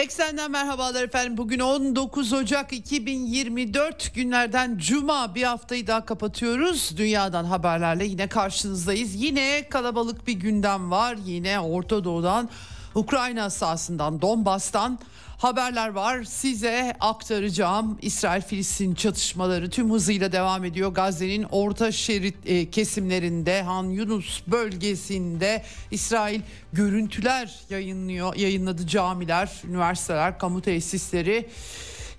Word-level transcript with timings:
Eksenden 0.00 0.50
merhabalar 0.50 1.04
efendim. 1.04 1.36
Bugün 1.36 1.60
19 1.60 2.32
Ocak 2.32 2.72
2024 2.72 4.14
günlerden 4.14 4.78
Cuma 4.78 5.34
bir 5.34 5.42
haftayı 5.42 5.86
daha 5.86 6.04
kapatıyoruz. 6.04 6.96
Dünyadan 6.96 7.44
haberlerle 7.44 8.04
yine 8.04 8.26
karşınızdayız. 8.26 9.14
Yine 9.14 9.68
kalabalık 9.68 10.26
bir 10.26 10.32
gündem 10.32 10.90
var. 10.90 11.16
Yine 11.24 11.60
Orta 11.60 12.04
Doğu'dan, 12.04 12.50
Ukrayna 12.94 13.50
sahasından, 13.50 14.22
Donbas'tan 14.22 14.98
haberler 15.38 15.88
var. 15.88 16.24
Size 16.24 16.96
aktaracağım. 17.00 17.98
İsrail-Filistin 18.02 18.94
çatışmaları 18.94 19.70
tüm 19.70 19.92
hızıyla 19.92 20.32
devam 20.32 20.64
ediyor. 20.64 20.92
Gazze'nin 20.92 21.42
orta 21.42 21.92
şerit 21.92 22.36
e, 22.46 22.70
kesimlerinde 22.70 23.62
Han 23.62 23.84
Yunus 23.84 24.42
bölgesinde 24.46 25.62
İsrail 25.90 26.40
görüntüler 26.72 27.54
yayınlıyor. 27.70 28.34
Yayınladı 28.34 28.86
camiler, 28.86 29.50
üniversiteler, 29.68 30.38
kamu 30.38 30.62
tesisleri 30.62 31.48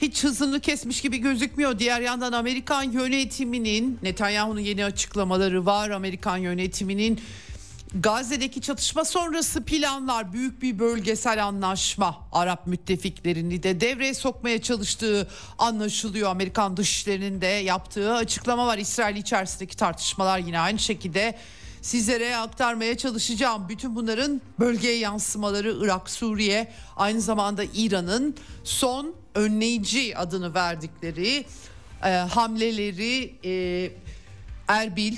hiç 0.02 0.24
hızını 0.24 0.60
kesmiş 0.60 1.02
gibi 1.02 1.18
gözükmüyor. 1.18 1.80
Diğer 1.80 2.02
yandan 2.02 2.32
Amerikan 2.32 2.84
yönetiminin 2.84 4.00
Netanyahu'nun 4.04 4.60
yeni 4.60 4.86
açıklamaları 4.86 5.66
var. 5.66 5.90
Amerikan 5.90 6.38
yönetiminin 6.38 7.20
Gazze'deki 7.96 8.62
çatışma 8.62 9.06
sonrası 9.06 9.66
planlar 9.66 10.34
büyük 10.34 10.62
bir 10.62 10.80
bölgesel 10.80 11.46
anlaşma 11.46 12.28
Arap 12.32 12.68
müttefiklerini 12.68 13.64
de 13.64 13.82
devreye 13.82 14.14
sokmaya 14.14 14.62
çalıştığı 14.62 15.28
anlaşılıyor. 15.58 16.30
Amerikan 16.30 16.78
dışişlerinin 16.78 17.42
de 17.42 17.48
yaptığı 17.48 18.14
açıklama 18.14 18.68
var. 18.68 18.78
İsrail 18.78 19.16
içerisindeki 19.16 19.78
tartışmalar 19.78 20.40
yine 20.40 20.60
aynı 20.60 20.80
şekilde 20.80 21.38
sizlere 21.82 22.38
aktarmaya 22.38 22.98
çalışacağım. 22.98 23.70
Bütün 23.70 23.96
bunların 23.96 24.42
bölgeye 24.60 24.98
yansımaları 24.98 25.76
Irak, 25.82 26.10
Suriye 26.10 26.72
aynı 26.98 27.22
zamanda 27.22 27.64
İran'ın 27.74 28.36
son 28.64 29.16
önleyici 29.36 30.18
adını 30.18 30.54
verdikleri 30.54 31.46
e, 32.04 32.10
hamleleri 32.10 33.36
e, 33.46 33.92
Erbil 34.68 35.18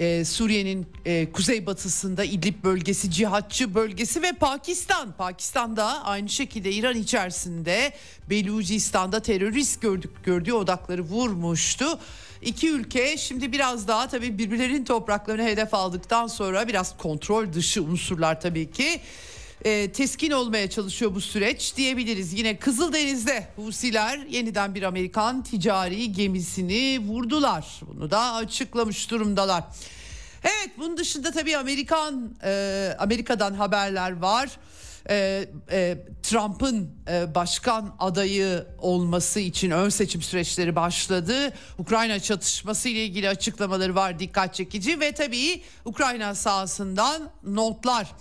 e, 0.00 0.24
Suriye'nin 0.24 0.86
e, 1.04 1.32
kuzeybatısında 1.32 2.24
İdlib 2.24 2.64
bölgesi, 2.64 3.10
cihatçı 3.10 3.74
bölgesi 3.74 4.22
ve 4.22 4.32
Pakistan. 4.32 5.12
Pakistan'da 5.12 6.04
aynı 6.04 6.28
şekilde 6.28 6.72
İran 6.72 6.96
içerisinde 6.96 7.92
Belucistan'da 8.30 9.20
terörist 9.20 9.80
gördük 9.80 10.10
gördüğü 10.24 10.52
odakları 10.52 11.02
vurmuştu. 11.02 11.98
İki 12.42 12.70
ülke 12.70 13.16
şimdi 13.16 13.52
biraz 13.52 13.88
daha 13.88 14.08
tabii 14.08 14.38
birbirlerinin 14.38 14.84
topraklarını 14.84 15.42
hedef 15.42 15.74
aldıktan 15.74 16.26
sonra 16.26 16.68
biraz 16.68 16.96
kontrol 16.96 17.52
dışı 17.52 17.82
unsurlar 17.82 18.40
tabii 18.40 18.70
ki 18.70 19.00
e, 19.64 19.92
teskin 19.92 20.30
olmaya 20.30 20.70
çalışıyor 20.70 21.14
bu 21.14 21.20
süreç 21.20 21.76
diyebiliriz. 21.76 22.32
Yine 22.32 22.56
Kızıldeniz'de 22.56 23.46
Husiler 23.56 24.18
yeniden 24.18 24.74
bir 24.74 24.82
Amerikan 24.82 25.42
ticari 25.42 26.12
gemisini 26.12 26.98
vurdular. 26.98 27.80
Bunu 27.86 28.10
da 28.10 28.34
açıklamış 28.34 29.10
durumdalar. 29.10 29.64
Evet 30.44 30.70
bunun 30.78 30.96
dışında 30.96 31.30
tabii 31.30 31.56
Amerikan 31.56 32.34
e, 32.44 32.94
Amerika'dan 32.98 33.54
haberler 33.54 34.20
var. 34.20 34.50
E, 35.08 35.48
e, 35.70 35.98
Trump'ın 36.22 36.90
e, 37.08 37.34
başkan 37.34 37.96
adayı 37.98 38.66
olması 38.78 39.40
için 39.40 39.70
ön 39.70 39.88
seçim 39.88 40.22
süreçleri 40.22 40.76
başladı. 40.76 41.52
Ukrayna 41.78 42.20
çatışması 42.20 42.88
ile 42.88 43.04
ilgili 43.04 43.28
açıklamaları 43.28 43.94
var 43.94 44.18
dikkat 44.18 44.54
çekici 44.54 45.00
ve 45.00 45.12
tabii 45.12 45.62
Ukrayna 45.84 46.34
sahasından 46.34 47.30
notlar. 47.44 48.12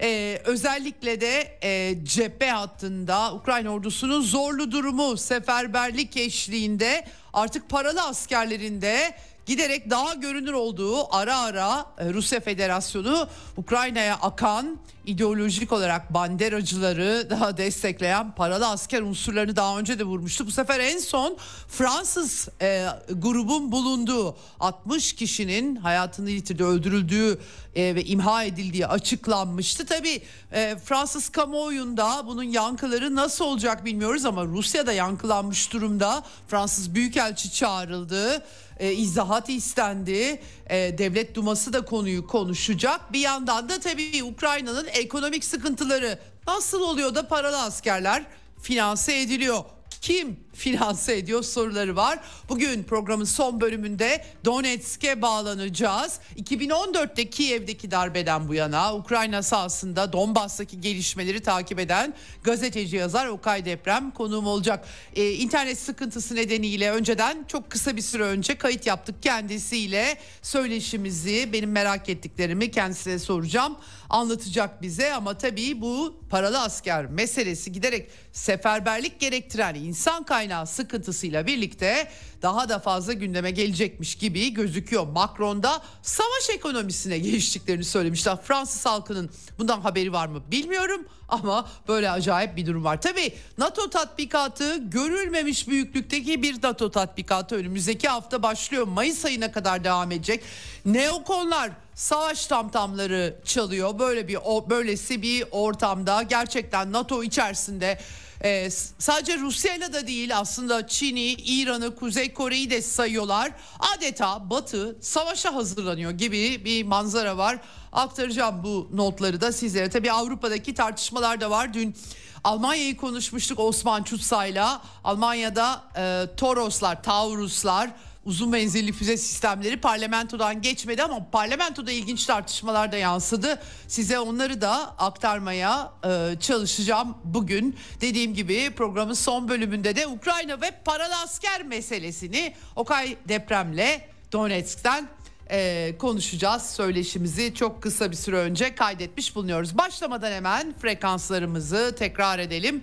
Ee, 0.00 0.40
özellikle 0.44 1.20
de 1.20 1.58
e, 1.62 1.94
cephe 2.04 2.50
hattında 2.50 3.34
Ukrayna 3.34 3.70
ordusunun 3.70 4.22
zorlu 4.22 4.72
durumu 4.72 5.16
seferberlik 5.16 6.16
eşliğinde 6.16 7.04
artık 7.32 7.68
paralı 7.68 8.02
askerlerinde 8.02 9.14
giderek 9.52 9.90
daha 9.90 10.14
görünür 10.14 10.52
olduğu 10.52 11.14
ara 11.14 11.38
ara 11.38 11.86
e, 11.98 12.12
Rusya 12.12 12.40
Federasyonu 12.40 13.28
Ukrayna'ya 13.56 14.14
akan 14.14 14.78
ideolojik 15.06 15.72
olarak 15.72 16.14
banderacıları 16.14 17.30
daha 17.30 17.56
destekleyen 17.56 18.34
paralı 18.34 18.68
asker 18.68 19.02
unsurlarını 19.02 19.56
daha 19.56 19.78
önce 19.78 19.98
de 19.98 20.04
vurmuştu. 20.04 20.46
Bu 20.46 20.50
sefer 20.50 20.80
en 20.80 20.98
son 20.98 21.36
Fransız 21.68 22.48
e, 22.62 22.86
grubun 23.10 23.72
bulunduğu 23.72 24.36
60 24.60 25.12
kişinin 25.12 25.76
hayatını 25.76 26.30
yitirdiği, 26.30 26.68
öldürüldüğü 26.68 27.38
e, 27.74 27.94
ve 27.94 28.04
imha 28.04 28.44
edildiği 28.44 28.86
açıklanmıştı. 28.86 29.86
Tabii 29.86 30.22
e, 30.52 30.76
Fransız 30.84 31.28
kamuoyunda 31.28 32.26
bunun 32.26 32.42
yankıları 32.42 33.14
nasıl 33.14 33.44
olacak 33.44 33.84
bilmiyoruz 33.84 34.24
ama 34.24 34.44
Rusya'da 34.44 34.92
yankılanmış 34.92 35.72
durumda. 35.72 36.22
Fransız 36.48 36.94
Büyükelçi 36.94 37.52
çağrıldı 37.52 38.42
e, 38.82 38.92
izahat 38.92 39.48
istendi. 39.48 40.40
E, 40.66 40.98
Devlet 40.98 41.34
Duması 41.34 41.72
da 41.72 41.84
konuyu 41.84 42.26
konuşacak. 42.26 43.12
Bir 43.12 43.20
yandan 43.20 43.68
da 43.68 43.80
tabii 43.80 44.24
Ukrayna'nın 44.24 44.86
ekonomik 44.86 45.44
sıkıntıları 45.44 46.18
nasıl 46.46 46.80
oluyor 46.80 47.14
da 47.14 47.28
paralı 47.28 47.62
askerler 47.62 48.24
finanse 48.62 49.20
ediliyor? 49.20 49.64
Kim 50.00 50.40
finanse 50.52 51.16
ediyor 51.16 51.42
soruları 51.42 51.96
var. 51.96 52.18
Bugün 52.48 52.82
programın 52.82 53.24
son 53.24 53.60
bölümünde 53.60 54.24
Donetsk'e 54.44 55.22
bağlanacağız. 55.22 56.18
2014'te 56.36 57.30
Kiev'deki 57.30 57.90
darbeden 57.90 58.48
bu 58.48 58.54
yana 58.54 58.94
Ukrayna 58.96 59.42
sahasında 59.42 60.12
Donbas'taki 60.12 60.80
gelişmeleri 60.80 61.40
takip 61.40 61.78
eden 61.78 62.14
gazeteci 62.44 62.96
yazar 62.96 63.26
Okay 63.26 63.64
Deprem 63.64 64.10
konuğum 64.10 64.46
olacak. 64.46 64.84
Ee, 65.16 65.30
internet 65.30 65.78
sıkıntısı 65.78 66.34
nedeniyle 66.34 66.90
önceden 66.90 67.44
çok 67.48 67.70
kısa 67.70 67.96
bir 67.96 68.02
süre 68.02 68.22
önce 68.22 68.58
kayıt 68.58 68.86
yaptık 68.86 69.22
kendisiyle. 69.22 70.18
Söyleşimizi 70.42 71.52
benim 71.52 71.72
merak 71.72 72.08
ettiklerimi 72.08 72.70
kendisine 72.70 73.18
soracağım. 73.18 73.76
Anlatacak 74.10 74.82
bize 74.82 75.14
ama 75.14 75.38
tabii 75.38 75.80
bu 75.80 76.20
paralı 76.30 76.60
asker 76.60 77.06
meselesi 77.06 77.72
giderek 77.72 78.10
seferberlik 78.32 79.20
gerektiren 79.20 79.74
insan 79.74 80.24
kaynağı 80.42 80.66
sıkıntısıyla 80.66 81.46
birlikte 81.46 82.08
daha 82.42 82.68
da 82.68 82.78
fazla 82.78 83.12
gündeme 83.12 83.50
gelecekmiş 83.50 84.14
gibi 84.14 84.54
gözüküyor. 84.54 85.06
Macron 85.06 85.62
da 85.62 85.82
savaş 86.02 86.50
ekonomisine 86.50 87.18
geçtiklerini 87.18 87.84
söylemişler. 87.84 88.42
Fransız 88.42 88.86
halkının 88.86 89.30
bundan 89.58 89.80
haberi 89.80 90.12
var 90.12 90.26
mı 90.26 90.42
bilmiyorum 90.50 91.06
ama 91.28 91.68
böyle 91.88 92.10
acayip 92.10 92.56
bir 92.56 92.66
durum 92.66 92.84
var. 92.84 93.00
Tabii 93.00 93.32
NATO 93.58 93.90
tatbikatı 93.90 94.76
görülmemiş 94.76 95.68
büyüklükteki 95.68 96.42
bir 96.42 96.62
NATO 96.62 96.90
tatbikatı 96.90 97.56
önümüzdeki 97.56 98.08
hafta 98.08 98.42
başlıyor. 98.42 98.86
Mayıs 98.86 99.24
ayına 99.24 99.52
kadar 99.52 99.84
devam 99.84 100.12
edecek. 100.12 100.42
Neokonlar 100.84 101.70
savaş 101.94 102.46
tamtamları 102.46 103.36
çalıyor. 103.44 103.98
Böyle 103.98 104.28
bir 104.28 104.38
o 104.44 104.70
böylesi 104.70 105.22
bir 105.22 105.44
ortamda 105.50 106.22
gerçekten 106.22 106.92
NATO 106.92 107.22
içerisinde 107.22 107.98
ee, 108.44 108.70
sadece 108.98 109.38
Rusya'yla 109.38 109.92
da 109.92 110.06
değil 110.06 110.38
aslında 110.38 110.86
Çin'i, 110.86 111.32
İran'ı, 111.32 111.96
Kuzey 111.96 112.32
Kore'yi 112.32 112.70
de 112.70 112.82
sayıyorlar. 112.82 113.52
Adeta 113.96 114.50
Batı 114.50 114.96
savaşa 115.00 115.54
hazırlanıyor 115.54 116.10
gibi 116.10 116.64
bir 116.64 116.84
manzara 116.84 117.36
var. 117.36 117.58
Aktaracağım 117.92 118.62
bu 118.64 118.88
notları 118.92 119.40
da 119.40 119.52
sizlere. 119.52 119.90
Tabii 119.90 120.12
Avrupa'daki 120.12 120.74
tartışmalar 120.74 121.40
da 121.40 121.50
var. 121.50 121.74
Dün 121.74 121.96
Almanya'yı 122.44 122.96
konuşmuştuk 122.96 123.58
Osman 123.58 124.02
Çutsa'yla. 124.02 124.82
Almanya'da 125.04 125.84
e, 125.96 126.26
Toroslar, 126.36 127.02
Tauruslar 127.02 127.90
uzun 128.24 128.50
menzilli 128.50 128.92
füze 128.92 129.16
sistemleri 129.16 129.76
parlamentodan 129.76 130.62
geçmedi 130.62 131.02
ama 131.02 131.30
parlamentoda 131.30 131.92
ilginç 131.92 132.26
tartışmalar 132.26 132.92
da 132.92 132.96
yansıdı. 132.96 133.62
Size 133.88 134.18
onları 134.18 134.60
da 134.60 134.94
aktarmaya 134.98 135.92
e, 136.04 136.40
çalışacağım 136.40 137.14
bugün. 137.24 137.76
Dediğim 138.00 138.34
gibi 138.34 138.70
programın 138.76 139.14
son 139.14 139.48
bölümünde 139.48 139.96
de 139.96 140.06
Ukrayna 140.06 140.60
ve 140.60 140.70
paralı 140.84 141.16
asker 141.16 141.62
meselesini 141.62 142.54
Okay 142.76 143.16
depremle 143.28 144.08
Donetsk'ten 144.32 145.08
e, 145.50 145.94
konuşacağız. 145.98 146.62
Söyleşimizi 146.62 147.54
çok 147.54 147.82
kısa 147.82 148.10
bir 148.10 148.16
süre 148.16 148.36
önce 148.36 148.74
kaydetmiş 148.74 149.34
bulunuyoruz. 149.36 149.78
Başlamadan 149.78 150.32
hemen 150.32 150.74
frekanslarımızı 150.78 151.94
tekrar 151.98 152.38
edelim. 152.38 152.82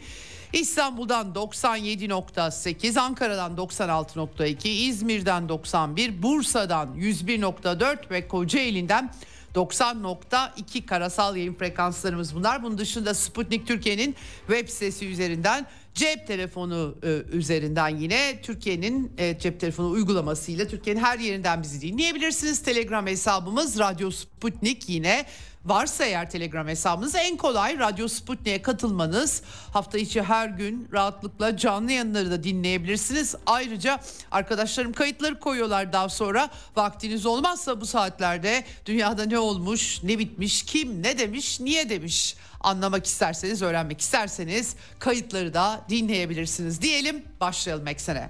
İstanbul'dan 0.53 1.33
97.8, 1.33 2.99
Ankara'dan 2.99 3.55
96.2, 3.55 4.67
İzmir'den 4.67 5.49
91, 5.49 6.23
Bursa'dan 6.23 6.95
101.4 6.95 8.09
ve 8.11 8.27
Kocaeli'nden 8.27 9.11
90.2 9.55 10.85
karasal 10.85 11.37
yayın 11.37 11.53
frekanslarımız 11.53 12.35
bunlar. 12.35 12.63
Bunun 12.63 12.77
dışında 12.77 13.13
Sputnik 13.13 13.67
Türkiye'nin 13.67 14.15
web 14.47 14.69
sitesi 14.69 15.07
üzerinden 15.07 15.67
cep 15.93 16.27
telefonu 16.27 16.95
e, 17.03 17.07
üzerinden 17.31 17.89
yine 17.89 18.41
Türkiye'nin 18.41 19.11
e, 19.17 19.39
cep 19.39 19.59
telefonu 19.59 19.89
uygulamasıyla 19.89 20.67
Türkiye'nin 20.67 21.01
her 21.01 21.19
yerinden 21.19 21.63
bizi 21.63 21.81
dinleyebilirsiniz. 21.81 22.63
Telegram 22.63 23.07
hesabımız 23.07 23.79
Radyo 23.79 24.11
Sputnik 24.11 24.89
yine 24.89 25.25
varsa 25.65 26.05
eğer 26.05 26.29
Telegram 26.29 26.67
hesabınız 26.67 27.15
en 27.15 27.37
kolay 27.37 27.79
Radyo 27.79 28.07
Sputnik'e 28.07 28.61
katılmanız. 28.61 29.41
Hafta 29.73 29.97
içi 29.97 30.21
her 30.21 30.47
gün 30.47 30.87
rahatlıkla 30.93 31.57
canlı 31.57 31.91
yayınları 31.91 32.31
da 32.31 32.43
dinleyebilirsiniz. 32.43 33.35
Ayrıca 33.45 33.99
arkadaşlarım 34.31 34.93
kayıtları 34.93 35.39
koyuyorlar 35.39 35.93
daha 35.93 36.09
sonra. 36.09 36.49
Vaktiniz 36.75 37.25
olmazsa 37.25 37.81
bu 37.81 37.85
saatlerde 37.85 38.63
dünyada 38.85 39.25
ne 39.25 39.39
olmuş, 39.39 40.03
ne 40.03 40.19
bitmiş, 40.19 40.63
kim 40.63 41.03
ne 41.03 41.17
demiş, 41.17 41.59
niye 41.59 41.89
demiş 41.89 42.35
anlamak 42.61 43.05
isterseniz, 43.05 43.61
öğrenmek 43.61 44.01
isterseniz 44.01 44.75
kayıtları 44.99 45.53
da 45.53 45.81
dinleyebilirsiniz 45.89 46.81
diyelim. 46.81 47.23
Başlayalım 47.41 47.87
eksene. 47.87 48.29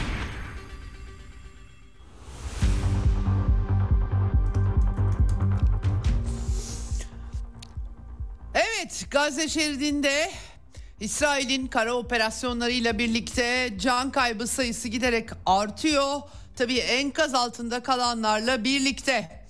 Evet 8.55 9.05
Gazze 9.11 9.49
şeridinde 9.49 10.31
İsrail'in 10.99 11.67
kara 11.67 11.93
operasyonlarıyla 11.93 12.97
birlikte 12.97 13.73
can 13.81 14.11
kaybı 14.11 14.47
sayısı 14.47 14.87
giderek 14.87 15.29
artıyor. 15.45 16.21
Tabii 16.55 16.77
enkaz 16.77 17.33
altında 17.33 17.83
kalanlarla 17.83 18.63
birlikte 18.63 19.41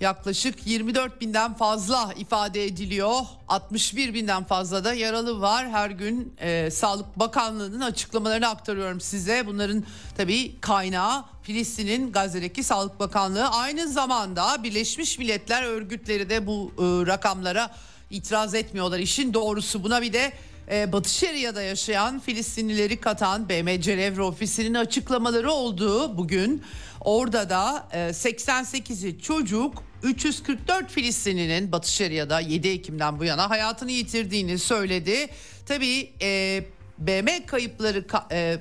yaklaşık 0.00 0.66
24 0.66 1.20
binden 1.20 1.54
fazla 1.54 2.14
ifade 2.16 2.64
ediliyor. 2.64 3.20
61 3.48 4.14
binden 4.14 4.44
fazla 4.44 4.84
da 4.84 4.94
yaralı 4.94 5.40
var. 5.40 5.70
Her 5.70 5.90
gün 5.90 6.34
e, 6.38 6.70
Sağlık 6.70 7.18
Bakanlığı'nın 7.18 7.80
açıklamalarını 7.80 8.48
aktarıyorum 8.48 9.00
size. 9.00 9.46
Bunların 9.46 9.84
tabii 10.16 10.60
kaynağı 10.60 11.24
Filistin'in 11.42 12.12
Gazze'deki 12.12 12.64
Sağlık 12.64 13.00
Bakanlığı. 13.00 13.48
Aynı 13.48 13.88
zamanda 13.88 14.62
Birleşmiş 14.62 15.18
Milletler 15.18 15.62
örgütleri 15.62 16.30
de 16.30 16.46
bu 16.46 16.72
e, 16.78 16.82
rakamlara 17.06 17.70
itiraz 18.10 18.54
etmiyorlar. 18.54 18.98
İşin 18.98 19.34
doğrusu 19.34 19.84
buna 19.84 20.02
bir 20.02 20.12
de 20.12 20.32
e, 20.70 20.92
Batı 20.92 21.10
Şeria'da 21.10 21.62
yaşayan 21.62 22.20
Filistinlileri 22.20 22.96
katan 22.96 23.48
BM 23.48 23.80
Cenevre 23.80 24.22
ofisinin 24.22 24.74
açıklamaları 24.74 25.50
olduğu 25.50 26.18
bugün. 26.18 26.62
Orada 27.00 27.50
da 27.50 27.88
e, 27.92 27.98
88'i 27.98 29.20
çocuk 29.20 29.82
344 30.02 30.90
Filistinlinin 30.90 31.72
Batı 31.72 31.92
Şeria'da 31.92 32.40
7 32.40 32.68
Ekim'den 32.68 33.18
bu 33.18 33.24
yana 33.24 33.50
hayatını 33.50 33.90
yitirdiğini 33.90 34.58
söyledi. 34.58 35.28
Tabii 35.66 36.12
e, 36.22 36.62
BM 36.98 37.46
kayıpları 37.46 38.04
e, 38.32 38.60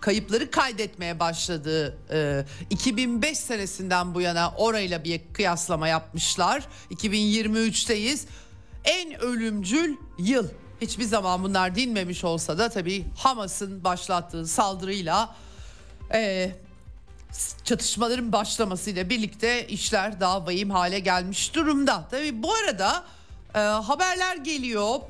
kayıpları 0.00 0.50
kaydetmeye 0.50 1.20
başladığı 1.20 1.98
e, 2.10 2.44
2005 2.70 3.38
senesinden 3.38 4.14
bu 4.14 4.20
yana 4.20 4.52
orayla 4.56 5.04
bir 5.04 5.20
kıyaslama 5.32 5.88
yapmışlar. 5.88 6.64
2023'teyiz. 6.90 8.26
En 8.84 9.20
ölümcül 9.20 9.96
yıl. 10.18 10.48
Hiçbir 10.80 11.04
zaman 11.04 11.42
bunlar 11.42 11.74
dinmemiş 11.74 12.24
olsa 12.24 12.58
da 12.58 12.68
tabii 12.68 13.04
Hamas'ın 13.16 13.84
başlattığı 13.84 14.46
saldırıyla 14.46 15.34
e, 16.12 16.50
çatışmaların 17.64 18.32
başlamasıyla 18.32 19.10
birlikte 19.10 19.66
işler 19.66 20.20
daha 20.20 20.46
vahim 20.46 20.70
hale 20.70 20.98
gelmiş 20.98 21.54
durumda. 21.54 22.08
Tabii 22.10 22.42
bu 22.42 22.54
arada 22.54 23.04
e, 23.54 23.58
haberler 23.58 24.36
geliyor 24.36 25.00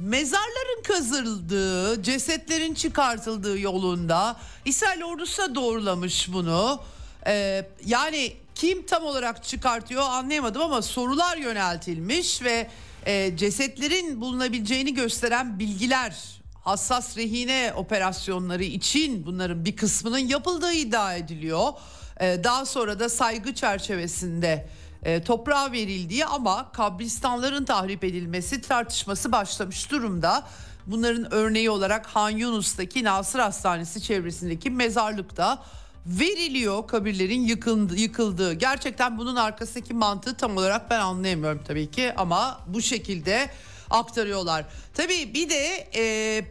mezarların 0.00 0.82
kazıldığı, 0.82 2.02
cesetlerin 2.02 2.74
çıkartıldığı 2.74 3.58
yolunda 3.58 4.36
İsrail 4.64 5.02
ordusu 5.02 5.54
doğrulamış 5.54 6.32
bunu. 6.32 6.80
Ee, 7.26 7.66
yani 7.86 8.32
kim 8.54 8.86
tam 8.86 9.04
olarak 9.04 9.44
çıkartıyor 9.44 10.02
anlayamadım 10.02 10.62
ama 10.62 10.82
sorular 10.82 11.36
yöneltilmiş 11.36 12.42
ve 12.42 12.70
e, 13.06 13.36
cesetlerin 13.36 14.20
bulunabileceğini 14.20 14.94
gösteren 14.94 15.58
bilgiler 15.58 16.40
hassas 16.64 17.16
rehine 17.16 17.72
operasyonları 17.76 18.64
için 18.64 19.26
bunların 19.26 19.64
bir 19.64 19.76
kısmının 19.76 20.18
yapıldığı 20.18 20.72
iddia 20.72 21.14
ediliyor. 21.14 21.72
Ee, 22.20 22.40
daha 22.44 22.66
sonra 22.66 23.00
da 23.00 23.08
saygı 23.08 23.54
çerçevesinde 23.54 24.68
e, 25.02 25.22
toprağa 25.22 25.72
verildiği 25.72 26.24
ama 26.24 26.72
kabristanların 26.72 27.64
tahrip 27.64 28.04
edilmesi 28.04 28.60
tartışması 28.60 29.32
başlamış 29.32 29.90
durumda. 29.90 30.46
Bunların 30.86 31.34
örneği 31.34 31.70
olarak 31.70 32.06
Han 32.06 32.30
Yunus'taki 32.30 33.04
Nasır 33.04 33.38
Hastanesi 33.38 34.02
çevresindeki 34.02 34.70
mezarlıkta 34.70 35.62
veriliyor 36.06 36.86
kabirlerin 36.86 37.40
yıkıldı, 37.40 37.96
yıkıldığı. 37.96 38.52
Gerçekten 38.52 39.18
bunun 39.18 39.36
arkasındaki 39.36 39.94
mantığı 39.94 40.36
tam 40.36 40.56
olarak 40.56 40.90
ben 40.90 41.00
anlayamıyorum 41.00 41.62
tabii 41.66 41.90
ki 41.90 42.12
ama 42.16 42.60
bu 42.66 42.82
şekilde 42.82 43.50
aktarıyorlar. 43.90 44.64
Tabii 44.94 45.34
bir 45.34 45.50
de 45.50 45.88
e, 45.94 46.44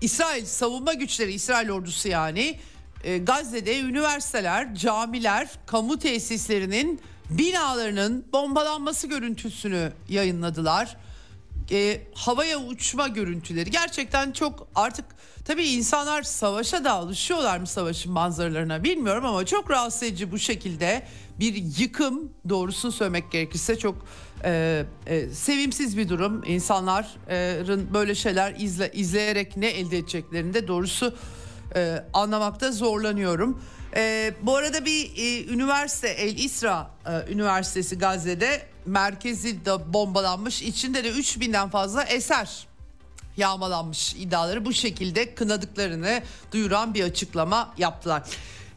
İsrail 0.00 0.44
savunma 0.44 0.94
güçleri, 0.94 1.32
İsrail 1.32 1.70
ordusu 1.70 2.08
yani 2.08 2.58
e, 3.04 3.18
Gazze'de 3.18 3.80
üniversiteler, 3.80 4.74
camiler, 4.74 5.48
kamu 5.66 5.98
tesislerinin 5.98 7.00
binalarının 7.30 8.24
bombalanması 8.32 9.06
görüntüsünü 9.06 9.92
yayınladılar. 10.08 10.96
E, 11.70 12.00
havaya 12.14 12.58
uçma 12.58 13.08
görüntüleri 13.08 13.70
gerçekten 13.70 14.32
çok 14.32 14.68
artık 14.74 15.04
tabii 15.44 15.64
insanlar 15.64 16.22
savaşa 16.22 16.84
da 16.84 16.92
alışıyorlar 16.92 17.58
mı 17.58 17.66
savaşın 17.66 18.12
manzaralarına 18.12 18.84
bilmiyorum 18.84 19.24
ama 19.24 19.46
çok 19.46 19.70
rahatsız 19.70 20.02
edici 20.02 20.32
bu 20.32 20.38
şekilde 20.38 21.06
bir 21.40 21.54
yıkım 21.78 22.32
doğrusunu 22.48 22.92
söylemek 22.92 23.32
gerekirse 23.32 23.78
çok 23.78 24.06
e, 24.44 24.84
e, 25.06 25.28
sevimsiz 25.28 25.96
bir 25.96 26.08
durum. 26.08 26.42
İnsanların 26.46 27.94
böyle 27.94 28.14
şeyler 28.14 28.54
izle, 28.58 28.92
izleyerek 28.92 29.56
ne 29.56 29.66
elde 29.66 29.98
edeceklerini 29.98 30.54
de 30.54 30.68
doğrusu 30.68 31.14
e, 31.74 32.04
anlamakta 32.12 32.72
zorlanıyorum. 32.72 33.60
E, 33.96 34.34
bu 34.42 34.56
arada 34.56 34.84
bir 34.84 35.10
e, 35.16 35.44
üniversite 35.44 36.08
El 36.08 36.38
İsra 36.38 36.90
e, 37.06 37.32
Üniversitesi 37.32 37.98
Gazze'de 37.98 38.66
merkezi 38.86 39.64
de 39.64 39.92
bombalanmış. 39.92 40.62
İçinde 40.62 41.04
de 41.04 41.10
3000'den 41.10 41.70
fazla 41.70 42.02
eser 42.02 42.66
yağmalanmış 43.36 44.14
iddiaları 44.14 44.64
bu 44.64 44.72
şekilde 44.72 45.34
kınadıklarını 45.34 46.22
duyuran 46.52 46.94
bir 46.94 47.04
açıklama 47.04 47.74
yaptılar. 47.78 48.22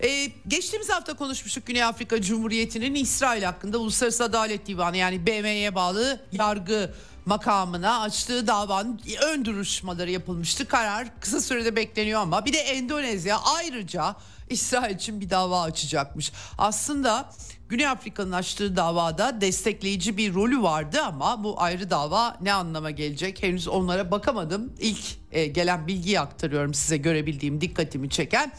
Ee, 0.04 0.32
geçtiğimiz 0.48 0.90
hafta 0.90 1.14
konuşmuştuk 1.14 1.66
Güney 1.66 1.84
Afrika 1.84 2.22
Cumhuriyeti'nin 2.22 2.96
İsrail 2.96 3.44
hakkında 3.44 3.78
Uluslararası 3.78 4.24
Adalet 4.24 4.68
Divanı 4.68 4.98
yani 4.98 5.28
BM'ye 5.28 5.76
bağlı 5.76 6.20
yargı 6.32 6.94
makamına 7.26 8.02
açtığı 8.02 8.48
davanın 8.48 9.02
ön 9.22 9.46
duruşmaları 9.46 10.12
yapılmıştı. 10.12 10.68
Karar 10.68 11.08
kısa 11.20 11.42
sürede 11.42 11.76
bekleniyor 11.76 12.22
ama 12.22 12.46
bir 12.46 12.54
de 12.54 12.58
Endonezya 12.58 13.40
ayrıca 13.40 14.16
İsrail 14.50 14.96
için 14.96 15.22
bir 15.22 15.30
dava 15.30 15.62
açacakmış. 15.62 16.32
Aslında 16.58 17.30
Güney 17.70 17.88
Afrika'nın 17.88 18.32
açtığı 18.32 18.76
davada 18.76 19.42
destekleyici 19.42 20.18
bir 20.18 20.34
rolü 20.34 20.62
vardı 20.62 21.02
ama 21.02 21.44
bu 21.44 21.62
ayrı 21.62 21.90
dava 21.90 22.38
ne 22.42 22.54
anlama 22.54 22.92
gelecek 22.92 23.44
henüz 23.44 23.68
onlara 23.68 24.12
bakamadım. 24.12 24.74
İlk 24.80 25.06
e, 25.32 25.46
gelen 25.46 25.88
bilgiyi 25.88 26.20
aktarıyorum 26.20 26.74
size 26.74 26.98
görebildiğim 26.98 27.62
dikkatimi 27.62 28.10
çeken. 28.10 28.52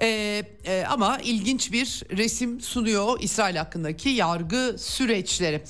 E, 0.00 0.42
e, 0.64 0.84
ama 0.88 1.18
ilginç 1.18 1.72
bir 1.72 2.02
resim 2.16 2.60
sunuyor 2.60 3.20
İsrail 3.20 3.56
hakkındaki 3.56 4.08
yargı 4.08 4.76
süreçleri. 4.78 5.62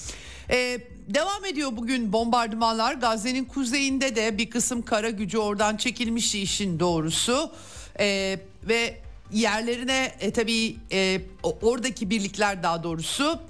E, 0.51 0.81
devam 1.09 1.45
ediyor 1.45 1.71
bugün 1.77 2.13
bombardımanlar. 2.13 2.95
Gazze'nin 2.95 3.45
kuzeyinde 3.45 4.17
de 4.17 4.39
bir 4.39 4.51
kısım 4.51 4.83
kara 4.83 5.11
gücü 5.11 5.39
oradan 5.39 5.77
çekilmişti 5.77 6.43
işin 6.43 6.81
doğrusu. 6.81 7.53
E, 8.01 8.39
ve 8.63 9.08
yerlerine 9.33 10.15
e, 10.21 10.31
tabii 10.31 10.77
e, 10.93 11.21
oradaki 11.43 12.11
birlikler 12.11 12.63
daha 12.63 12.83
doğrusu 12.83 13.41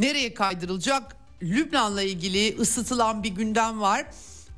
nereye 0.00 0.34
kaydırılacak? 0.34 1.16
Lübnan'la 1.42 2.02
ilgili 2.02 2.56
ısıtılan 2.60 3.22
bir 3.22 3.28
gündem 3.28 3.80
var. 3.80 4.06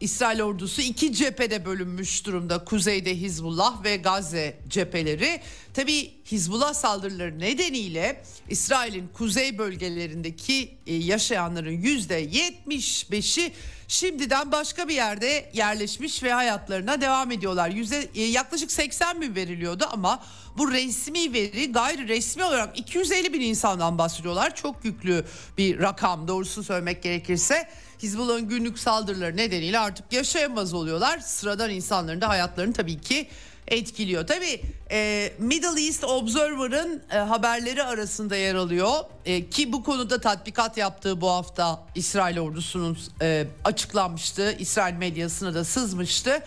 İsrail 0.00 0.40
ordusu 0.40 0.82
iki 0.82 1.12
cephede 1.12 1.64
bölünmüş 1.64 2.26
durumda. 2.26 2.64
Kuzeyde 2.64 3.16
Hizbullah 3.16 3.84
ve 3.84 3.96
Gazze 3.96 4.58
cepheleri. 4.68 5.40
Tabi 5.74 6.10
Hizbullah 6.32 6.74
saldırıları 6.74 7.38
nedeniyle 7.38 8.22
İsrail'in 8.48 9.08
kuzey 9.08 9.58
bölgelerindeki 9.58 10.74
e, 10.86 10.94
yaşayanların 10.94 11.70
yüzde 11.70 12.24
75'i 12.24 13.52
şimdiden 13.92 14.52
başka 14.52 14.88
bir 14.88 14.94
yerde 14.94 15.50
yerleşmiş 15.52 16.22
ve 16.22 16.32
hayatlarına 16.32 17.00
devam 17.00 17.30
ediyorlar. 17.30 17.68
Yüzde, 17.68 18.08
e, 18.14 18.22
yaklaşık 18.22 18.72
80 18.72 19.20
bin 19.20 19.34
veriliyordu 19.34 19.84
ama 19.92 20.22
bu 20.58 20.72
resmi 20.72 21.32
veri 21.32 21.72
gayri 21.72 22.08
resmi 22.08 22.44
olarak 22.44 22.78
250 22.78 23.32
bin 23.32 23.40
insandan 23.40 23.98
bahsediyorlar. 23.98 24.56
Çok 24.56 24.84
yüklü 24.84 25.24
bir 25.58 25.80
rakam 25.80 26.28
doğrusu 26.28 26.64
söylemek 26.64 27.02
gerekirse. 27.02 27.68
Hizbullah'ın 28.02 28.48
günlük 28.48 28.78
saldırıları 28.78 29.36
nedeniyle 29.36 29.78
artık 29.78 30.12
yaşayamaz 30.12 30.74
oluyorlar. 30.74 31.18
Sıradan 31.18 31.70
insanların 31.70 32.20
da 32.20 32.28
hayatlarını 32.28 32.72
tabii 32.72 33.00
ki 33.00 33.28
etkiliyor. 33.68 34.26
Tabii 34.26 34.62
e, 34.90 35.32
Middle 35.38 35.82
East 35.82 36.04
Observer'ın 36.04 37.02
e, 37.12 37.16
haberleri 37.16 37.82
arasında 37.82 38.36
yer 38.36 38.54
alıyor 38.54 38.92
e, 39.24 39.50
ki 39.50 39.72
bu 39.72 39.84
konuda 39.84 40.20
tatbikat 40.20 40.76
yaptığı 40.76 41.20
bu 41.20 41.30
hafta 41.30 41.84
İsrail 41.94 42.38
ordusunun 42.38 42.98
e, 43.22 43.46
açıklanmıştı. 43.64 44.56
İsrail 44.58 44.94
medyasına 44.94 45.54
da 45.54 45.64
sızmıştı. 45.64 46.42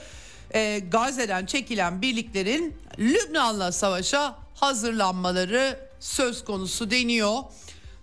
E, 0.53 0.79
Gazze'den 0.79 1.45
çekilen 1.45 2.01
birliklerin 2.01 2.77
Lübnan'la 2.99 3.71
savaşa 3.71 4.35
hazırlanmaları 4.55 5.79
söz 5.99 6.45
konusu 6.45 6.91
deniyor. 6.91 7.43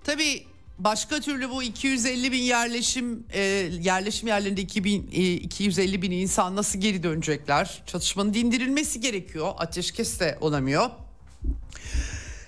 Tabii 0.05 0.47
başka 0.85 1.21
türlü 1.21 1.51
bu 1.51 1.63
250 1.63 2.33
bin 2.33 2.43
yerleşim 2.43 3.27
e, 3.33 3.41
yerleşim 3.81 4.29
yerlerinde 4.29 4.61
2000, 4.61 5.11
e, 5.13 5.33
250 5.33 6.03
bin 6.03 6.11
insan 6.11 6.57
nasıl 6.57 6.79
geri 6.79 7.03
dönecekler? 7.03 7.83
Çatışmanın 7.87 8.35
dindirilmesi 8.35 9.01
gerekiyor. 9.01 9.53
Ateşkes 9.59 10.21
de 10.21 10.39
olamıyor. 10.41 10.91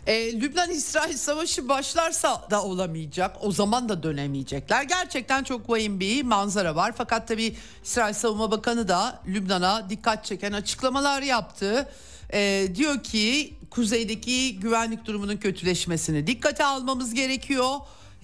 E, 0.07 0.41
Lübnan-İsrail 0.41 1.17
savaşı 1.17 1.69
başlarsa 1.69 2.47
da 2.51 2.65
olamayacak. 2.65 3.37
O 3.41 3.53
zaman 3.53 3.89
da 3.89 4.03
dönemeyecekler. 4.03 4.83
Gerçekten 4.83 5.45
çok 5.45 5.71
vahim 5.71 6.01
bir 6.01 6.23
manzara 6.23 6.77
var. 6.77 6.93
Fakat 6.97 7.29
tabii 7.29 7.57
İsrail 7.85 8.15
Savunma 8.15 8.51
Bakanı 8.51 8.89
da 8.89 9.21
Lübnan'a 9.27 9.91
dikkat 9.91 10.25
çeken 10.25 10.53
açıklamalar 10.53 11.23
yaptı. 11.23 11.89
E, 12.33 12.69
diyor 12.75 13.03
ki 13.03 13.55
kuzeydeki 13.71 14.61
güvenlik 14.61 15.07
durumunun 15.07 15.37
kötüleşmesini 15.37 16.27
dikkate 16.27 16.65
almamız 16.65 17.15
gerekiyor. 17.15 17.71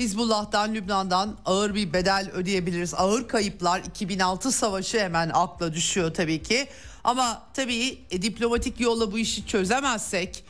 Hizbullah'tan, 0.01 0.75
Lübnan'dan 0.75 1.37
ağır 1.45 1.75
bir 1.75 1.93
bedel 1.93 2.31
ödeyebiliriz. 2.33 2.95
Ağır 2.95 3.29
kayıplar 3.29 3.81
2006 3.81 4.53
savaşı 4.53 5.01
hemen 5.01 5.31
akla 5.35 5.73
düşüyor 5.73 6.15
tabii 6.15 6.43
ki. 6.43 6.69
Ama 7.05 7.43
tabii 7.55 7.99
e, 8.11 8.23
diplomatik 8.23 8.81
yolla 8.81 9.13
bu 9.13 9.19
işi 9.19 9.47
çözemezsek 9.47 10.45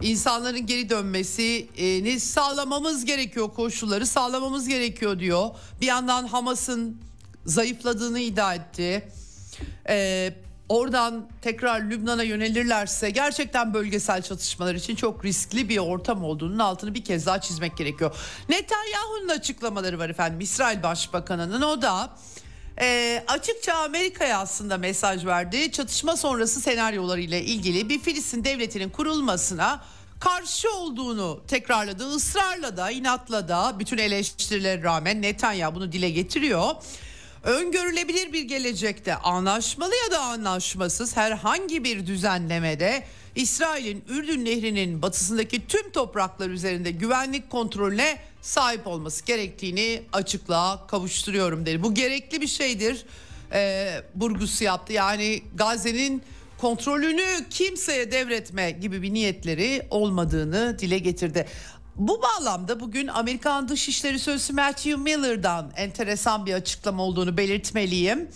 insanların 0.00 0.66
geri 0.66 0.90
dönmesini 0.90 2.20
sağlamamız 2.20 3.04
gerekiyor. 3.04 3.54
Koşulları 3.54 4.06
sağlamamız 4.06 4.68
gerekiyor 4.68 5.18
diyor. 5.18 5.48
Bir 5.80 5.86
yandan 5.86 6.26
Hamas'ın 6.26 7.00
zayıfladığını 7.44 8.20
iddia 8.20 8.54
etti. 8.54 9.08
Ee, 9.88 10.34
oradan 10.68 11.28
tekrar 11.42 11.80
Lübnan'a 11.80 12.22
yönelirlerse 12.22 13.10
gerçekten 13.10 13.74
bölgesel 13.74 14.22
çatışmalar 14.22 14.74
için 14.74 14.96
çok 14.96 15.24
riskli 15.24 15.68
bir 15.68 15.78
ortam 15.78 16.24
olduğunun 16.24 16.58
altını 16.58 16.94
bir 16.94 17.04
kez 17.04 17.26
daha 17.26 17.40
çizmek 17.40 17.76
gerekiyor. 17.76 18.16
Netanyahu'nun 18.48 19.28
açıklamaları 19.28 19.98
var 19.98 20.10
efendim 20.10 20.40
İsrail 20.40 20.82
Başbakanı'nın 20.82 21.62
o 21.62 21.82
da 21.82 22.10
e, 22.80 23.24
açıkça 23.26 23.74
Amerika'ya 23.74 24.38
aslında 24.38 24.78
mesaj 24.78 25.26
verdi. 25.26 25.72
Çatışma 25.72 26.16
sonrası 26.16 26.60
senaryoları 26.60 27.20
ile 27.20 27.42
ilgili 27.42 27.88
bir 27.88 27.98
Filistin 27.98 28.44
devletinin 28.44 28.90
kurulmasına 28.90 29.84
karşı 30.20 30.72
olduğunu 30.72 31.40
tekrarladı. 31.48 32.16
Israrla 32.16 32.76
da 32.76 32.90
inatla 32.90 33.48
da 33.48 33.76
bütün 33.78 33.98
eleştirilere 33.98 34.82
rağmen 34.82 35.22
Netanyahu 35.22 35.74
bunu 35.74 35.92
dile 35.92 36.10
getiriyor 36.10 36.74
öngörülebilir 37.46 38.32
bir 38.32 38.42
gelecekte 38.42 39.16
anlaşmalı 39.16 39.92
ya 40.04 40.10
da 40.10 40.20
anlaşmasız 40.20 41.16
herhangi 41.16 41.84
bir 41.84 42.06
düzenlemede 42.06 43.04
İsrail'in 43.34 44.04
Ürdün 44.08 44.44
Nehri'nin 44.44 45.02
batısındaki 45.02 45.66
tüm 45.66 45.90
topraklar 45.90 46.50
üzerinde 46.50 46.90
güvenlik 46.90 47.50
kontrolüne 47.50 48.18
sahip 48.42 48.86
olması 48.86 49.24
gerektiğini 49.24 50.02
açıklığa 50.12 50.86
kavuşturuyorum 50.86 51.66
dedi. 51.66 51.82
Bu 51.82 51.94
gerekli 51.94 52.40
bir 52.40 52.46
şeydir 52.46 53.06
e, 53.52 53.88
vurgusu 54.16 54.64
yaptı. 54.64 54.92
Yani 54.92 55.42
Gazze'nin 55.54 56.22
kontrolünü 56.58 57.26
kimseye 57.50 58.12
devretme 58.12 58.70
gibi 58.70 59.02
bir 59.02 59.14
niyetleri 59.14 59.86
olmadığını 59.90 60.78
dile 60.78 60.98
getirdi. 60.98 61.46
Bu 61.98 62.22
bağlamda 62.22 62.80
bugün 62.80 63.06
Amerikan 63.06 63.68
Dışişleri 63.68 64.18
Sözcüsü 64.18 64.52
Matthew 64.52 64.96
Miller'dan 64.96 65.72
enteresan 65.76 66.46
bir 66.46 66.54
açıklama 66.54 67.02
olduğunu 67.02 67.36
belirtmeliyim. 67.36 68.28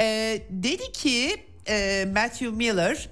E, 0.00 0.38
dedi 0.50 0.92
ki 0.92 1.44
e, 1.68 2.06
Matthew 2.14 2.50
Miller, 2.50 3.08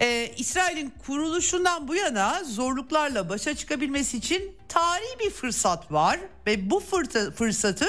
e, 0.00 0.32
İsrail'in 0.36 0.92
kuruluşundan 1.06 1.88
bu 1.88 1.94
yana 1.94 2.44
zorluklarla 2.44 3.28
başa 3.28 3.56
çıkabilmesi 3.56 4.16
için 4.16 4.56
tarihi 4.68 5.18
bir 5.20 5.30
fırsat 5.30 5.92
var 5.92 6.18
ve 6.46 6.70
bu 6.70 6.80
fırsatı 7.34 7.86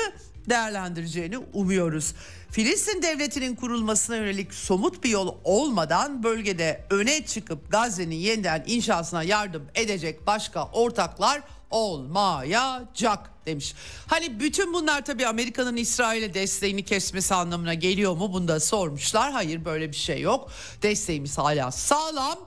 değerlendireceğini 0.50 1.38
umuyoruz. 1.38 2.14
Filistin 2.58 3.02
devletinin 3.02 3.56
kurulmasına 3.56 4.16
yönelik 4.16 4.54
somut 4.54 5.04
bir 5.04 5.10
yol 5.10 5.36
olmadan 5.44 6.24
bölgede 6.24 6.86
öne 6.90 7.26
çıkıp 7.26 7.72
Gazze'nin 7.72 8.16
yeniden 8.16 8.64
inşasına 8.68 9.24
yardım 9.24 9.68
edecek 9.76 10.28
başka 10.28 10.66
ortaklar 10.66 11.42
olmayacak 11.70 13.32
demiş. 13.46 13.76
Hani 14.08 14.40
bütün 14.40 14.74
bunlar 14.74 15.06
tabii 15.06 15.28
Amerika'nın 15.28 15.76
İsrail'e 15.76 16.34
desteğini 16.34 16.86
kesmesi 16.86 17.34
anlamına 17.34 17.74
geliyor 17.74 18.16
mu? 18.16 18.34
Bunu 18.34 18.48
da 18.48 18.60
sormuşlar. 18.60 19.32
Hayır 19.32 19.66
böyle 19.66 19.92
bir 19.92 19.98
şey 19.98 20.22
yok. 20.22 20.52
Desteğimiz 20.82 21.38
hala 21.38 21.72
sağlam. 21.72 22.38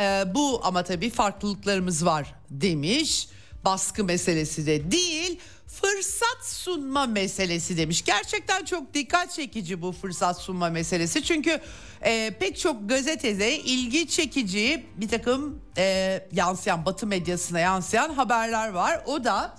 Ee, 0.00 0.24
bu 0.34 0.60
ama 0.64 0.82
tabii 0.82 1.10
farklılıklarımız 1.10 2.04
var 2.04 2.34
demiş. 2.50 3.28
Baskı 3.64 4.04
meselesi 4.04 4.66
de 4.66 4.90
değil 4.90 5.40
fırsat 5.82 6.46
sunma 6.46 7.06
meselesi 7.06 7.76
demiş. 7.76 8.04
Gerçekten 8.04 8.64
çok 8.64 8.94
dikkat 8.94 9.32
çekici 9.32 9.82
bu 9.82 9.92
fırsat 9.92 10.40
sunma 10.40 10.68
meselesi. 10.70 11.22
Çünkü 11.22 11.60
e, 12.02 12.30
pek 12.40 12.58
çok 12.58 12.88
gazetede 12.88 13.58
ilgi 13.58 14.08
çekici 14.08 14.86
bir 14.96 15.08
takım 15.08 15.60
e, 15.78 16.28
yansıyan 16.32 16.86
batı 16.86 17.06
medyasına 17.06 17.60
yansıyan 17.60 18.14
haberler 18.14 18.68
var. 18.68 19.02
O 19.06 19.24
da 19.24 19.58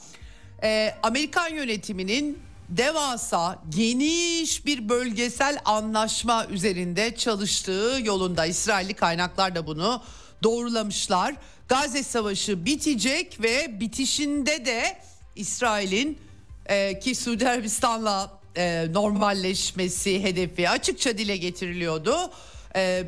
e, 0.63 0.95
Amerikan 1.03 1.49
yönetiminin 1.49 2.39
devasa 2.69 3.63
geniş 3.69 4.65
bir 4.65 4.89
bölgesel 4.89 5.59
anlaşma 5.65 6.45
üzerinde 6.45 7.15
çalıştığı 7.15 7.99
yolunda. 8.03 8.45
İsrailli 8.45 8.93
kaynaklar 8.93 9.55
da 9.55 9.67
bunu 9.67 10.01
doğrulamışlar. 10.43 11.35
Gazze 11.67 12.03
Savaşı 12.03 12.65
bitecek 12.65 13.41
ve 13.41 13.79
bitişinde 13.79 14.65
de 14.65 14.97
İsrail'in 15.35 16.17
e, 16.65 16.99
ki 16.99 17.15
Suudi 17.15 17.49
Arabistan'la 17.49 18.39
e, 18.57 18.87
normalleşmesi 18.93 20.23
hedefi 20.23 20.69
açıkça 20.69 21.17
dile 21.17 21.37
getiriliyordu. 21.37 22.31
E, 22.75 23.03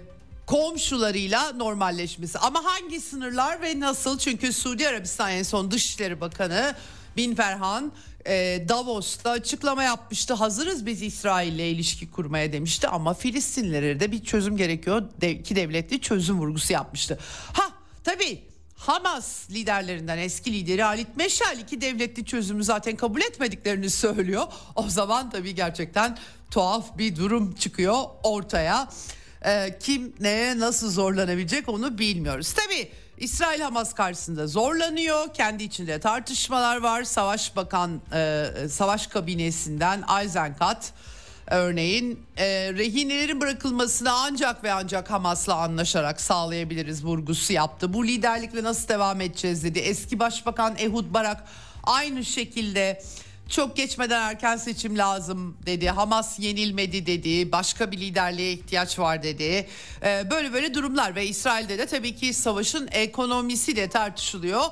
komşularıyla 0.45 1.51
normalleşmesi 1.51 2.39
ama 2.39 2.63
hangi 2.65 3.01
sınırlar 3.01 3.61
ve 3.61 3.79
nasıl 3.79 4.17
çünkü 4.17 4.53
Suudi 4.53 4.87
Arabistan 4.87 5.31
en 5.31 5.43
son 5.43 5.71
Dışişleri 5.71 6.21
Bakanı 6.21 6.75
Bin 7.17 7.35
Ferhan 7.35 7.91
e, 8.27 8.65
Davos'ta 8.69 9.29
açıklama 9.29 9.83
yapmıştı. 9.83 10.33
Hazırız 10.33 10.85
biz 10.85 11.01
İsrail'le 11.01 11.73
ilişki 11.73 12.11
kurmaya 12.11 12.53
demişti 12.53 12.87
ama 12.87 13.13
Filistinlilere 13.13 13.99
de 13.99 14.11
bir 14.11 14.23
çözüm 14.23 14.57
gerekiyor. 14.57 15.03
De, 15.21 15.31
iki 15.31 15.55
devletli 15.55 16.01
çözüm 16.01 16.39
vurgusu 16.39 16.73
yapmıştı. 16.73 17.19
Ha 17.53 17.63
tabii 18.03 18.43
Hamas 18.75 19.49
liderlerinden 19.49 20.17
eski 20.17 20.53
lideri 20.53 20.83
Halit 20.83 21.17
Meşal 21.17 21.59
iki 21.59 21.81
devletli 21.81 22.25
çözümü 22.25 22.63
zaten 22.63 22.95
kabul 22.95 23.21
etmediklerini 23.21 23.89
söylüyor. 23.89 24.43
O 24.75 24.89
zaman 24.89 25.29
tabii 25.29 25.55
gerçekten 25.55 26.17
tuhaf 26.51 26.97
bir 26.97 27.15
durum 27.15 27.55
çıkıyor 27.55 28.03
ortaya. 28.23 28.87
Ee, 29.45 29.77
kim 29.79 30.13
neye 30.19 30.59
nasıl 30.59 30.91
zorlanabilecek 30.91 31.69
onu 31.69 31.97
bilmiyoruz. 31.97 32.53
Tabii 32.53 32.91
İsrail 33.17 33.61
Hamas 33.61 33.93
karşısında 33.93 34.47
zorlanıyor. 34.47 35.33
Kendi 35.33 35.63
içinde 35.63 35.99
tartışmalar 35.99 36.77
var. 36.77 37.03
Savaş 37.03 37.55
Bakan 37.55 38.01
e, 38.13 38.45
Savaş 38.69 39.07
Kabinesi'nden 39.07 40.03
Eisenkot 40.21 40.77
örneğin 41.47 42.19
e, 42.37 42.45
rehinelerin 42.73 43.41
bırakılmasını 43.41 44.11
ancak 44.11 44.63
ve 44.63 44.71
ancak 44.73 45.11
Hamas'la 45.11 45.55
anlaşarak 45.55 46.21
sağlayabiliriz 46.21 47.05
vurgusu 47.05 47.53
yaptı. 47.53 47.93
Bu 47.93 48.07
liderlikle 48.07 48.63
nasıl 48.63 48.87
devam 48.87 49.21
edeceğiz 49.21 49.63
dedi. 49.63 49.79
Eski 49.79 50.19
Başbakan 50.19 50.75
Ehud 50.77 51.13
Barak 51.13 51.43
aynı 51.83 52.25
şekilde 52.25 53.01
çok 53.49 53.77
geçmeden 53.77 54.21
erken 54.21 54.57
seçim 54.57 54.97
lazım 54.97 55.57
dedi. 55.65 55.89
Hamas 55.89 56.39
yenilmedi 56.39 57.05
dedi. 57.05 57.51
Başka 57.51 57.91
bir 57.91 57.97
liderliğe 57.97 58.53
ihtiyaç 58.53 58.99
var 58.99 59.23
dedi. 59.23 59.67
Ee, 60.03 60.23
böyle 60.31 60.53
böyle 60.53 60.73
durumlar 60.73 61.15
ve 61.15 61.27
İsrail'de 61.27 61.77
de 61.77 61.85
tabii 61.85 62.15
ki 62.15 62.33
savaşın 62.33 62.89
ekonomisi 62.91 63.75
de 63.75 63.89
tartışılıyor. 63.89 64.63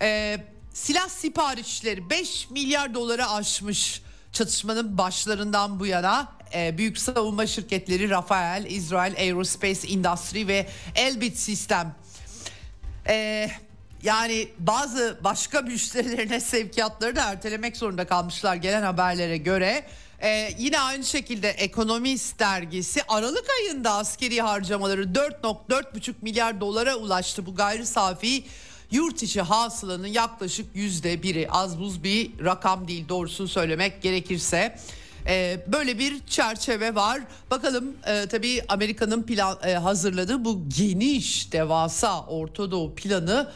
Ee, 0.00 0.38
silah 0.72 1.08
siparişleri 1.08 2.10
5 2.10 2.50
milyar 2.50 2.94
dolara 2.94 3.30
aşmış 3.30 4.02
çatışmanın 4.38 4.98
başlarından 4.98 5.80
bu 5.80 5.86
yana 5.86 6.28
e, 6.54 6.78
büyük 6.78 6.98
savunma 6.98 7.46
şirketleri 7.46 8.10
Rafael, 8.10 8.64
Israel 8.64 9.16
Aerospace 9.16 9.88
Industry 9.88 10.46
ve 10.46 10.66
Elbit 10.94 11.36
Sistem 11.38 11.94
e, 13.08 13.48
yani 14.02 14.48
bazı 14.58 15.18
başka 15.24 15.60
müşterilerine 15.60 16.40
sevkiyatları 16.40 17.16
da 17.16 17.30
ertelemek 17.30 17.76
zorunda 17.76 18.06
kalmışlar 18.06 18.54
gelen 18.54 18.82
haberlere 18.82 19.36
göre. 19.36 19.84
Ee, 20.22 20.50
yine 20.58 20.80
aynı 20.80 21.04
şekilde 21.04 21.48
Ekonomist 21.48 22.38
dergisi 22.38 23.02
Aralık 23.08 23.46
ayında 23.60 23.92
askeri 23.92 24.40
harcamaları 24.40 25.02
4.4,5 25.02 26.14
milyar 26.22 26.60
dolara 26.60 26.96
ulaştı. 26.96 27.46
Bu 27.46 27.54
gayri 27.54 27.86
safi 27.86 28.44
yurt 28.90 29.22
içi 29.22 29.40
hasılanın 29.40 30.06
yaklaşık 30.06 30.66
yüzde 30.74 31.22
biri 31.22 31.50
az 31.50 31.78
buz 31.78 32.04
bir 32.04 32.44
rakam 32.44 32.88
değil 32.88 33.08
doğrusunu 33.08 33.48
söylemek 33.48 34.02
gerekirse. 34.02 34.78
Ee, 35.26 35.60
böyle 35.66 35.98
bir 35.98 36.26
çerçeve 36.26 36.94
var. 36.94 37.20
Bakalım 37.50 37.96
e, 38.06 38.26
tabii 38.26 38.62
Amerika'nın 38.68 39.22
plan 39.22 39.58
e, 39.64 39.74
hazırladığı 39.74 40.44
bu 40.44 40.68
geniş 40.78 41.52
devasa 41.52 42.26
Orta 42.26 42.70
Doğu 42.70 42.94
planı 42.94 43.50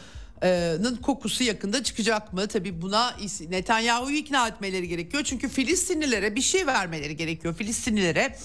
nın 0.79 0.95
kokusu 0.95 1.43
yakında 1.43 1.83
çıkacak 1.83 2.33
mı? 2.33 2.47
Tabii 2.47 2.81
buna 2.81 3.15
Netanyahu'yu 3.49 4.17
ikna 4.17 4.47
etmeleri 4.47 4.87
gerekiyor. 4.87 5.23
Çünkü 5.23 5.49
Filistinlilere 5.49 6.35
bir 6.35 6.41
şey 6.41 6.67
vermeleri 6.67 7.17
gerekiyor. 7.17 7.55
Filistinlilere 7.55 8.37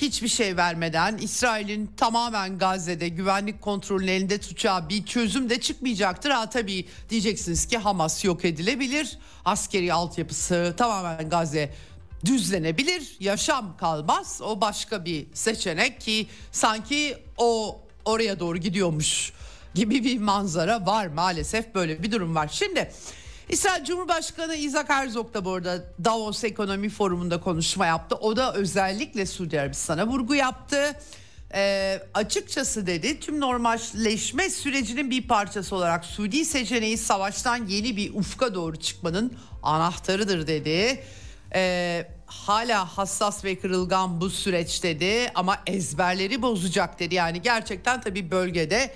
hiçbir 0.00 0.28
şey 0.28 0.56
vermeden 0.56 1.18
İsrail'in 1.18 1.90
tamamen 1.96 2.58
Gazze'de 2.58 3.08
güvenlik 3.08 3.62
kontrolünün 3.62 4.12
elinde 4.12 4.38
tutacağı 4.38 4.88
bir 4.88 5.04
çözüm 5.04 5.50
de 5.50 5.60
çıkmayacaktır. 5.60 6.30
Ha 6.30 6.50
tabii 6.50 6.88
diyeceksiniz 7.10 7.66
ki 7.66 7.78
Hamas 7.78 8.24
yok 8.24 8.44
edilebilir. 8.44 9.18
Askeri 9.44 9.92
altyapısı 9.92 10.74
tamamen 10.76 11.28
Gazze 11.28 11.74
düzlenebilir. 12.24 13.16
Yaşam 13.20 13.76
kalmaz. 13.76 14.40
O 14.42 14.60
başka 14.60 15.04
bir 15.04 15.26
seçenek 15.34 16.00
ki 16.00 16.26
sanki 16.52 17.16
o 17.36 17.80
oraya 18.04 18.40
doğru 18.40 18.58
gidiyormuş 18.58 19.32
gibi 19.74 20.04
bir 20.04 20.18
manzara 20.18 20.86
var 20.86 21.06
maalesef 21.06 21.74
böyle 21.74 22.02
bir 22.02 22.12
durum 22.12 22.34
var. 22.34 22.50
Şimdi 22.52 22.90
İsrail 23.50 23.84
Cumhurbaşkanı 23.84 24.54
Isaac 24.54 24.88
Herzog 24.88 25.34
da 25.34 25.44
bu 25.44 25.52
arada 25.52 25.84
Davos 26.04 26.44
Ekonomi 26.44 26.88
Forumu'nda 26.88 27.40
konuşma 27.40 27.86
yaptı. 27.86 28.14
O 28.16 28.36
da 28.36 28.54
özellikle 28.54 29.26
Suudi 29.26 29.60
Arabistan'a 29.60 30.06
vurgu 30.06 30.34
yaptı. 30.34 30.96
Ee, 31.54 32.02
açıkçası 32.14 32.86
dedi 32.86 33.20
tüm 33.20 33.40
normalleşme 33.40 34.50
sürecinin 34.50 35.10
bir 35.10 35.28
parçası 35.28 35.76
olarak 35.76 36.04
Suudi 36.04 36.44
seçeneği 36.44 36.98
savaştan 36.98 37.66
yeni 37.66 37.96
bir 37.96 38.14
ufka 38.14 38.54
doğru 38.54 38.76
çıkmanın 38.76 39.32
anahtarıdır 39.62 40.46
dedi. 40.46 41.04
Ee, 41.54 42.08
hala 42.26 42.98
hassas 42.98 43.44
ve 43.44 43.58
kırılgan 43.58 44.20
bu 44.20 44.30
süreç 44.30 44.82
dedi 44.82 45.30
ama 45.34 45.58
ezberleri 45.66 46.42
bozacak 46.42 47.00
dedi. 47.00 47.14
Yani 47.14 47.42
gerçekten 47.42 48.00
tabii 48.00 48.30
bölgede 48.30 48.94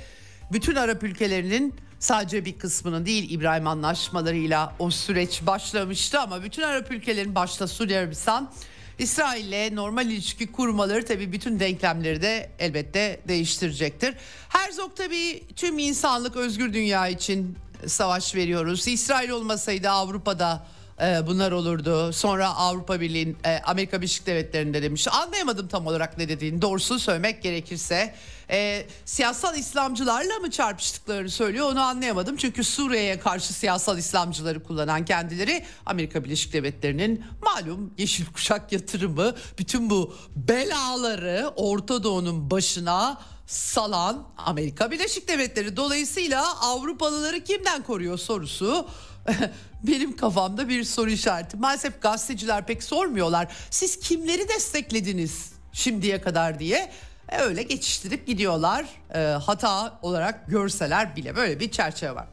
bütün 0.52 0.74
Arap 0.74 1.02
ülkelerinin 1.02 1.74
sadece 2.04 2.44
bir 2.44 2.58
kısmının 2.58 3.06
değil 3.06 3.30
İbrahim 3.30 3.66
anlaşmalarıyla 3.66 4.74
o 4.78 4.90
süreç 4.90 5.42
başlamıştı 5.46 6.20
ama 6.20 6.42
bütün 6.42 6.62
Arap 6.62 6.90
ülkelerin 6.90 7.34
başta 7.34 7.68
Suudi 7.68 7.98
Arabistan 7.98 8.52
İsrail'le 8.98 9.76
normal 9.76 10.06
ilişki 10.06 10.52
kurmaları 10.52 11.04
tabii 11.04 11.32
bütün 11.32 11.60
denklemleri 11.60 12.22
de 12.22 12.50
elbette 12.58 13.20
değiştirecektir. 13.28 14.14
Herzog 14.48 14.96
tabii 14.96 15.42
tüm 15.56 15.78
insanlık 15.78 16.36
özgür 16.36 16.72
dünya 16.72 17.08
için 17.08 17.56
savaş 17.86 18.34
veriyoruz. 18.34 18.88
İsrail 18.88 19.30
olmasaydı 19.30 19.90
Avrupa'da 19.90 20.66
e, 21.02 21.26
bunlar 21.26 21.52
olurdu. 21.52 22.12
Sonra 22.12 22.48
Avrupa 22.48 23.00
Birliği, 23.00 23.37
e, 23.44 23.61
Amerika 23.64 23.98
Birleşik 24.00 24.26
Devletleri'nde 24.26 24.83
demiş. 24.83 25.09
Anlayamadım 25.09 25.68
tam 25.68 25.87
olarak 25.87 26.18
ne 26.18 26.28
dediğini. 26.28 26.62
Doğrusunu 26.62 26.98
söylemek 26.98 27.42
gerekirse 27.42 28.14
e, 28.50 28.87
siyasal 29.04 29.57
İslamcılarla 29.57 30.38
mı 30.38 30.50
çarpıştıklarını 30.50 31.30
söylüyor 31.30 31.72
onu 31.72 31.80
anlayamadım. 31.80 32.37
Çünkü 32.37 32.64
Suriye'ye 32.64 33.20
karşı 33.20 33.52
siyasal 33.52 33.98
İslamcıları 33.98 34.62
kullanan 34.62 35.04
kendileri 35.04 35.64
Amerika 35.87 36.24
Birleşik 36.24 36.52
Devletleri'nin 36.52 37.24
malum 37.42 37.94
yeşil 37.98 38.26
kuşak 38.26 38.72
yatırımı 38.72 39.35
bütün 39.59 39.90
bu 39.90 40.14
belaları 40.37 41.52
Orta 41.57 42.02
Doğu'nun 42.02 42.50
başına 42.50 43.20
salan 43.46 44.28
Amerika 44.37 44.90
Birleşik 44.90 45.28
Devletleri. 45.28 45.76
Dolayısıyla 45.76 46.61
Avrupalıları 46.61 47.44
kimden 47.44 47.83
koruyor 47.83 48.18
sorusu 48.18 48.88
benim 49.82 50.16
kafamda 50.16 50.68
bir 50.68 50.84
soru 50.84 51.10
işareti. 51.10 51.56
Maalesef 51.56 52.02
gazeteciler 52.02 52.66
pek 52.66 52.82
sormuyorlar. 52.82 53.48
Siz 53.70 54.00
kimleri 54.00 54.48
desteklediniz 54.48 55.52
şimdiye 55.72 56.20
kadar 56.20 56.58
diye. 56.58 56.90
E, 57.28 57.38
öyle 57.38 57.62
geçiştirip 57.62 58.26
gidiyorlar. 58.26 58.84
E, 59.14 59.18
hata 59.18 59.98
olarak 60.02 60.48
görseler 60.48 61.16
bile 61.16 61.37
böyle 61.37 61.60
bir 61.60 61.70
çerçeve 61.70 62.14
var. 62.14 62.26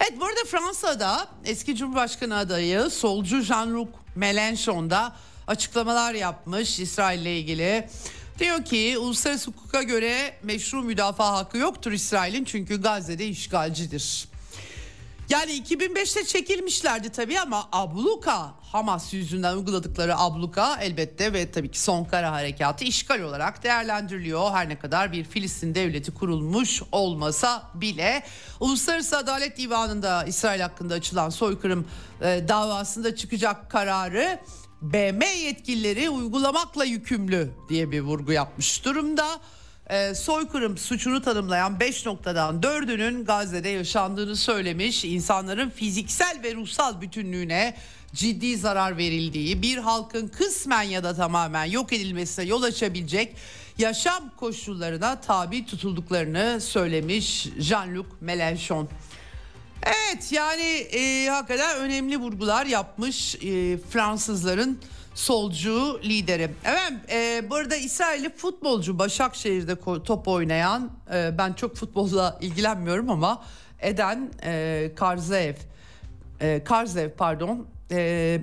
Evet 0.00 0.20
bu 0.20 0.24
arada 0.24 0.44
Fransa'da 0.50 1.28
eski 1.44 1.76
Cumhurbaşkanı 1.76 2.36
adayı 2.36 2.90
solcu 2.90 3.36
Jean-Luc 3.36 3.88
Mélenchon 4.16 4.90
da 4.90 5.12
açıklamalar 5.46 6.14
yapmış 6.14 6.80
İsrail 6.80 7.20
ile 7.20 7.38
ilgili. 7.38 7.88
Diyor 8.38 8.64
ki 8.64 8.98
uluslararası 8.98 9.50
hukuka 9.50 9.82
göre 9.82 10.36
meşru 10.42 10.82
müdafaa 10.82 11.36
hakkı 11.36 11.58
yoktur 11.58 11.92
İsrail'in 11.92 12.44
çünkü 12.44 12.82
Gazze'de 12.82 13.26
işgalcidir. 13.26 14.33
Yani 15.28 15.52
2005'te 15.52 16.24
çekilmişlerdi 16.24 17.08
tabii 17.08 17.40
ama 17.40 17.68
abluka 17.72 18.54
Hamas 18.72 19.14
yüzünden 19.14 19.56
uyguladıkları 19.56 20.18
abluka 20.18 20.76
elbette 20.80 21.32
ve 21.32 21.50
tabii 21.50 21.70
ki 21.70 21.80
son 21.80 22.04
kara 22.04 22.32
harekatı 22.32 22.84
işgal 22.84 23.20
olarak 23.20 23.62
değerlendiriliyor. 23.62 24.50
Her 24.50 24.68
ne 24.68 24.78
kadar 24.78 25.12
bir 25.12 25.24
Filistin 25.24 25.74
devleti 25.74 26.14
kurulmuş 26.14 26.82
olmasa 26.92 27.70
bile 27.74 28.22
Uluslararası 28.60 29.18
Adalet 29.18 29.58
Divanı'nda 29.58 30.24
İsrail 30.24 30.60
hakkında 30.60 30.94
açılan 30.94 31.30
soykırım 31.30 31.88
e, 32.20 32.44
davasında 32.48 33.16
çıkacak 33.16 33.70
kararı 33.70 34.38
BM 34.82 35.26
yetkilileri 35.26 36.10
uygulamakla 36.10 36.84
yükümlü 36.84 37.50
diye 37.68 37.90
bir 37.90 38.00
vurgu 38.00 38.32
yapmış 38.32 38.84
durumda 38.84 39.26
e, 39.90 40.14
soykırım 40.14 40.78
suçunu 40.78 41.22
tanımlayan 41.22 41.80
5 41.80 42.06
noktadan 42.06 42.60
4'ünün 42.60 43.24
Gazze'de 43.24 43.68
yaşandığını 43.68 44.36
söylemiş. 44.36 45.04
İnsanların 45.04 45.70
fiziksel 45.70 46.40
ve 46.42 46.54
ruhsal 46.54 47.00
bütünlüğüne 47.00 47.74
ciddi 48.14 48.56
zarar 48.56 48.96
verildiği, 48.96 49.62
bir 49.62 49.78
halkın 49.78 50.28
kısmen 50.28 50.82
ya 50.82 51.04
da 51.04 51.14
tamamen 51.14 51.64
yok 51.64 51.92
edilmesine 51.92 52.44
yol 52.44 52.62
açabilecek 52.62 53.36
yaşam 53.78 54.30
koşullarına 54.36 55.20
tabi 55.20 55.66
tutulduklarını 55.66 56.60
söylemiş 56.60 57.46
Jean-Luc 57.46 58.06
Mélenchon. 58.24 58.86
Evet 59.82 60.32
yani 60.32 60.62
e, 60.92 61.28
hakikaten 61.28 61.78
önemli 61.78 62.16
vurgular 62.16 62.66
yapmış 62.66 63.34
e, 63.34 63.78
Fransızların 63.90 64.78
solcu 65.14 66.00
lideri. 66.04 66.50
Evet 66.64 66.92
e, 67.12 67.50
bu 67.50 67.54
arada 67.54 67.76
İsrailli 67.76 68.36
futbolcu 68.36 68.98
Başakşehir'de 68.98 70.02
top 70.04 70.28
oynayan 70.28 70.90
e, 71.14 71.38
ben 71.38 71.52
çok 71.52 71.76
futbolla 71.76 72.38
ilgilenmiyorum 72.42 73.10
ama 73.10 73.42
Eden 73.80 74.30
e, 74.42 74.90
Karzev 74.96 75.54
e, 76.40 76.64
Karzev 76.64 77.10
pardon 77.10 77.66
e, 77.90 78.40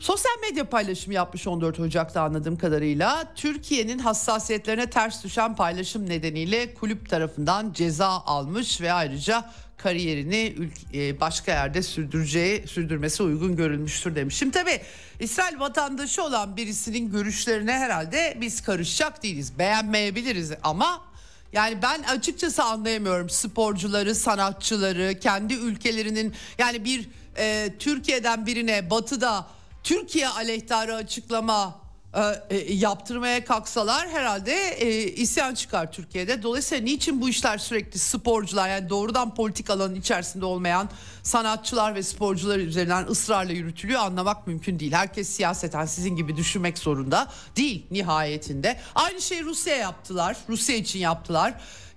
Sosyal 0.00 0.38
medya 0.40 0.64
paylaşımı 0.64 1.14
yapmış 1.14 1.46
14 1.46 1.80
Ocak'ta 1.80 2.22
anladığım 2.22 2.58
kadarıyla. 2.58 3.32
Türkiye'nin 3.34 3.98
hassasiyetlerine 3.98 4.90
ters 4.90 5.24
düşen 5.24 5.56
paylaşım 5.56 6.08
nedeniyle 6.08 6.74
kulüp 6.74 7.10
tarafından 7.10 7.72
ceza 7.72 8.08
almış 8.08 8.80
ve 8.80 8.92
ayrıca 8.92 9.50
kariyerini 9.76 10.54
e, 10.94 11.20
başka 11.20 11.52
yerde 11.52 11.82
sürdüreceği 11.82 12.66
sürdürmesi 12.66 13.22
uygun 13.22 13.56
görülmüştür 13.56 14.14
demişim. 14.14 14.50
Tabi 14.50 14.80
İsrail 15.20 15.60
vatandaşı 15.60 16.24
olan 16.24 16.56
birisinin 16.56 17.10
görüşlerine 17.10 17.72
herhalde 17.72 18.38
biz 18.40 18.62
karışacak 18.62 19.22
değiliz. 19.22 19.58
Beğenmeyebiliriz 19.58 20.52
ama 20.62 21.10
Yani 21.52 21.82
ben 21.82 22.02
açıkçası 22.02 22.64
anlayamıyorum 22.64 23.30
sporcuları, 23.30 24.14
sanatçıları, 24.14 25.18
kendi 25.20 25.54
ülkelerinin 25.54 26.34
yani 26.58 26.84
bir 26.84 27.08
e, 27.38 27.74
Türkiye'den 27.78 28.46
birine 28.46 28.90
batıda 28.90 29.46
Türkiye 29.84 30.28
aleyhtarı 30.28 30.94
açıklama 30.94 31.80
e, 32.14 32.56
e, 32.56 32.74
yaptırmaya 32.74 33.44
kalksalar 33.44 34.08
herhalde 34.08 34.54
e, 34.68 35.02
isyan 35.02 35.54
çıkar 35.54 35.92
Türkiye'de. 35.92 36.42
Dolayısıyla 36.42 36.84
niçin 36.84 37.20
bu 37.20 37.28
işler 37.28 37.58
sürekli 37.58 37.98
sporcular 37.98 38.68
yani 38.68 38.88
doğrudan 38.88 39.34
politik 39.34 39.70
alanın 39.70 39.94
içerisinde 39.94 40.44
olmayan 40.44 40.90
sanatçılar 41.30 41.94
ve 41.94 42.02
sporcular 42.02 42.58
üzerinden 42.58 43.06
ısrarla 43.06 43.52
yürütülüyor 43.52 44.00
anlamak 44.00 44.46
mümkün 44.46 44.78
değil. 44.78 44.92
Herkes 44.92 45.28
siyaseten 45.28 45.86
sizin 45.86 46.16
gibi 46.16 46.36
düşünmek 46.36 46.78
zorunda 46.78 47.28
değil 47.56 47.86
nihayetinde. 47.90 48.80
Aynı 48.94 49.20
şeyi 49.20 49.44
Rusya 49.44 49.76
yaptılar. 49.76 50.36
Rusya 50.48 50.76
için 50.76 50.98
yaptılar 50.98 51.54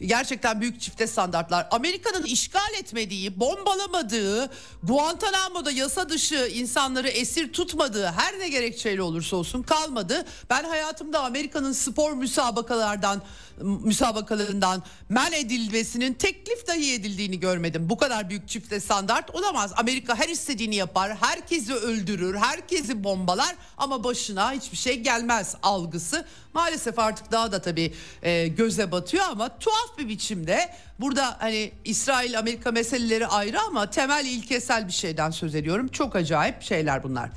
gerçekten 0.07 0.61
büyük 0.61 0.81
çifte 0.81 1.07
standartlar. 1.07 1.67
Amerika'nın 1.71 2.23
işgal 2.23 2.73
etmediği, 2.79 3.39
bombalamadığı, 3.39 4.49
Guantanamo'da 4.83 5.71
yasa 5.71 6.09
dışı 6.09 6.51
insanları 6.53 7.07
esir 7.07 7.53
tutmadığı 7.53 8.05
her 8.05 8.39
ne 8.39 8.49
gerekçeyle 8.49 9.01
olursa 9.01 9.35
olsun 9.35 9.63
kalmadı. 9.63 10.25
Ben 10.49 10.63
hayatımda 10.63 11.23
Amerika'nın 11.23 11.71
spor 11.71 12.13
müsabakalardan 12.13 13.21
müsabakalarından 13.61 14.83
men 15.09 15.31
edilmesinin 15.31 16.13
teklif 16.13 16.67
dahi 16.67 16.93
edildiğini 16.93 17.39
görmedim. 17.39 17.89
Bu 17.89 17.97
kadar 17.97 18.29
büyük 18.29 18.47
çifte 18.49 18.79
standart 18.79 19.35
olamaz. 19.35 19.73
Amerika 19.77 20.15
her 20.15 20.29
istediğini 20.29 20.75
yapar, 20.75 21.15
herkesi 21.15 21.73
öldürür, 21.73 22.35
herkesi 22.35 23.03
bombalar 23.03 23.55
ama 23.77 24.03
başına 24.03 24.51
hiçbir 24.51 24.77
şey 24.77 24.99
gelmez 24.99 25.55
algısı. 25.63 26.25
Maalesef 26.53 26.99
artık 26.99 27.31
daha 27.31 27.51
da 27.51 27.61
tabii 27.61 27.93
e, 28.21 28.47
göze 28.47 28.91
batıyor 28.91 29.23
ama 29.31 29.57
tuhaf 29.57 29.97
bir 29.97 30.07
biçimde 30.07 30.69
burada 30.99 31.37
hani 31.39 31.71
İsrail 31.85 32.39
Amerika 32.39 32.71
meseleleri 32.71 33.27
ayrı 33.27 33.61
ama 33.61 33.89
temel 33.89 34.25
ilkesel 34.25 34.87
bir 34.87 34.93
şeyden 34.93 35.31
söz 35.31 35.55
ediyorum. 35.55 35.87
Çok 35.87 36.15
acayip 36.15 36.61
şeyler 36.61 37.03
bunlar. 37.03 37.29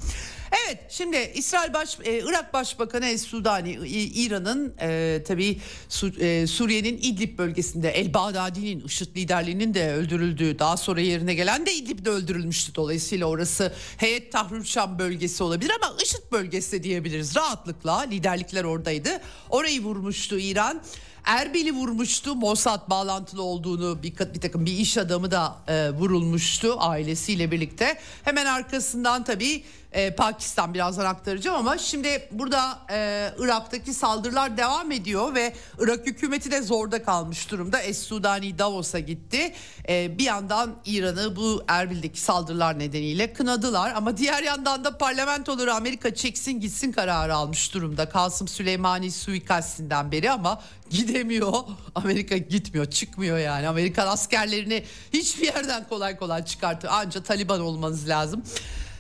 Evet 0.53 0.79
şimdi 0.89 1.33
İsrail 1.35 1.73
Baş, 1.73 1.99
e, 2.05 2.19
Irak 2.19 2.55
Başbakanı 2.55 3.07
Es 3.07 3.23
Sudani 3.23 3.73
İran'ın 4.15 4.75
e, 4.81 5.23
tabii 5.27 5.59
Su, 5.89 6.09
e, 6.21 6.47
Suriye'nin 6.47 6.99
İdlib 7.03 7.39
bölgesinde 7.39 7.91
El 7.91 8.15
Bağdadi'nin 8.15 8.81
IŞİD 8.81 9.17
liderliğinin 9.17 9.75
de 9.75 9.93
öldürüldüğü 9.93 10.59
daha 10.59 10.77
sonra 10.77 11.01
yerine 11.01 11.35
gelen 11.35 11.67
de 11.67 11.75
İdlib'de 11.75 12.11
öldürülmüştü. 12.11 12.75
Dolayısıyla 12.75 13.27
orası 13.27 13.73
Heyet 13.97 14.33
Tahrir 14.33 14.99
bölgesi 14.99 15.43
olabilir 15.43 15.73
ama 15.83 15.97
IŞİD 16.03 16.33
bölgesi 16.33 16.83
diyebiliriz 16.83 17.37
rahatlıkla 17.37 18.01
liderlikler 18.01 18.65
oradaydı. 18.65 19.21
Orayı 19.51 19.83
vurmuştu 19.83 20.39
İran. 20.39 20.83
Erbil'i 21.27 21.73
vurmuştu. 21.73 22.35
Mossad 22.35 22.91
bağlantılı 22.91 23.43
olduğunu 23.43 24.03
bir, 24.03 24.19
bir 24.35 24.41
takım 24.41 24.67
bir 24.67 24.73
iş 24.73 24.99
adamı 24.99 25.31
da 25.31 25.57
e, 25.69 25.91
vurulmuştu 25.91 26.77
ailesiyle 26.79 27.51
birlikte. 27.51 27.99
Hemen 28.25 28.47
arkasından 28.47 29.25
tabii 29.25 29.65
e, 29.93 30.15
Pakistan 30.15 30.75
birazdan 30.75 31.05
aktaracağım 31.05 31.57
ama 31.57 31.79
şimdi 31.79 32.29
burada 32.31 32.79
e, 32.91 33.31
Irak'taki 33.39 33.95
saldırılar 33.95 34.57
devam 34.57 34.93
ediyor 34.93 35.35
ve 35.35 35.53
Irak 35.79 36.07
hükümeti 36.07 36.51
de 36.51 36.63
zorda 36.63 37.03
kalmış 37.03 37.51
durumda. 37.51 37.83
Es-Sudani 37.83 38.59
Davos'a 38.59 38.99
gitti. 38.99 39.55
E, 39.89 40.19
bir 40.19 40.25
yandan 40.25 40.75
İran'ı 40.85 41.37
bu 41.37 41.65
Erbil'deki 41.69 42.21
saldırılar 42.21 42.79
nedeniyle 42.79 43.33
kınadılar 43.33 43.93
ama 43.97 44.17
diğer 44.17 44.43
yandan 44.43 44.85
da 44.85 44.99
parlamentoları 44.99 45.75
Amerika 45.75 46.15
çeksin 46.15 46.61
gitsin 46.61 46.93
kararı 46.93 47.35
almış 47.35 47.75
durumda. 47.75 48.09
Kasım 48.09 48.49
Süleymani 48.49 49.11
suikastinden 49.11 50.13
beri 50.13 50.31
ama 50.31 50.63
gidemiyor. 50.91 51.53
Amerika 51.95 52.37
gitmiyor, 52.37 52.91
çıkmıyor 52.91 53.39
yani. 53.39 53.69
Amerikan 53.69 54.07
askerlerini 54.07 54.85
hiçbir 55.13 55.47
yerden 55.47 55.89
kolay 55.89 56.17
kolay 56.17 56.45
çıkartıyor. 56.45 56.93
Anca 56.93 57.23
Taliban 57.23 57.61
olmanız 57.61 58.09
lazım. 58.09 58.43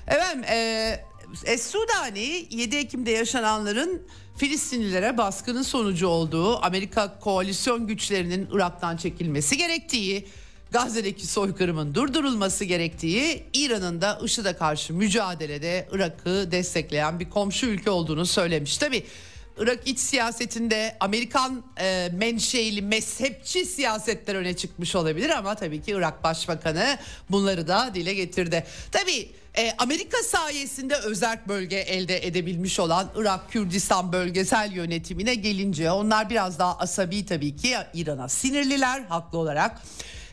Efendim 0.06 0.44
e, 0.44 1.00
Es-Sudani 1.44 2.46
7 2.50 2.76
Ekim'de 2.76 3.10
yaşananların 3.10 4.02
Filistinlilere 4.36 5.18
baskının 5.18 5.62
sonucu 5.62 6.06
olduğu 6.06 6.64
Amerika 6.64 7.18
koalisyon 7.18 7.86
güçlerinin 7.86 8.48
Irak'tan 8.52 8.96
çekilmesi 8.96 9.56
gerektiği 9.56 10.26
Gazze'deki 10.70 11.26
soykırımın 11.26 11.94
durdurulması 11.94 12.64
gerektiği, 12.64 13.44
İran'ın 13.52 14.00
da 14.00 14.20
IŞİD'e 14.24 14.52
karşı 14.52 14.94
mücadelede 14.94 15.88
Irak'ı 15.92 16.48
destekleyen 16.50 17.20
bir 17.20 17.30
komşu 17.30 17.66
ülke 17.66 17.90
olduğunu 17.90 18.26
söylemiş. 18.26 18.78
Tabi 18.78 19.06
Irak 19.58 19.78
iç 19.86 19.98
siyasetinde 19.98 20.96
Amerikan 21.00 21.64
e, 21.80 22.08
menşeili 22.12 22.82
mezhepçi 22.82 23.66
siyasetler 23.66 24.34
öne 24.34 24.56
çıkmış 24.56 24.96
olabilir 24.96 25.30
ama 25.30 25.54
tabii 25.54 25.82
ki 25.82 25.90
Irak 25.90 26.24
Başbakanı 26.24 26.98
bunları 27.30 27.68
da 27.68 27.90
dile 27.94 28.14
getirdi. 28.14 28.64
Tabii 28.92 29.30
e, 29.58 29.72
Amerika 29.78 30.16
sayesinde 30.22 30.94
özerk 30.96 31.48
bölge 31.48 31.76
elde 31.76 32.26
edebilmiş 32.26 32.80
olan 32.80 33.10
Irak 33.16 33.52
Kürdistan 33.52 34.12
bölgesel 34.12 34.72
yönetimine 34.72 35.34
gelince 35.34 35.90
onlar 35.90 36.30
biraz 36.30 36.58
daha 36.58 36.78
asabi 36.78 37.26
tabii 37.26 37.56
ki 37.56 37.76
İran'a 37.94 38.28
sinirliler 38.28 39.02
haklı 39.08 39.38
olarak. 39.38 39.82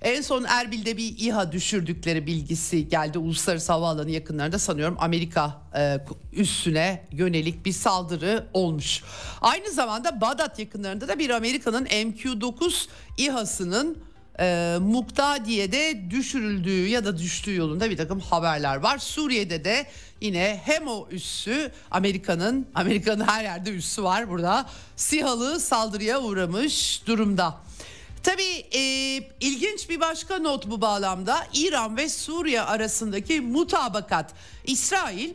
En 0.04 0.22
son 0.22 0.44
Erbil'de 0.44 0.98
bir 0.98 1.16
İHA 1.18 1.52
düşürdükleri 1.52 2.28
bilgisi 2.28 2.88
geldi. 2.88 3.18
Uluslararası 3.18 3.74
havaalanı 3.74 4.12
yakınlarında 4.12 4.60
sanıyorum 4.60 4.98
Amerika 5.00 5.62
e, 5.76 6.00
üssüne 6.34 7.06
yönelik 7.12 7.66
bir 7.66 7.72
saldırı 7.72 8.48
olmuş. 8.54 9.04
Aynı 9.42 9.72
zamanda 9.72 10.22
Bağdat 10.22 10.60
yakınlarında 10.60 11.08
da 11.08 11.20
bir 11.20 11.30
Amerika'nın 11.30 11.86
MQ-9 11.86 12.88
İHA'sının 13.18 13.98
e, 14.40 14.78
Muktadiye'de 14.82 16.10
düşürüldüğü 16.10 16.88
ya 16.88 17.06
da 17.06 17.18
düştüğü 17.18 17.56
yolunda 17.56 17.90
bir 17.90 17.98
takım 17.98 18.20
haberler 18.20 18.76
var. 18.76 18.98
Suriye'de 18.98 19.64
de 19.64 19.86
yine 20.22 20.62
hem 20.66 20.88
o 20.88 21.08
üssü 21.12 21.72
Amerika'nın 21.92 22.68
Amerika'nın 22.76 23.28
her 23.28 23.44
yerde 23.44 23.72
üssü 23.72 24.04
var 24.04 24.30
burada. 24.30 24.66
SİHA'lı 24.96 25.60
saldırıya 25.60 26.22
uğramış 26.22 27.02
durumda. 27.08 27.58
Tabii 28.24 28.66
e, 28.72 28.82
ilginç 29.40 29.90
bir 29.90 30.00
başka 30.00 30.38
not 30.38 30.70
bu 30.70 30.82
bağlamda 30.82 31.48
İran 31.54 31.98
ve 31.98 32.10
Suriye 32.10 32.62
arasındaki 32.62 33.42
mutabakat. 33.42 34.34
İsrail 34.66 35.34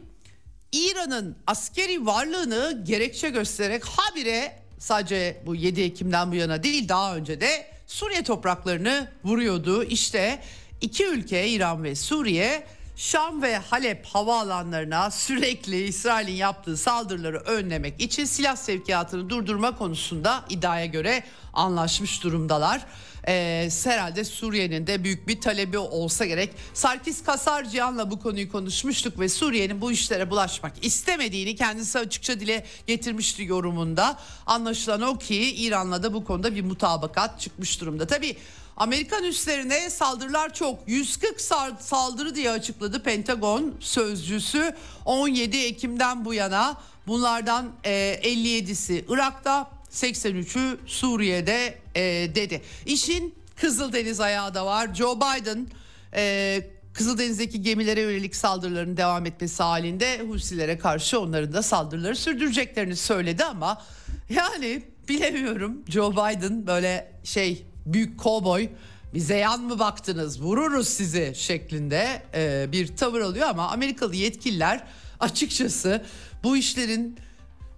İran'ın 0.72 1.36
askeri 1.46 2.06
varlığını 2.06 2.84
gerekçe 2.86 3.30
göstererek 3.30 3.84
habire 3.84 4.58
sadece 4.78 5.42
bu 5.46 5.54
7 5.54 5.80
Ekim'den 5.80 6.32
bu 6.32 6.34
yana 6.34 6.62
değil 6.62 6.88
daha 6.88 7.16
önce 7.16 7.40
de 7.40 7.66
Suriye 7.86 8.22
topraklarını 8.22 9.08
vuruyordu. 9.24 9.84
İşte 9.84 10.42
iki 10.80 11.06
ülke 11.06 11.48
İran 11.48 11.84
ve 11.84 11.94
Suriye 11.94 12.66
Şam 12.98 13.42
ve 13.42 13.58
Halep 13.58 14.06
havaalanlarına 14.06 15.10
sürekli 15.10 15.84
İsrail'in 15.84 16.32
yaptığı 16.32 16.76
saldırıları 16.76 17.38
önlemek 17.38 18.00
için 18.00 18.24
silah 18.24 18.56
sevkiyatını 18.56 19.30
durdurma 19.30 19.76
konusunda 19.76 20.44
iddiaya 20.48 20.86
göre 20.86 21.24
anlaşmış 21.52 22.22
durumdalar. 22.22 22.86
Ee, 23.28 23.68
herhalde 23.84 24.24
Suriye'nin 24.24 24.86
de 24.86 25.04
büyük 25.04 25.28
bir 25.28 25.40
talebi 25.40 25.78
olsa 25.78 26.26
gerek. 26.26 26.50
Sarkis 26.74 27.22
Kasarciyan'la 27.22 28.10
bu 28.10 28.20
konuyu 28.20 28.52
konuşmuştuk 28.52 29.20
ve 29.20 29.28
Suriye'nin 29.28 29.80
bu 29.80 29.92
işlere 29.92 30.30
bulaşmak 30.30 30.84
istemediğini 30.84 31.56
kendisi 31.56 31.98
açıkça 31.98 32.40
dile 32.40 32.66
getirmişti 32.86 33.44
yorumunda. 33.44 34.18
Anlaşılan 34.46 35.02
o 35.02 35.18
ki 35.18 35.54
İran'la 35.54 36.02
da 36.02 36.14
bu 36.14 36.24
konuda 36.24 36.54
bir 36.54 36.62
mutabakat 36.62 37.40
çıkmış 37.40 37.80
durumda. 37.80 38.06
Tabii 38.06 38.36
Amerikan 38.78 39.24
üslerine 39.24 39.90
saldırılar 39.90 40.54
çok. 40.54 40.78
140 40.86 41.40
saldırı 41.80 42.34
diye 42.34 42.50
açıkladı 42.50 43.02
Pentagon 43.02 43.74
sözcüsü 43.80 44.74
17 45.04 45.56
Ekim'den 45.56 46.24
bu 46.24 46.34
yana. 46.34 46.76
Bunlardan 47.06 47.70
57'si 47.84 48.94
e, 48.94 49.04
Irak'ta, 49.08 49.70
83'ü 49.92 50.78
Suriye'de 50.86 51.78
e, 51.94 52.02
dedi. 52.34 52.62
İşin 52.86 53.34
Kızıldeniz 53.56 54.20
ayağı 54.20 54.54
da 54.54 54.66
var. 54.66 54.94
Joe 54.94 55.16
Biden 55.16 55.66
e, 56.14 56.62
Kızıldeniz'deki 56.94 57.62
gemilere 57.62 58.00
yönelik 58.00 58.36
saldırıların 58.36 58.96
devam 58.96 59.26
etmesi 59.26 59.62
halinde 59.62 60.20
Husilere 60.28 60.78
karşı 60.78 61.20
onların 61.20 61.52
da 61.52 61.62
saldırıları 61.62 62.16
sürdüreceklerini 62.16 62.96
söyledi 62.96 63.44
ama 63.44 63.82
yani 64.30 64.82
bilemiyorum 65.08 65.82
Joe 65.88 66.12
Biden 66.12 66.66
böyle 66.66 67.12
şey 67.24 67.66
büyük 67.92 68.20
kovboy 68.20 68.68
bize 69.14 69.36
yan 69.36 69.60
mı 69.60 69.78
baktınız 69.78 70.42
vururuz 70.42 70.88
sizi 70.88 71.32
şeklinde 71.36 72.22
e, 72.34 72.72
bir 72.72 72.96
tavır 72.96 73.20
alıyor 73.20 73.48
ama 73.48 73.68
Amerikalı 73.68 74.16
yetkililer 74.16 74.84
açıkçası 75.20 76.04
bu 76.42 76.56
işlerin 76.56 77.18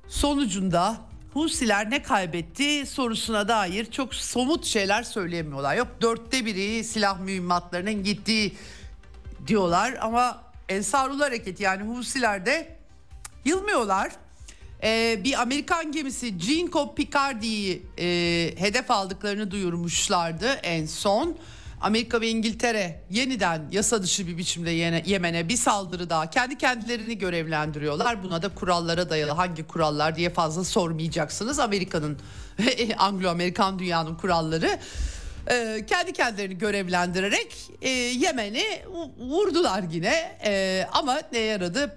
sonucunda 0.08 0.96
Husiler 1.34 1.90
ne 1.90 2.02
kaybetti 2.02 2.86
sorusuna 2.86 3.48
dair 3.48 3.90
çok 3.90 4.14
somut 4.14 4.64
şeyler 4.64 5.02
söyleyemiyorlar. 5.02 5.76
Yok 5.76 5.88
dörtte 6.00 6.44
biri 6.46 6.84
silah 6.84 7.20
mühimmatlarının 7.20 8.04
gittiği 8.04 8.56
diyorlar 9.46 9.98
ama 10.00 10.42
Ensarullah 10.68 11.26
Hareketi 11.26 11.62
yani 11.62 11.82
Husiler 11.82 12.46
de 12.46 12.76
yılmıyorlar. 13.44 14.12
E, 14.82 15.20
bir 15.24 15.42
Amerikan 15.42 15.92
gemisi 15.92 16.38
Ginko 16.38 16.94
Picardi'yi 16.94 17.82
e, 17.98 18.06
hedef 18.56 18.90
aldıklarını 18.90 19.50
duyurmuşlardı 19.50 20.48
en 20.48 20.86
son. 20.86 21.36
Amerika 21.80 22.20
ve 22.20 22.28
İngiltere 22.28 23.00
yeniden 23.10 23.62
yasa 23.72 24.02
dışı 24.02 24.26
bir 24.26 24.38
biçimde 24.38 24.70
Yemen'e 25.06 25.48
bir 25.48 25.56
saldırı 25.56 26.10
daha 26.10 26.30
kendi 26.30 26.58
kendilerini 26.58 27.18
görevlendiriyorlar. 27.18 28.22
Buna 28.22 28.42
da 28.42 28.48
kurallara 28.48 29.10
dayalı 29.10 29.32
hangi 29.32 29.66
kurallar 29.66 30.16
diye 30.16 30.30
fazla 30.30 30.64
sormayacaksınız. 30.64 31.58
Amerika'nın 31.58 32.18
Anglo-Amerikan 32.98 33.78
dünyanın 33.78 34.14
kuralları 34.14 34.78
e, 35.50 35.86
kendi 35.86 36.12
kendilerini 36.12 36.58
görevlendirerek 36.58 37.56
e, 37.82 37.88
Yemen'i 37.88 38.64
vurdular 39.18 39.84
yine 39.90 40.38
e, 40.44 40.86
ama 40.92 41.20
ne 41.32 41.38
yaradı? 41.38 41.96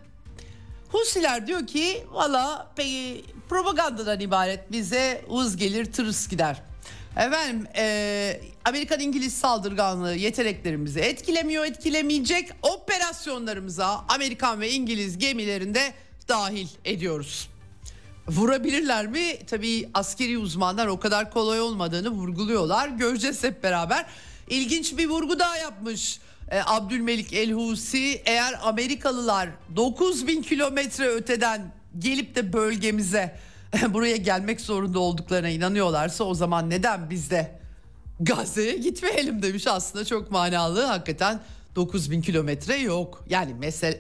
Husiler 0.93 1.47
diyor 1.47 1.67
ki 1.67 2.03
valla 2.12 2.73
propagandadan 3.49 4.19
ibaret 4.19 4.71
bize 4.71 5.21
uz 5.27 5.58
gelir 5.58 5.86
tırıs 5.91 6.27
gider. 6.27 6.62
Efendim 7.17 7.67
e, 7.75 8.41
Amerikan 8.65 8.99
İngiliz 8.99 9.34
saldırganlığı 9.34 10.15
yeteneklerimizi 10.15 10.99
etkilemiyor 10.99 11.65
etkilemeyecek 11.65 12.49
operasyonlarımıza 12.62 14.06
Amerikan 14.10 14.62
ve 14.62 14.71
İngiliz 14.71 15.17
gemilerinde 15.17 15.93
dahil 16.27 16.67
ediyoruz. 16.86 17.49
Vurabilirler 18.27 19.08
mi? 19.08 19.38
Tabii 19.47 19.89
askeri 19.93 20.38
uzmanlar 20.38 20.88
o 20.88 20.99
kadar 20.99 21.32
kolay 21.32 21.62
olmadığını 21.62 22.10
vurguluyorlar. 22.10 22.88
Göreceğiz 22.88 23.43
hep 23.43 23.63
beraber. 23.63 24.06
İlginç 24.49 24.97
bir 24.97 25.08
vurgu 25.10 25.39
daha 25.39 25.58
yapmış 25.58 26.19
e, 26.51 26.62
Abdülmelik 26.65 27.34
El 27.34 27.51
Husi. 27.51 28.21
Eğer 28.25 28.60
Amerikalılar 28.63 29.49
9000 29.75 30.41
kilometre 30.41 31.08
öteden 31.08 31.71
gelip 31.99 32.36
de 32.36 32.53
bölgemize 32.53 33.36
buraya 33.89 34.17
gelmek 34.17 34.62
zorunda 34.62 34.99
olduklarına 34.99 35.49
inanıyorlarsa 35.49 36.23
o 36.23 36.34
zaman 36.34 36.69
neden 36.69 37.10
biz 37.10 37.32
de 37.32 37.60
Gazze'ye 38.19 38.77
gitmeyelim 38.77 39.41
demiş. 39.41 39.67
Aslında 39.67 40.06
çok 40.06 40.32
manalı. 40.32 40.84
Hakikaten 40.84 41.39
9000 41.75 42.21
kilometre 42.21 42.75
yok. 42.75 43.25
Yani 43.29 43.56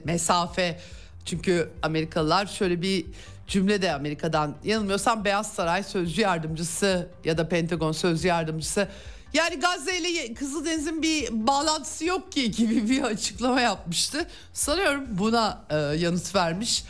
mesafe. 0.05 0.79
Çünkü 1.25 1.69
Amerikalılar 1.81 2.45
şöyle 2.45 2.81
bir 2.81 3.05
cümle 3.47 3.81
de 3.81 3.93
Amerika'dan 3.93 4.55
yanılmıyorsam 4.63 5.25
Beyaz 5.25 5.53
Saray 5.53 5.83
Sözcü 5.83 6.21
Yardımcısı 6.21 7.07
ya 7.25 7.37
da 7.37 7.49
Pentagon 7.49 7.91
Sözcü 7.91 8.27
Yardımcısı 8.27 8.87
yani 9.33 9.59
Gazze 9.59 9.97
ile 9.97 10.33
Kızıldeniz'in 10.33 11.01
bir 11.01 11.47
bağlantısı 11.47 12.05
yok 12.05 12.31
ki 12.31 12.51
gibi 12.51 12.89
bir 12.89 13.03
açıklama 13.03 13.61
yapmıştı. 13.61 14.27
Sanıyorum 14.53 15.05
buna 15.09 15.61
e, 15.69 15.75
yanıt 15.75 16.35
vermiş. 16.35 16.83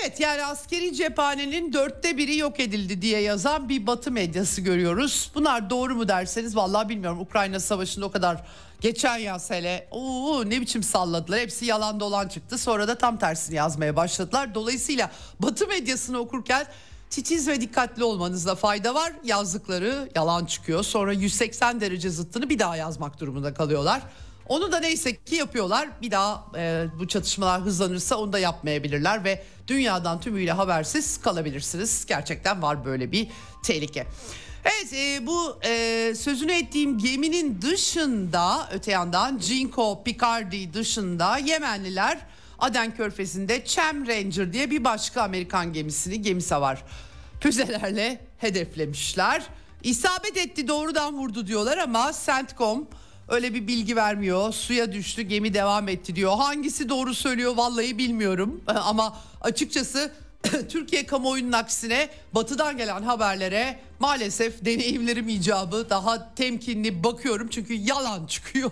Evet 0.00 0.20
yani 0.20 0.44
askeri 0.44 0.94
cephanenin 0.94 1.72
dörtte 1.72 2.16
biri 2.16 2.36
yok 2.36 2.60
edildi 2.60 3.02
diye 3.02 3.20
yazan 3.20 3.68
bir 3.68 3.86
batı 3.86 4.10
medyası 4.10 4.60
görüyoruz. 4.60 5.30
Bunlar 5.34 5.70
doğru 5.70 5.96
mu 5.96 6.08
derseniz 6.08 6.56
vallahi 6.56 6.88
bilmiyorum. 6.88 7.20
Ukrayna 7.20 7.60
savaşında 7.60 8.06
o 8.06 8.10
kadar 8.10 8.44
geçen 8.80 9.16
yaz 9.16 9.50
hele 9.50 9.88
Oo, 9.90 10.50
ne 10.50 10.60
biçim 10.60 10.82
salladılar. 10.82 11.40
Hepsi 11.40 11.64
yalan 11.64 12.00
dolan 12.00 12.28
çıktı. 12.28 12.58
Sonra 12.58 12.88
da 12.88 12.98
tam 12.98 13.18
tersini 13.18 13.56
yazmaya 13.56 13.96
başladılar. 13.96 14.54
Dolayısıyla 14.54 15.10
batı 15.40 15.66
medyasını 15.66 16.18
okurken 16.18 16.66
titiz 17.10 17.48
ve 17.48 17.60
dikkatli 17.60 18.04
olmanızda 18.04 18.54
fayda 18.54 18.94
var. 18.94 19.12
Yazdıkları 19.24 20.10
yalan 20.14 20.44
çıkıyor. 20.44 20.82
Sonra 20.82 21.12
180 21.12 21.80
derece 21.80 22.10
zıttını 22.10 22.50
bir 22.50 22.58
daha 22.58 22.76
yazmak 22.76 23.20
durumunda 23.20 23.54
kalıyorlar. 23.54 24.02
Onu 24.48 24.72
da 24.72 24.80
neyse 24.80 25.16
ki 25.16 25.34
yapıyorlar. 25.34 25.88
Bir 26.02 26.10
daha 26.10 26.46
e, 26.56 26.86
bu 26.98 27.08
çatışmalar 27.08 27.60
hızlanırsa 27.60 28.16
onu 28.16 28.32
da 28.32 28.38
yapmayabilirler 28.38 29.24
ve 29.24 29.44
dünyadan 29.66 30.20
tümüyle 30.20 30.52
habersiz 30.52 31.20
kalabilirsiniz. 31.20 32.06
Gerçekten 32.06 32.62
var 32.62 32.84
böyle 32.84 33.12
bir 33.12 33.28
tehlike. 33.62 34.06
Evet 34.64 34.92
e, 34.92 35.26
bu 35.26 35.58
e, 35.64 36.14
sözünü 36.14 36.52
ettiğim 36.52 36.98
geminin 36.98 37.62
dışında 37.62 38.68
öte 38.72 38.90
yandan 38.90 39.38
Jinko 39.38 40.02
Picardi 40.04 40.74
dışında 40.74 41.38
Yemenliler 41.38 42.18
Aden 42.60 42.94
Körfezi'nde 42.96 43.64
Chem 43.64 44.06
Ranger 44.06 44.52
diye 44.52 44.70
bir 44.70 44.84
başka 44.84 45.22
Amerikan 45.22 45.72
gemisini 45.72 46.22
gemi 46.22 46.42
savar 46.42 46.84
füzelerle 47.40 48.20
hedeflemişler. 48.38 49.42
İsabet 49.82 50.36
etti 50.36 50.68
doğrudan 50.68 51.18
vurdu 51.18 51.46
diyorlar 51.46 51.78
ama 51.78 52.12
CENTCOM 52.26 52.88
öyle 53.28 53.54
bir 53.54 53.66
bilgi 53.66 53.96
vermiyor. 53.96 54.52
Suya 54.52 54.92
düştü 54.92 55.22
gemi 55.22 55.54
devam 55.54 55.88
etti 55.88 56.16
diyor. 56.16 56.36
Hangisi 56.36 56.88
doğru 56.88 57.14
söylüyor 57.14 57.56
vallahi 57.56 57.98
bilmiyorum 57.98 58.60
ama 58.66 59.16
açıkçası 59.40 60.12
Türkiye 60.68 61.06
kamuoyunun 61.06 61.52
aksine 61.52 62.08
batıdan 62.34 62.76
gelen 62.76 63.02
haberlere 63.02 63.80
maalesef 63.98 64.64
deneyimlerim 64.64 65.28
icabı 65.28 65.86
daha 65.90 66.34
temkinli 66.34 67.04
bakıyorum 67.04 67.48
çünkü 67.48 67.74
yalan 67.74 68.26
çıkıyor. 68.28 68.70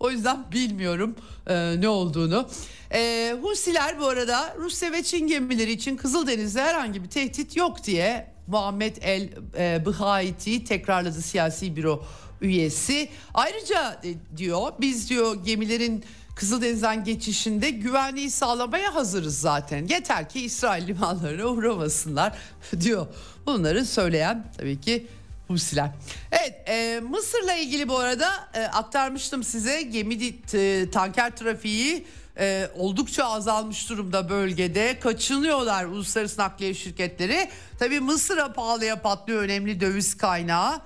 o 0.00 0.10
yüzden 0.10 0.52
bilmiyorum 0.52 1.14
e, 1.46 1.80
ne 1.80 1.88
olduğunu. 1.88 2.48
E, 2.94 3.34
Husiler 3.42 4.00
bu 4.00 4.06
arada 4.06 4.54
Rusya 4.58 4.92
ve 4.92 5.02
Çin 5.02 5.26
gemileri 5.26 5.72
için 5.72 5.96
Kızıldeniz'de 5.96 6.62
herhangi 6.62 7.04
bir 7.04 7.08
tehdit 7.08 7.56
yok 7.56 7.84
diye 7.84 8.30
Muhammed 8.46 8.96
El 9.00 9.28
e, 9.58 9.86
Bıhaiti 9.86 10.64
tekrarladı 10.64 11.22
siyasi 11.22 11.76
büro 11.76 12.04
üyesi. 12.40 13.08
Ayrıca 13.34 14.00
e, 14.04 14.36
diyor 14.36 14.72
biz 14.80 15.10
diyor 15.10 15.44
gemilerin 15.44 16.04
Kızıldeniz'den 16.38 17.04
geçişinde 17.04 17.70
güvenliği 17.70 18.30
sağlamaya 18.30 18.94
hazırız 18.94 19.40
zaten. 19.40 19.86
Yeter 19.86 20.28
ki 20.28 20.40
İsrail 20.40 20.86
limanlarına 20.86 21.44
uğramasınlar 21.44 22.38
diyor. 22.80 23.06
Bunları 23.46 23.84
söyleyen 23.84 24.52
tabii 24.58 24.80
ki 24.80 25.06
Husiler. 25.48 25.90
Evet 26.32 26.68
e, 26.68 27.00
Mısır'la 27.00 27.54
ilgili 27.54 27.88
bu 27.88 27.98
arada 27.98 28.28
e, 28.54 28.60
aktarmıştım 28.60 29.44
size 29.44 29.82
gemi 29.82 30.14
e, 30.54 30.90
tanker 30.90 31.36
trafiği 31.36 32.06
e, 32.38 32.70
oldukça 32.76 33.24
azalmış 33.24 33.90
durumda 33.90 34.28
bölgede. 34.28 34.98
Kaçınıyorlar 35.00 35.84
uluslararası 35.84 36.40
nakliye 36.40 36.74
şirketleri. 36.74 37.48
Tabii 37.78 38.00
Mısır'a 38.00 38.52
pahalıya 38.52 39.02
patlıyor 39.02 39.42
önemli 39.42 39.80
döviz 39.80 40.16
kaynağı. 40.16 40.80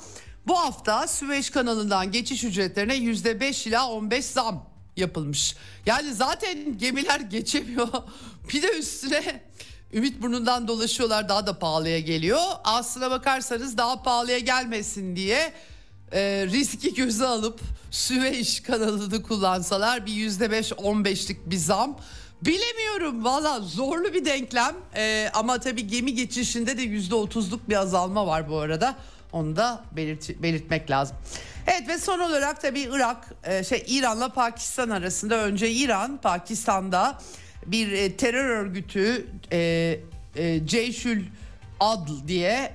Bu 0.46 0.58
hafta 0.60 1.08
Süveyş 1.08 1.50
kanalından 1.50 2.12
geçiş 2.12 2.44
ücretlerine 2.44 2.96
%5 2.96 3.68
ila 3.68 3.88
15 3.88 4.24
zam 4.24 4.71
yapılmış. 4.96 5.56
Yani 5.86 6.14
zaten 6.14 6.78
gemiler 6.78 7.20
geçemiyor. 7.20 7.88
Bir 8.54 8.62
de 8.62 8.78
üstüne 8.78 9.42
Ümit 9.92 10.22
burnundan 10.22 10.68
dolaşıyorlar 10.68 11.28
daha 11.28 11.46
da 11.46 11.58
pahalıya 11.58 12.00
geliyor. 12.00 12.40
Aslına 12.64 13.10
bakarsanız 13.10 13.78
daha 13.78 14.02
pahalıya 14.02 14.38
gelmesin 14.38 15.16
diye 15.16 15.52
e, 16.12 16.46
riski 16.46 16.94
göze 16.94 17.26
alıp 17.26 17.60
Süveyş 17.90 18.60
kanalını 18.60 19.22
kullansalar 19.22 20.06
bir 20.06 20.12
yüzde 20.12 20.50
beş 20.50 20.72
on 20.72 21.04
beşlik 21.04 21.50
bir 21.50 21.56
zam. 21.56 21.98
Bilemiyorum 22.42 23.24
valla 23.24 23.60
zorlu 23.60 24.14
bir 24.14 24.24
denklem 24.24 24.74
e, 24.96 25.30
ama 25.34 25.60
tabii 25.60 25.86
gemi 25.86 26.14
geçişinde 26.14 26.78
de 26.78 26.82
yüzde 26.82 27.14
otuzluk 27.14 27.68
bir 27.68 27.76
azalma 27.76 28.26
var 28.26 28.50
bu 28.50 28.58
arada. 28.58 28.96
Onu 29.32 29.56
da 29.56 29.84
belirt 29.96 30.42
belirtmek 30.42 30.90
lazım. 30.90 31.16
Evet 31.66 31.88
ve 31.88 31.98
son 31.98 32.18
olarak 32.18 32.60
tabii 32.60 32.80
Irak 32.80 33.28
e, 33.44 33.64
şey 33.64 33.84
İran'la 33.88 34.28
Pakistan 34.28 34.90
arasında 34.90 35.44
önce 35.44 35.70
İran 35.70 36.16
Pakistan'da 36.16 37.18
bir 37.66 37.92
e, 37.92 38.16
terör 38.16 38.44
örgütü 38.44 39.26
e, 39.52 39.58
e, 40.36 40.66
Ceyşül 40.66 41.24
Adl 41.80 42.28
diye 42.28 42.72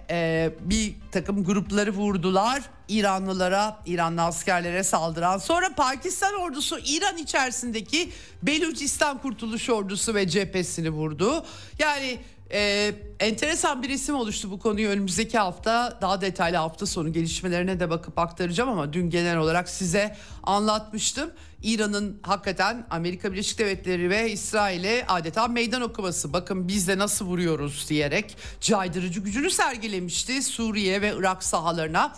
bir 0.59 0.95
takım 1.11 1.43
grupları 1.43 1.91
vurdular. 1.91 2.61
İranlılara, 2.87 3.79
İranlı 3.85 4.21
askerlere 4.21 4.83
saldıran. 4.83 5.37
Sonra 5.37 5.69
Pakistan 5.75 6.33
ordusu 6.33 6.79
İran 6.79 7.17
içerisindeki 7.17 8.09
Belucistan 8.43 9.17
Kurtuluş 9.21 9.69
Ordusu 9.69 10.15
ve 10.15 10.27
cephesini 10.27 10.89
vurdu. 10.89 11.45
Yani 11.79 12.19
ee, 12.51 12.95
enteresan 13.19 13.83
bir 13.83 13.89
isim 13.89 14.15
oluştu 14.15 14.51
bu 14.51 14.59
konuyu 14.59 14.89
önümüzdeki 14.89 15.37
hafta 15.37 15.97
daha 16.01 16.21
detaylı 16.21 16.57
hafta 16.57 16.85
sonu 16.85 17.13
gelişmelerine 17.13 17.79
de 17.79 17.89
bakıp 17.89 18.19
aktaracağım 18.19 18.69
ama 18.69 18.93
dün 18.93 19.09
genel 19.09 19.37
olarak 19.37 19.69
size 19.69 20.15
anlatmıştım. 20.43 21.31
İran'ın 21.63 22.19
hakikaten 22.21 22.87
Amerika 22.89 23.31
Birleşik 23.31 23.59
Devletleri 23.59 24.09
ve 24.09 24.31
İsrail'e 24.31 25.05
adeta 25.07 25.47
meydan 25.47 25.81
okuması 25.81 26.33
bakın 26.33 26.67
biz 26.67 26.87
de 26.87 26.97
nasıl 26.97 27.25
vuruyoruz 27.25 27.85
diyerek 27.89 28.37
caydırıcı 28.61 29.19
gücünü 29.19 29.51
sergilemişti 29.51 30.43
Suriye 30.43 31.01
ve 31.01 31.13
Irak 31.17 31.43
sahalarına. 31.43 32.15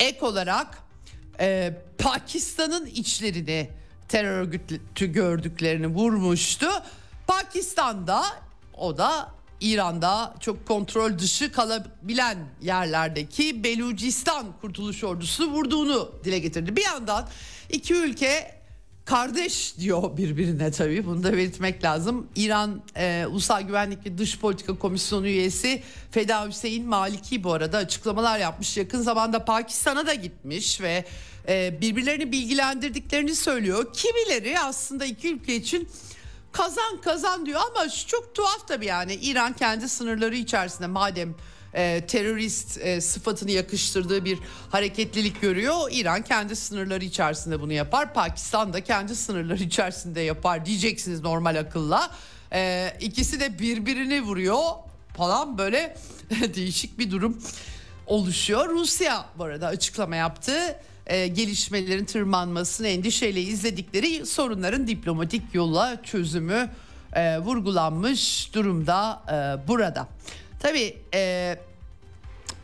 Ek 0.00 0.26
olarak 0.26 0.78
e, 1.40 1.76
Pakistan'ın 1.98 2.86
içlerini 2.86 3.70
terör 4.08 4.30
örgütü 4.30 5.12
gördüklerini 5.12 5.86
vurmuştu. 5.86 6.66
Pakistan'da 7.26 8.22
o 8.76 8.98
da 8.98 9.37
İran'da 9.60 10.34
çok 10.40 10.66
kontrol 10.66 11.18
dışı 11.18 11.52
kalabilen 11.52 12.38
yerlerdeki 12.62 13.64
Belucistan 13.64 14.46
Kurtuluş 14.60 15.04
Ordusu 15.04 15.50
vurduğunu 15.50 16.12
dile 16.24 16.38
getirdi. 16.38 16.76
Bir 16.76 16.84
yandan 16.84 17.28
iki 17.70 17.94
ülke 17.94 18.58
kardeş 19.04 19.78
diyor 19.78 20.16
birbirine 20.16 20.70
tabii 20.70 21.06
bunu 21.06 21.22
da 21.22 21.32
belirtmek 21.32 21.84
lazım. 21.84 22.26
İran 22.36 22.82
e, 22.96 23.26
Ulusal 23.30 23.62
Güvenlik 23.62 24.06
ve 24.06 24.18
Dış 24.18 24.38
Politika 24.38 24.78
Komisyonu 24.78 25.26
üyesi 25.26 25.82
Feda 26.10 26.46
Hüseyin 26.46 26.86
Maliki 26.86 27.44
bu 27.44 27.52
arada 27.52 27.78
açıklamalar 27.78 28.38
yapmış. 28.38 28.76
Yakın 28.76 29.00
zamanda 29.00 29.44
Pakistan'a 29.44 30.06
da 30.06 30.14
gitmiş 30.14 30.80
ve 30.80 31.04
e, 31.48 31.80
birbirlerini 31.80 32.32
bilgilendirdiklerini 32.32 33.34
söylüyor. 33.34 33.92
Kimileri 33.92 34.58
aslında 34.58 35.04
iki 35.04 35.34
ülke 35.34 35.56
için 35.56 35.88
kazan 36.52 37.00
kazan 37.00 37.46
diyor 37.46 37.60
ama 37.70 37.88
çok 38.06 38.34
tuhaf 38.34 38.68
tabii 38.68 38.86
yani 38.86 39.14
İran 39.14 39.52
kendi 39.52 39.88
sınırları 39.88 40.36
içerisinde 40.36 40.86
madem 40.86 41.34
e, 41.74 42.06
terörist 42.06 42.78
e, 42.80 43.00
sıfatını 43.00 43.50
yakıştırdığı 43.50 44.24
bir 44.24 44.38
hareketlilik 44.70 45.40
görüyor. 45.40 45.88
İran 45.90 46.22
kendi 46.22 46.56
sınırları 46.56 47.04
içerisinde 47.04 47.60
bunu 47.60 47.72
yapar. 47.72 48.14
Pakistan 48.14 48.72
da 48.72 48.84
kendi 48.84 49.16
sınırları 49.16 49.62
içerisinde 49.62 50.20
yapar 50.20 50.66
diyeceksiniz 50.66 51.20
normal 51.20 51.58
akılla. 51.58 52.10
E, 52.52 52.92
ikisi 53.00 53.40
de 53.40 53.58
birbirini 53.58 54.22
vuruyor 54.22 54.58
falan 55.16 55.58
böyle 55.58 55.96
değişik 56.54 56.98
bir 56.98 57.10
durum 57.10 57.42
oluşuyor. 58.06 58.68
Rusya 58.68 59.24
bu 59.38 59.44
arada 59.44 59.66
açıklama 59.66 60.16
yaptı. 60.16 60.52
E, 61.08 61.28
gelişmelerin 61.28 62.04
tırmanmasını 62.04 62.88
endişeyle 62.88 63.40
izledikleri 63.40 64.26
sorunların 64.26 64.86
diplomatik 64.86 65.54
yolla 65.54 66.02
çözümü 66.02 66.70
e, 67.12 67.38
vurgulanmış 67.38 68.50
durumda 68.54 69.22
e, 69.28 69.68
burada. 69.68 70.08
Tabii 70.60 70.96
e, 71.14 71.56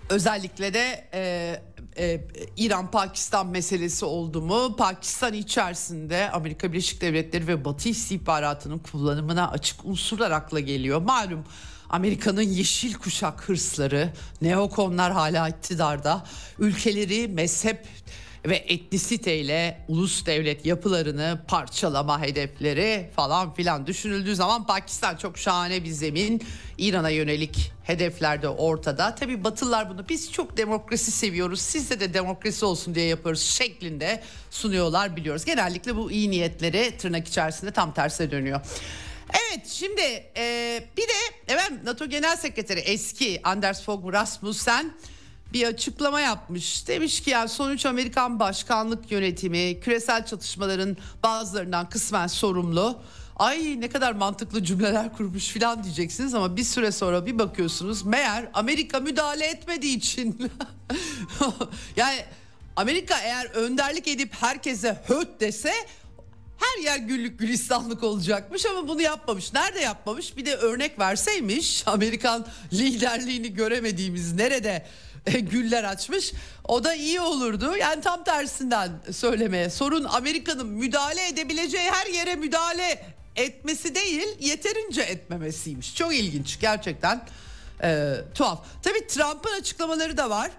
özellikle 0.09 0.75
de 0.75 1.09
e, 1.15 1.61
e, 1.99 2.21
İran-Pakistan 2.57 3.47
meselesi 3.47 4.05
oldu 4.05 4.43
mu 4.43 4.77
Pakistan 4.77 5.33
içerisinde 5.33 6.31
Amerika 6.31 6.73
Birleşik 6.73 7.01
Devletleri 7.01 7.47
ve 7.47 7.65
Batı 7.65 7.89
istihbaratının 7.89 8.79
kullanımına 8.79 9.51
açık 9.51 9.85
unsurlar 9.85 10.31
akla 10.31 10.61
geliyor. 10.61 11.03
Malum 11.03 11.45
Amerika'nın 11.91 12.43
yeşil 12.43 12.95
kuşak 12.95 13.49
hırsları, 13.49 14.13
neokonlar 14.43 15.13
hala 15.13 15.49
iktidarda, 15.49 16.25
ülkeleri 16.59 17.29
mezhep 17.29 17.87
ve 18.47 18.57
etnisiteyle 18.57 19.85
ulus 19.89 20.27
devlet 20.27 20.67
yapılarını 20.67 21.41
parçalama 21.49 22.23
hedefleri 22.23 23.11
falan 23.17 23.55
filan 23.55 23.87
düşünüldüğü 23.87 24.37
zaman 24.37 24.67
Pakistan 24.67 25.17
çok 25.17 25.39
şahane 25.39 25.85
bir 25.85 25.91
zemin. 25.91 26.43
İran'a 26.79 27.11
yönelik 27.11 27.73
hedefler 27.85 28.43
de 28.43 28.49
ortada. 28.49 29.15
Tabii 29.15 29.45
Batılılar 29.45 29.91
bunu 29.91 30.09
biz 30.09 30.33
çok 30.33 30.57
demokrasi 30.57 31.11
seviyoruz. 31.11 31.61
Sizde 31.61 32.01
de 32.01 32.15
demokrasi 32.15 32.65
olsun 32.65 32.95
diye 32.95 33.07
yapıyoruz 33.07 33.43
şeklinde 33.43 34.23
sunuyorlar 34.51 35.17
biliyoruz. 35.17 35.45
Genellikle 35.45 35.97
bu 35.97 36.11
iyi 36.11 36.31
niyetleri 36.31 36.97
tırnak 36.99 37.29
içerisinde 37.29 37.71
tam 37.71 37.95
tersine 37.95 38.31
dönüyor. 38.31 38.61
Evet 39.29 39.69
şimdi 39.69 40.03
e, 40.37 40.85
bir 40.97 41.03
de 41.03 41.53
efendim 41.53 41.81
NATO 41.85 42.07
Genel 42.07 42.37
Sekreteri 42.37 42.81
eski 42.81 43.41
Anders 43.45 43.83
Fogh 43.83 44.13
Rasmussen 44.13 44.95
bir 45.55 45.67
açıklama 45.67 46.21
yapmış. 46.21 46.89
Demiş 46.89 47.21
ki 47.21 47.31
yani 47.31 47.49
sonuç 47.49 47.87
Amerikan 47.87 48.41
başkanlık 48.41 49.11
yönetimi 49.11 49.81
küresel 49.81 50.27
çatışmaların 50.27 50.97
bazılarından 51.23 51.89
kısmen 51.89 52.27
sorumlu. 52.27 52.99
Ay 53.37 53.81
ne 53.81 53.89
kadar 53.89 54.13
mantıklı 54.13 54.65
cümleler 54.65 55.13
kurmuş 55.13 55.49
filan 55.49 55.85
diyeceksiniz 55.85 56.35
ama 56.35 56.57
bir 56.57 56.65
süre 56.65 56.93
sonra 56.93 57.27
bir 57.27 57.39
bakıyorsunuz 57.39 58.07
meğer 58.07 58.49
Amerika 58.55 59.01
müdahale 59.01 59.47
etmediği 59.47 59.97
için 59.97 60.53
yani 61.97 62.25
Amerika 62.77 63.19
eğer 63.19 63.45
önderlik 63.47 64.09
edip 64.09 64.35
herkese 64.41 65.03
höt 65.07 65.41
dese 65.41 65.73
her 66.59 66.83
yer 66.83 66.99
güllük 66.99 67.39
gülistanlık 67.39 68.03
olacakmış 68.03 68.67
ama 68.67 68.89
bunu 68.89 69.03
yapmamış. 69.03 69.53
Nerede 69.53 69.81
yapmamış? 69.81 70.37
Bir 70.37 70.47
de 70.47 70.55
örnek 70.57 70.99
verseymiş 70.99 71.83
Amerikan 71.87 72.47
liderliğini 72.73 73.55
göremediğimiz 73.55 74.33
nerede 74.33 74.87
güller 75.51 75.85
açmış. 75.85 76.33
O 76.65 76.85
da 76.85 76.95
iyi 76.95 77.21
olurdu. 77.21 77.77
Yani 77.77 78.01
tam 78.01 78.25
tersinden 78.25 78.91
söylemeye. 79.13 79.71
Sorun 79.71 80.05
Amerika'nın 80.05 80.67
müdahale 80.67 81.29
edebileceği 81.29 81.91
her 81.91 82.07
yere 82.07 82.35
müdahale 82.35 83.15
etmesi 83.37 83.95
değil, 83.95 84.29
yeterince 84.41 85.03
etmemesiymiş. 85.03 85.97
Çok 85.97 86.15
ilginç 86.15 86.61
gerçekten. 86.61 87.27
Ee, 87.83 88.15
tuhaf. 88.35 88.65
Tabii 88.83 89.07
Trump'ın 89.07 89.61
açıklamaları 89.61 90.17
da 90.17 90.31
var. 90.31 90.51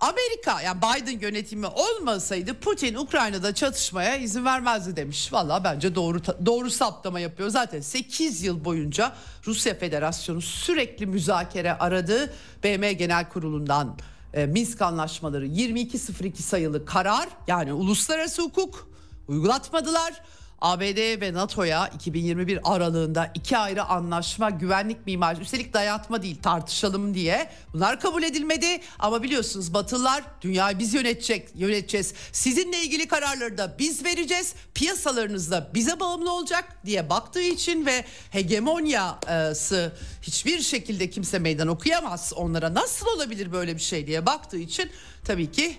Amerika 0.00 0.62
yani 0.62 0.78
Biden 0.78 1.20
yönetimi 1.20 1.66
olmasaydı 1.66 2.54
Putin 2.54 2.94
Ukrayna'da 2.94 3.54
çatışmaya 3.54 4.16
izin 4.16 4.44
vermezdi 4.44 4.96
demiş. 4.96 5.32
Valla 5.32 5.64
bence 5.64 5.94
doğru 5.94 6.20
doğru 6.46 6.70
saptama 6.70 7.20
yapıyor. 7.20 7.48
Zaten 7.48 7.80
8 7.80 8.42
yıl 8.42 8.64
boyunca 8.64 9.12
Rusya 9.46 9.78
Federasyonu 9.78 10.40
sürekli 10.40 11.06
müzakere 11.06 11.78
aradı. 11.78 12.32
BM 12.64 12.92
Genel 12.92 13.28
Kurulu'ndan 13.28 13.98
e, 14.34 14.46
Minsk 14.46 14.82
anlaşmaları 14.82 15.46
2202 15.46 16.42
sayılı 16.42 16.84
karar 16.84 17.28
yani 17.46 17.72
uluslararası 17.72 18.42
hukuk 18.42 18.88
uygulatmadılar. 19.28 20.22
ABD 20.60 21.20
ve 21.20 21.32
NATO'ya 21.32 21.88
2021 21.88 22.74
aralığında 22.74 23.30
iki 23.34 23.58
ayrı 23.58 23.84
anlaşma 23.84 24.50
güvenlik 24.50 25.06
mimarisi 25.06 25.42
üstelik 25.42 25.74
dayatma 25.74 26.22
değil 26.22 26.42
tartışalım 26.42 27.14
diye 27.14 27.50
bunlar 27.74 28.00
kabul 28.00 28.22
edilmedi. 28.22 28.80
Ama 28.98 29.22
biliyorsunuz 29.22 29.74
Batılılar 29.74 30.22
dünyayı 30.40 30.78
biz 30.78 30.94
yönetecek 30.94 31.48
yöneteceğiz. 31.54 32.14
Sizinle 32.32 32.82
ilgili 32.82 33.08
kararları 33.08 33.58
da 33.58 33.76
biz 33.78 34.04
vereceğiz. 34.04 34.54
Piyasalarınız 34.74 35.50
da 35.50 35.70
bize 35.74 36.00
bağımlı 36.00 36.32
olacak 36.32 36.76
diye 36.86 37.10
baktığı 37.10 37.42
için 37.42 37.86
ve 37.86 38.04
hegemonyası 38.30 39.92
hiçbir 40.22 40.60
şekilde 40.60 41.10
kimse 41.10 41.38
meydan 41.38 41.68
okuyamaz. 41.68 42.32
Onlara 42.36 42.74
nasıl 42.74 43.06
olabilir 43.06 43.52
böyle 43.52 43.74
bir 43.74 43.80
şey 43.80 44.06
diye 44.06 44.26
baktığı 44.26 44.58
için 44.58 44.90
tabii 45.24 45.50
ki 45.50 45.76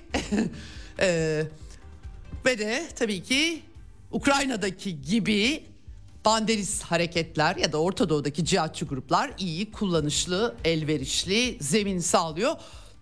e, 0.99 1.43
ve 2.45 2.59
de 2.59 2.87
tabii 2.95 3.23
ki 3.23 3.61
Ukrayna'daki 4.11 5.01
gibi 5.01 5.63
banderist 6.25 6.83
hareketler 6.83 7.55
ya 7.55 7.71
da 7.71 7.81
Orta 7.81 8.09
Doğu'daki 8.09 8.45
cihatçı 8.45 8.85
gruplar 8.85 9.31
iyi, 9.39 9.71
kullanışlı, 9.71 10.55
elverişli 10.65 11.57
zemin 11.61 11.99
sağlıyor. 11.99 12.55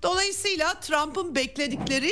Dolayısıyla 0.03 0.79
Trump'ın 0.79 1.35
bekledikleri 1.35 2.11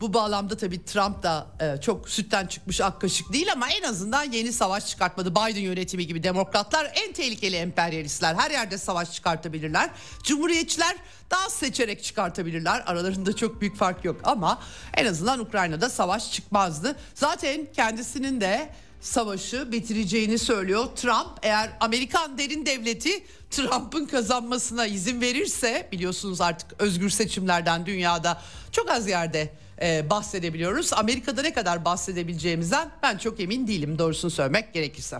bu 0.00 0.14
bağlamda 0.14 0.56
tabii 0.56 0.84
Trump 0.84 1.22
da 1.22 1.46
e, 1.60 1.80
çok 1.80 2.08
sütten 2.08 2.46
çıkmış 2.46 2.80
ak 2.80 3.00
kaşık 3.00 3.32
değil 3.32 3.52
ama 3.52 3.68
en 3.68 3.82
azından 3.82 4.24
yeni 4.32 4.52
savaş 4.52 4.86
çıkartmadı. 4.86 5.30
Biden 5.30 5.60
yönetimi 5.60 6.06
gibi 6.06 6.22
demokratlar 6.22 6.92
en 6.94 7.12
tehlikeli 7.12 7.56
emperyalistler. 7.56 8.34
Her 8.34 8.50
yerde 8.50 8.78
savaş 8.78 9.12
çıkartabilirler. 9.12 9.90
Cumhuriyetçiler 10.22 10.96
daha 11.30 11.50
seçerek 11.50 12.04
çıkartabilirler. 12.04 12.82
Aralarında 12.86 13.36
çok 13.36 13.60
büyük 13.60 13.76
fark 13.76 14.04
yok 14.04 14.20
ama 14.24 14.62
en 14.96 15.06
azından 15.06 15.40
Ukrayna'da 15.40 15.90
savaş 15.90 16.32
çıkmazdı. 16.32 16.96
Zaten 17.14 17.68
kendisinin 17.76 18.40
de 18.40 18.70
savaşı 19.00 19.72
bitireceğini 19.72 20.38
söylüyor. 20.38 20.86
Trump 20.96 21.38
eğer 21.42 21.70
Amerikan 21.80 22.38
derin 22.38 22.66
devleti 22.66 23.24
Trump'ın 23.50 24.06
kazanmasına 24.06 24.86
izin 24.86 25.20
verirse 25.20 25.88
biliyorsunuz 25.92 26.40
artık 26.40 26.82
özgür 26.82 27.10
seçimlerden 27.10 27.86
dünyada 27.86 28.42
çok 28.72 28.90
az 28.90 29.08
yerde 29.08 29.52
e, 29.82 30.10
bahsedebiliyoruz. 30.10 30.92
Amerika'da 30.92 31.42
ne 31.42 31.52
kadar 31.52 31.84
bahsedebileceğimizden 31.84 32.90
ben 33.02 33.18
çok 33.18 33.40
emin 33.40 33.66
değilim 33.66 33.98
doğrusunu 33.98 34.30
söylemek 34.30 34.74
gerekirse. 34.74 35.18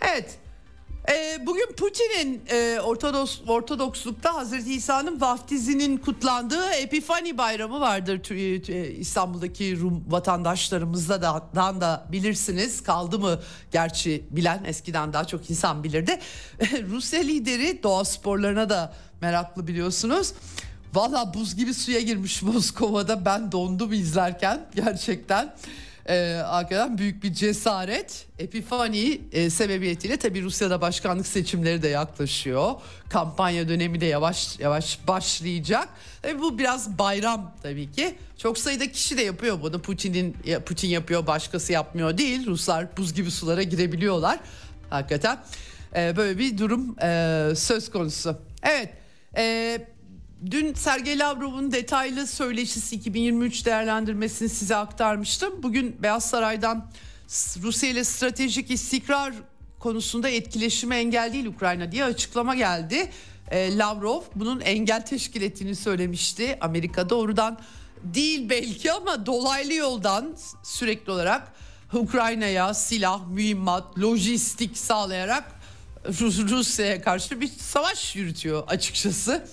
Evet 0.00 0.38
e, 1.10 1.46
bugün 1.46 1.66
Putin'in 1.76 2.42
e, 2.50 2.80
Ortodoks, 2.80 3.40
Ortodokslukta 3.46 4.34
Hazreti 4.34 4.74
İsa'nın 4.74 5.20
vaftizinin 5.20 5.96
kutlandığı 5.96 6.70
Epifani 6.70 7.38
Bayramı 7.38 7.80
vardır 7.80 8.22
İstanbul'daki 8.98 9.80
Rum 9.80 10.04
vatandaşlarımızda 10.08 11.22
da, 11.22 11.50
da 11.54 12.06
bilirsiniz. 12.12 12.82
Kaldı 12.82 13.18
mı 13.18 13.40
gerçi 13.72 14.24
bilen 14.30 14.64
eskiden 14.64 15.12
daha 15.12 15.24
çok 15.24 15.50
insan 15.50 15.84
bilirdi. 15.84 16.18
Rusya 16.90 17.20
lideri 17.20 17.82
doğa 17.82 18.04
sporlarına 18.04 18.68
da 18.68 18.94
meraklı 19.20 19.66
biliyorsunuz. 19.66 20.32
Valla 20.94 21.34
buz 21.34 21.56
gibi 21.56 21.74
suya 21.74 22.00
girmiş 22.00 22.42
Moskova'da 22.42 23.24
ben 23.24 23.52
dondum 23.52 23.92
izlerken 23.92 24.66
gerçekten 24.74 25.54
e, 26.08 26.42
hakikaten 26.46 26.98
büyük 26.98 27.22
bir 27.22 27.32
cesaret. 27.32 28.26
Epifani 28.38 29.20
e, 29.32 29.50
sebebiyetiyle 29.50 30.16
tabii 30.16 30.42
Rusya'da 30.42 30.80
başkanlık 30.80 31.26
seçimleri 31.26 31.82
de 31.82 31.88
yaklaşıyor. 31.88 32.74
Kampanya 33.08 33.68
dönemi 33.68 34.00
de 34.00 34.06
yavaş 34.06 34.58
yavaş 34.58 34.98
başlayacak. 35.08 35.88
E, 36.24 36.40
bu 36.40 36.58
biraz 36.58 36.98
bayram 36.98 37.54
tabii 37.62 37.92
ki. 37.92 38.14
Çok 38.38 38.58
sayıda 38.58 38.92
kişi 38.92 39.18
de 39.18 39.22
yapıyor 39.22 39.62
bunu. 39.62 39.82
Putin'in 39.82 40.36
Putin 40.66 40.88
yapıyor, 40.88 41.26
başkası 41.26 41.72
yapmıyor 41.72 42.18
değil. 42.18 42.46
Ruslar 42.46 42.96
buz 42.96 43.14
gibi 43.14 43.30
sulara 43.30 43.62
girebiliyorlar. 43.62 44.38
Hakikaten 44.90 45.38
e, 45.96 46.16
böyle 46.16 46.38
bir 46.38 46.58
durum 46.58 46.96
e, 47.02 47.52
söz 47.56 47.90
konusu. 47.90 48.36
Evet. 48.62 48.90
E, 49.36 49.78
Dün 50.46 50.74
Sergey 50.74 51.18
Lavrov'un 51.18 51.72
detaylı 51.72 52.26
söyleşisi 52.26 52.96
2023 52.96 53.66
değerlendirmesini 53.66 54.48
size 54.48 54.76
aktarmıştım. 54.76 55.62
Bugün 55.62 56.02
Beyaz 56.02 56.30
Saray'dan 56.30 56.90
Rusya 57.62 57.90
ile 57.90 58.04
stratejik 58.04 58.70
istikrar 58.70 59.34
konusunda 59.78 60.28
etkileşime 60.28 60.96
engel 60.96 61.32
değil 61.32 61.46
Ukrayna 61.46 61.92
diye 61.92 62.04
açıklama 62.04 62.54
geldi. 62.54 63.10
E, 63.50 63.78
Lavrov 63.78 64.22
bunun 64.34 64.60
engel 64.60 65.06
teşkil 65.06 65.42
ettiğini 65.42 65.76
söylemişti. 65.76 66.58
Amerika 66.60 67.10
doğrudan 67.10 67.58
değil 68.02 68.50
belki 68.50 68.92
ama 68.92 69.26
dolaylı 69.26 69.74
yoldan 69.74 70.36
sürekli 70.62 71.12
olarak 71.12 71.52
Ukrayna'ya 71.92 72.74
silah, 72.74 73.26
mühimmat, 73.28 73.98
lojistik 73.98 74.78
sağlayarak 74.78 75.58
Rusya'ya 76.50 77.02
karşı 77.02 77.40
bir 77.40 77.48
savaş 77.48 78.16
yürütüyor 78.16 78.64
açıkçası. 78.66 79.48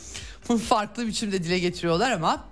Farklı 0.69 1.07
biçimde 1.07 1.43
dile 1.43 1.59
getiriyorlar 1.59 2.11
ama 2.11 2.45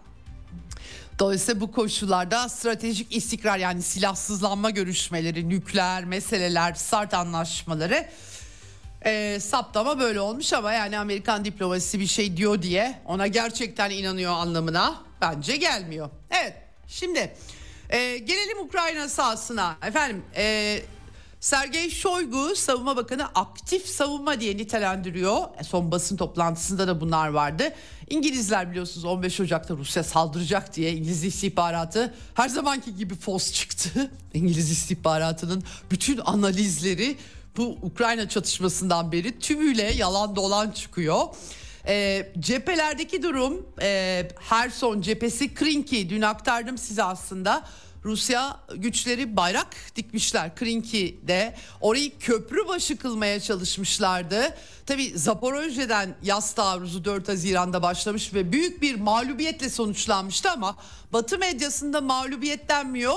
Dolayısıyla 1.20 1.62
bu 1.62 1.72
koşullarda 1.72 2.50
stratejik 2.50 3.16
istikrar 3.16 3.58
yani 3.58 3.82
silahsızlanma 3.82 4.70
görüşmeleri, 4.70 5.50
nükleer 5.50 6.06
meseleler, 6.06 6.74
SART 6.74 7.14
anlaşmaları 7.14 8.06
e, 9.06 9.40
saptama 9.40 10.00
böyle 10.00 10.20
olmuş 10.20 10.54
ama 10.54 10.74
yani 10.74 11.00
Amerikan 11.00 11.46
diplomasisi 11.46 12.00
bir 12.00 12.08
şey 12.08 12.38
diyor 12.38 12.62
diye 12.62 13.00
ona 13.06 13.28
gerçekten 13.28 13.90
inanıyor 13.90 14.32
anlamına 14.32 15.02
bence 15.22 15.58
gelmiyor. 15.58 16.10
Evet 16.32 16.54
şimdi 16.88 17.36
e, 17.90 18.18
gelelim 18.18 18.60
Ukrayna 18.60 19.10
sahasına 19.10 19.78
efendim 19.82 20.24
e, 20.36 20.80
Sergey 21.44 21.90
Shoigu 21.90 22.56
savunma 22.56 22.96
bakanı 22.96 23.26
aktif 23.26 23.88
savunma 23.88 24.40
diye 24.40 24.58
nitelendiriyor. 24.58 25.38
E, 25.60 25.64
son 25.64 25.92
basın 25.92 26.18
toplantısında 26.18 26.88
da 26.88 27.02
bunlar 27.02 27.28
vardı. 27.28 27.74
İngilizler 28.10 28.72
biliyorsunuz 28.72 29.06
15 29.06 29.40
Ocak'ta 29.40 29.74
Rusya 29.74 30.04
saldıracak 30.04 30.76
diye 30.76 30.92
İngiliz 30.92 31.24
istihbaratı 31.24 32.14
her 32.34 32.50
zamanki 32.50 32.96
gibi 32.96 33.16
fos 33.16 33.52
çıktı. 33.52 34.12
İngiliz 34.34 34.72
istihbaratının 34.72 35.64
bütün 35.92 36.18
analizleri 36.26 37.18
bu 37.58 37.78
Ukrayna 37.82 38.30
çatışmasından 38.30 39.12
beri 39.12 39.40
tümüyle 39.40 39.94
yalan 39.94 40.36
dolan 40.36 40.72
çıkıyor. 40.72 41.22
E, 41.88 42.28
cephelerdeki 42.40 43.24
durum 43.24 43.66
e, 43.82 44.28
Herson 44.40 45.02
cephesi 45.02 45.54
Krinki 45.54 46.10
dün 46.10 46.22
aktardım 46.22 46.78
size 46.78 47.04
aslında. 47.04 47.64
Rusya 48.06 48.60
güçleri 48.76 49.38
bayrak 49.38 49.76
dikmişler 49.96 50.56
Krinki'de. 50.56 51.56
Orayı 51.82 52.20
köprü 52.20 52.68
başı 52.68 52.98
kılmaya 52.98 53.40
çalışmışlardı. 53.40 54.56
Tabi 54.86 55.20
Zaporojye'den 55.20 56.16
yaz 56.24 56.56
taarruzu 56.56 57.06
4 57.06 57.28
Haziran'da 57.28 57.82
başlamış 57.82 58.34
ve 58.34 58.52
büyük 58.52 58.82
bir 58.82 58.96
mağlubiyetle 58.96 59.70
sonuçlanmıştı 59.70 60.52
ama 60.52 60.78
Batı 61.14 61.38
medyasında 61.38 62.02
mağlubiyet 62.02 62.70
denmiyor. 62.70 63.16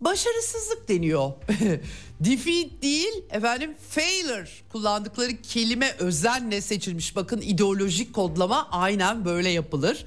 Başarısızlık 0.00 0.88
deniyor. 0.88 1.32
Defeat 2.20 2.82
değil 2.82 3.24
efendim 3.30 3.74
failure 3.90 4.48
kullandıkları 4.72 5.42
kelime 5.42 5.94
özenle 5.98 6.60
seçilmiş. 6.60 7.16
Bakın 7.16 7.40
ideolojik 7.40 8.14
kodlama 8.14 8.68
aynen 8.70 9.24
böyle 9.24 9.48
yapılır. 9.48 10.04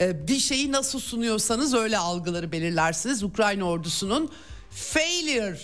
Ee, 0.00 0.28
bir 0.28 0.38
şeyi 0.38 0.72
nasıl 0.72 1.00
sunuyorsanız 1.00 1.74
öyle 1.74 1.98
algıları 1.98 2.52
belirlersiniz. 2.52 3.22
Ukrayna 3.22 3.64
ordusunun 3.64 4.30
failure 4.70 5.58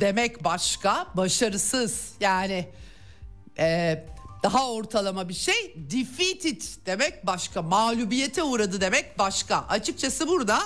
demek 0.00 0.44
başka, 0.44 1.06
başarısız 1.14 2.12
yani 2.20 2.68
e, 3.58 4.04
daha 4.42 4.72
ortalama 4.72 5.28
bir 5.28 5.34
şey. 5.34 5.74
Defeated 5.76 6.62
demek 6.86 7.26
başka, 7.26 7.62
mağlubiyete 7.62 8.42
uğradı 8.42 8.80
demek 8.80 9.18
başka. 9.18 9.64
Açıkçası 9.68 10.28
burada 10.28 10.58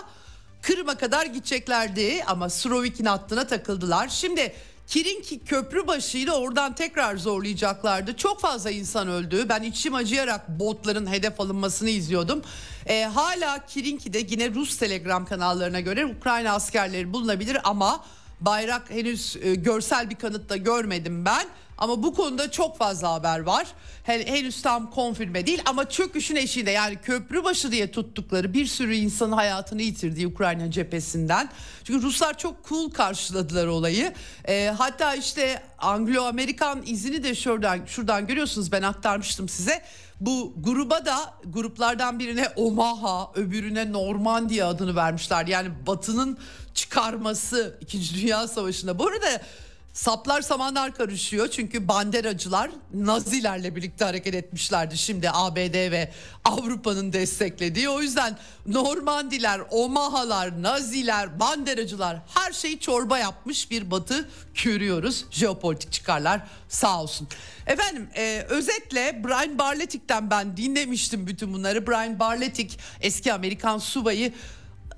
Kırım'a 0.62 0.98
kadar 0.98 1.26
gideceklerdi 1.26 2.24
ama 2.26 2.50
Surovik'in 2.50 3.04
hattına 3.04 3.46
takıldılar. 3.46 4.08
Şimdi 4.08 4.52
Kirinki 4.86 5.38
köprü 5.38 5.86
başıyla 5.86 6.34
oradan 6.34 6.74
tekrar 6.74 7.16
zorlayacaklardı. 7.16 8.16
Çok 8.16 8.40
fazla 8.40 8.70
insan 8.70 9.08
öldü. 9.08 9.48
Ben 9.48 9.62
içim 9.62 9.94
acıyarak 9.94 10.48
botların 10.48 11.06
hedef 11.06 11.40
alınmasını 11.40 11.90
izliyordum. 11.90 12.42
E, 12.86 13.04
hala 13.04 13.66
Kirinki'de 13.66 14.18
yine 14.28 14.54
Rus 14.54 14.76
telegram 14.76 15.26
kanallarına 15.26 15.80
göre 15.80 16.06
Ukrayna 16.06 16.52
askerleri 16.52 17.12
bulunabilir 17.12 17.58
ama 17.64 18.04
bayrak 18.40 18.90
henüz 18.90 19.36
e, 19.42 19.54
görsel 19.54 20.10
bir 20.10 20.14
kanıt 20.14 20.48
da 20.48 20.56
görmedim 20.56 21.24
ben. 21.24 21.46
Ama 21.78 22.02
bu 22.02 22.14
konuda 22.14 22.50
çok 22.50 22.78
fazla 22.78 23.12
haber 23.12 23.40
var. 23.40 23.66
Henüz 24.04 24.62
tam 24.62 24.90
konfirme 24.90 25.46
değil 25.46 25.62
ama 25.66 25.88
çöküşün 25.88 26.36
eşiğinde 26.36 26.70
yani 26.70 26.96
köprü 26.96 27.44
başı 27.44 27.72
diye 27.72 27.90
tuttukları 27.90 28.54
bir 28.54 28.66
sürü 28.66 28.94
insanın 28.94 29.32
hayatını 29.32 29.82
yitirdiği 29.82 30.26
Ukrayna 30.26 30.70
cephesinden. 30.70 31.48
Çünkü 31.84 32.06
Ruslar 32.06 32.38
çok 32.38 32.68
cool 32.68 32.90
karşıladılar 32.90 33.66
olayı. 33.66 34.12
E, 34.48 34.74
hatta 34.78 35.14
işte 35.14 35.62
Anglo-Amerikan 35.78 36.82
izini 36.86 37.22
de 37.22 37.34
şuradan 37.34 37.80
şuradan 37.86 38.26
görüyorsunuz 38.26 38.72
ben 38.72 38.82
aktarmıştım 38.82 39.48
size. 39.48 39.82
Bu 40.20 40.54
gruba 40.56 41.06
da 41.06 41.34
gruplardan 41.44 42.18
birine 42.18 42.48
Omaha, 42.56 43.30
öbürüne 43.34 43.92
Normandiya 43.92 44.68
adını 44.68 44.96
vermişler. 44.96 45.46
Yani 45.46 45.68
Batı'nın 45.86 46.38
çıkarması 46.74 47.78
2. 47.80 48.14
Dünya 48.14 48.48
Savaşı'nda. 48.48 48.98
Bu 48.98 49.06
arada 49.06 49.42
Saplar 49.96 50.42
samanlar 50.42 50.94
karışıyor 50.94 51.48
çünkü 51.48 51.88
banderacılar 51.88 52.70
Nazilerle 52.94 53.76
birlikte 53.76 54.04
hareket 54.04 54.34
etmişlerdi 54.34 54.98
şimdi 54.98 55.30
ABD 55.32 55.90
ve 55.90 56.12
Avrupa'nın 56.44 57.12
desteklediği. 57.12 57.88
O 57.88 58.02
yüzden 58.02 58.38
Normandiler, 58.66 59.60
Omahalar, 59.70 60.62
Naziler, 60.62 61.40
banderacılar 61.40 62.18
her 62.34 62.52
şeyi 62.52 62.80
çorba 62.80 63.18
yapmış 63.18 63.70
bir 63.70 63.90
batı 63.90 64.28
görüyoruz. 64.64 65.24
Jeopolitik 65.30 65.92
çıkarlar 65.92 66.46
sağ 66.68 67.02
olsun. 67.02 67.28
Efendim 67.66 68.08
e, 68.16 68.46
özetle 68.48 69.24
Brian 69.24 69.58
Barletik'ten 69.58 70.30
ben 70.30 70.56
dinlemiştim 70.56 71.26
bütün 71.26 71.54
bunları. 71.54 71.86
Brian 71.86 72.18
Barletik 72.18 72.78
eski 73.00 73.32
Amerikan 73.32 73.78
subayı 73.78 74.32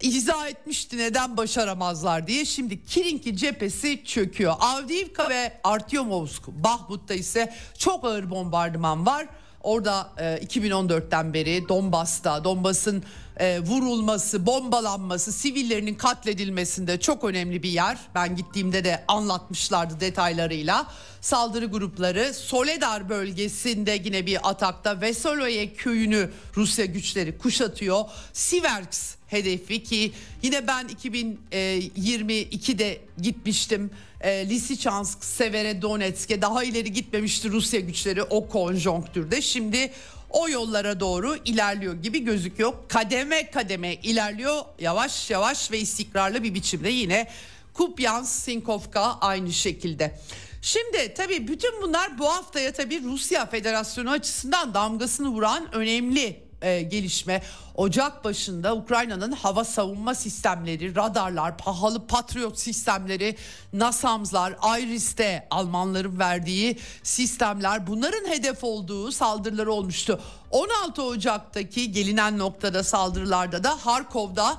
izah 0.01 0.49
etmişti 0.49 0.99
neden 0.99 1.37
başaramazlar 1.37 2.27
diye. 2.27 2.45
Şimdi 2.45 2.85
Kirinki 2.85 3.37
cephesi 3.37 4.05
çöküyor. 4.05 4.55
Avdiivka 4.61 5.31
ve 5.31 5.61
Artyomovsk, 5.65 6.47
Bahmut'ta 6.47 7.15
ise 7.15 7.55
çok 7.79 8.05
ağır 8.05 8.31
bombardıman 8.31 9.07
var. 9.07 9.27
Orada 9.63 10.11
e, 10.19 10.25
2014'ten 10.25 11.35
beri 11.35 11.69
Donbas'ta, 11.69 12.45
Donbas'ın 12.45 13.03
e, 13.37 13.61
vurulması, 13.61 14.47
bombalanması, 14.47 15.33
sivillerinin 15.33 15.95
katledilmesinde 15.95 17.01
çok 17.01 17.25
önemli 17.25 17.63
bir 17.63 17.71
yer. 17.71 17.99
Ben 18.15 18.37
gittiğimde 18.37 18.85
de 18.85 19.05
anlatmışlardı 19.09 20.01
detaylarıyla. 20.01 20.87
Saldırı 21.21 21.67
grupları 21.67 22.35
Soledar 22.35 23.09
bölgesinde 23.09 24.01
yine 24.05 24.27
bir 24.27 24.49
atakta 24.51 25.01
Vesoloye 25.01 25.73
köyünü 25.73 26.31
Rusya 26.57 26.85
güçleri 26.85 27.39
kuşatıyor. 27.39 28.05
Siverks 28.33 29.18
hedefi 29.29 29.83
ki 29.83 30.13
yine 30.43 30.67
ben 30.67 30.87
2022'de 30.87 33.01
gitmiştim. 33.23 33.91
E, 34.21 34.49
Lysychansk, 34.49 35.25
Severodonetsk'e 35.25 36.43
daha 36.43 36.65
ileri 36.65 36.93
gitmemişti 36.93 37.51
Rusya 37.51 37.81
güçleri 37.81 38.23
o 38.23 38.49
konjonktürde. 38.49 39.43
Şimdi 39.43 39.93
o 40.31 40.49
yollara 40.49 41.01
doğru 41.01 41.37
ilerliyor 41.45 41.95
gibi 41.95 42.25
gözüküyor. 42.25 42.73
Kademe 42.89 43.51
kademe 43.51 43.95
ilerliyor 43.95 44.65
yavaş 44.81 45.31
yavaş 45.31 45.71
ve 45.71 45.79
istikrarlı 45.79 46.43
bir 46.43 46.55
biçimde 46.55 46.89
yine 46.89 47.29
Kupyansk, 47.75 48.33
Sinkovka 48.33 49.19
aynı 49.21 49.53
şekilde. 49.53 50.19
Şimdi 50.63 51.15
tabii 51.17 51.49
bütün 51.49 51.83
bunlar 51.83 52.19
bu 52.19 52.29
haftaya 52.29 52.73
tabii 52.73 53.03
Rusya 53.03 53.47
Federasyonu 53.47 54.11
açısından 54.11 54.75
damgasını 54.75 55.29
vuran 55.29 55.75
önemli 55.75 56.48
e, 56.63 56.83
gelişme. 56.83 57.43
Ocak 57.75 58.25
başında 58.25 58.77
Ukrayna'nın 58.77 59.33
hava 59.33 59.65
savunma 59.65 60.15
sistemleri, 60.15 60.97
radarlar, 60.97 61.59
pahalı 61.59 62.07
Patriot 62.07 62.59
sistemleri, 62.59 63.37
NASAMS'lar, 63.73 64.79
IRIS'te 64.81 65.47
Almanların 65.51 66.19
verdiği 66.19 66.79
sistemler 67.03 67.87
bunların 67.87 68.29
hedef 68.29 68.65
olduğu 68.65 69.13
saldırıları 69.13 69.73
olmuştu. 69.73 70.21
16 70.51 71.03
Ocak'taki 71.03 71.93
gelinen 71.93 72.39
noktada 72.39 72.85
saldırılarda 72.85 73.65
da 73.65 73.87
Harkov'da 73.87 74.59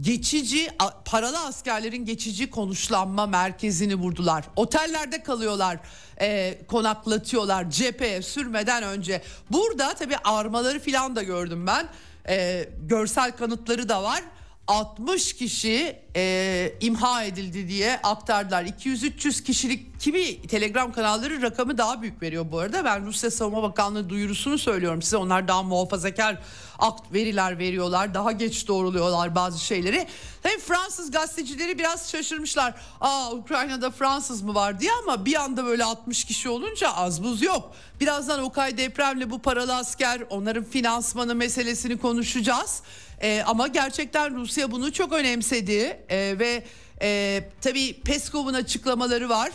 geçici 0.00 0.70
paralı 1.04 1.38
askerlerin 1.38 2.04
geçici 2.04 2.50
konuşlanma 2.50 3.26
merkezini 3.26 3.94
vurdular. 3.94 4.44
Otellerde 4.56 5.22
kalıyorlar, 5.22 5.78
e, 6.20 6.58
konaklatıyorlar 6.68 7.70
cepheye 7.70 8.22
sürmeden 8.22 8.82
önce. 8.82 9.22
Burada 9.50 9.94
tabii 9.94 10.16
armaları 10.24 10.80
falan 10.80 11.16
da 11.16 11.22
gördüm 11.22 11.66
ben. 11.66 11.88
E, 12.28 12.68
görsel 12.82 13.32
kanıtları 13.36 13.88
da 13.88 14.02
var. 14.02 14.22
60 14.66 15.32
kişi 15.32 15.96
e, 16.16 16.72
imha 16.80 17.24
edildi 17.24 17.68
diye 17.68 18.00
aktardılar. 18.02 18.64
200-300 18.64 19.44
kişilik 19.44 20.00
kimi 20.00 20.42
telegram 20.42 20.92
kanalları 20.92 21.42
rakamı 21.42 21.78
daha 21.78 22.02
büyük 22.02 22.22
veriyor 22.22 22.46
bu 22.52 22.58
arada. 22.58 22.84
Ben 22.84 23.06
Rusya 23.06 23.30
Savunma 23.30 23.62
Bakanlığı 23.62 24.08
duyurusunu 24.10 24.58
söylüyorum 24.58 25.02
size. 25.02 25.16
Onlar 25.16 25.48
daha 25.48 25.62
muhafazakar 25.62 26.38
akt 26.78 27.12
veriler 27.12 27.58
veriyorlar. 27.58 28.14
Daha 28.14 28.32
geç 28.32 28.68
doğruluyorlar 28.68 29.34
bazı 29.34 29.64
şeyleri. 29.64 30.06
Hem 30.42 30.60
Fransız 30.60 31.10
gazetecileri 31.10 31.78
biraz 31.78 32.10
şaşırmışlar. 32.10 32.74
Aa 33.00 33.32
Ukrayna'da 33.32 33.90
Fransız 33.90 34.42
mı 34.42 34.54
var 34.54 34.80
diye 34.80 34.90
ama 35.02 35.24
bir 35.24 35.34
anda 35.34 35.64
böyle 35.64 35.84
60 35.84 36.24
kişi 36.24 36.48
olunca 36.48 36.92
az 36.92 37.22
buz 37.22 37.42
yok. 37.42 37.72
Birazdan 38.00 38.42
Okay 38.42 38.78
depremle 38.78 39.30
bu 39.30 39.38
paralı 39.38 39.76
asker 39.76 40.22
onların 40.30 40.64
finansmanı 40.64 41.34
meselesini 41.34 41.98
konuşacağız. 41.98 42.82
Ee, 43.22 43.42
ama 43.46 43.66
gerçekten 43.66 44.36
Rusya 44.36 44.70
bunu 44.70 44.92
çok 44.92 45.12
önemsedi 45.12 46.00
ee, 46.08 46.34
ve 46.38 46.64
e, 47.02 47.42
tabii 47.60 48.00
Peskov'un 48.00 48.54
açıklamaları 48.54 49.28
var. 49.28 49.50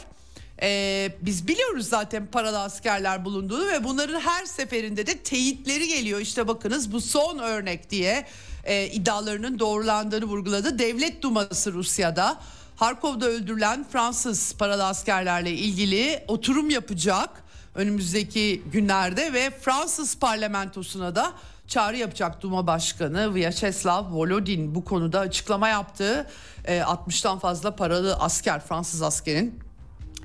Ee, 0.64 1.12
biz 1.22 1.48
biliyoruz 1.48 1.90
zaten 1.90 2.28
paralı 2.28 2.60
askerler 2.60 3.26
bulunduğunu 3.26 3.68
ve 3.68 3.84
bunların 3.84 4.20
her 4.20 4.46
seferinde 4.46 5.08
de 5.08 5.18
teyitleri 5.18 5.88
geliyor. 5.88 6.20
İşte 6.20 6.48
bakınız 6.48 6.92
bu 6.92 7.02
son 7.02 7.40
örnek 7.40 7.90
diye 7.90 8.26
e, 8.64 8.88
iddialarının 8.88 9.60
doğrulandığını 9.60 10.26
vurguladı. 10.26 10.80
Devlet 10.80 11.22
Duması 11.22 11.74
Rusya'da 11.74 12.40
Harkov'da 12.76 13.26
öldürülen 13.26 13.86
Fransız 13.92 14.54
paralı 14.54 14.86
askerlerle 14.86 15.52
ilgili 15.52 16.24
oturum 16.28 16.70
yapacak 16.70 17.30
önümüzdeki 17.76 18.62
günlerde 18.72 19.34
ve 19.34 19.52
Fransız 19.62 20.18
parlamentosuna 20.18 21.16
da 21.16 21.34
çağrı 21.72 21.98
yapacak 21.98 22.42
Duma 22.42 22.68
Başkanı 22.68 23.36
Vyacheslav 23.36 24.12
Volodin 24.12 24.76
bu 24.76 24.86
konuda 24.86 25.20
açıklama 25.20 25.68
yaptı. 25.68 26.28
E, 26.66 26.80
60'tan 26.80 27.40
fazla 27.40 27.76
paralı 27.76 28.16
asker 28.16 28.60
Fransız 28.60 29.02
askerin 29.02 29.60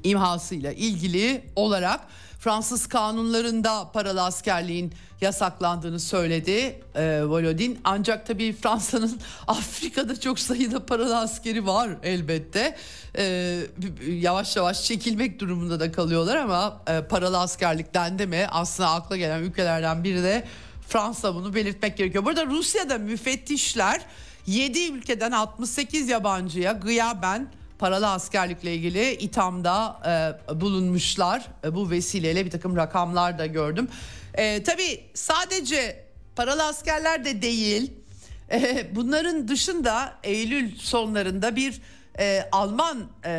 imhasıyla 0.05 0.73
ilgili 0.73 1.45
olarak 1.57 2.01
Fransız 2.39 2.87
kanunlarında 2.87 3.91
paralı 3.93 4.23
askerliğin 4.23 4.93
yasaklandığını 5.21 6.01
söyledi 6.01 6.81
e, 6.95 7.25
Volodin. 7.25 7.81
Ancak 7.85 8.27
tabii 8.27 8.53
Fransa'nın 8.53 9.21
Afrika'da 9.47 10.21
çok 10.21 10.39
sayıda 10.39 10.87
paralı 10.87 11.19
askeri 11.19 11.67
var 11.67 11.91
elbette. 12.03 12.77
E, 13.19 13.59
yavaş 14.09 14.57
yavaş 14.57 14.85
çekilmek 14.85 15.41
durumunda 15.41 15.81
da 15.81 15.93
kalıyorlar 15.93 16.37
ama 16.37 16.83
e, 16.87 17.03
paralı 17.03 17.39
askerlikten 17.39 18.19
de 18.19 18.27
mi 18.27 18.47
aslında 18.51 18.91
akla 18.91 19.17
gelen 19.17 19.43
ülkelerden 19.43 20.05
biri 20.05 20.23
de 20.23 20.45
Fransa 20.89 21.35
bunu 21.35 21.55
belirtmek 21.55 21.97
gerekiyor. 21.97 22.25
Burada 22.25 22.47
Rusya'da 22.47 22.99
müfettişler 22.99 24.01
7 24.47 24.93
ülkeden 24.93 25.33
68 25.33 26.09
yabancıya 26.09 26.73
gıyaben 26.73 27.49
paralı 27.79 28.11
askerlikle 28.11 28.75
ilgili 28.75 29.13
ithamda 29.13 30.01
e, 30.51 30.61
bulunmuşlar. 30.61 31.47
E, 31.65 31.75
bu 31.75 31.91
vesileyle 31.91 32.45
bir 32.45 32.51
takım 32.51 32.77
rakamlar 32.77 33.39
da 33.39 33.47
gördüm. 33.47 33.89
E, 34.35 34.63
tabii 34.63 35.05
sadece 35.15 36.05
paralı 36.37 36.65
askerler 36.65 37.25
de 37.25 37.43
değil. 37.43 37.93
E, 38.51 38.87
bunların 38.95 39.49
dışında 39.49 40.15
Eylül 40.23 40.79
sonlarında 40.79 41.57
bir 41.57 41.81
e, 42.19 42.49
Alman 42.53 43.09
e, 43.25 43.31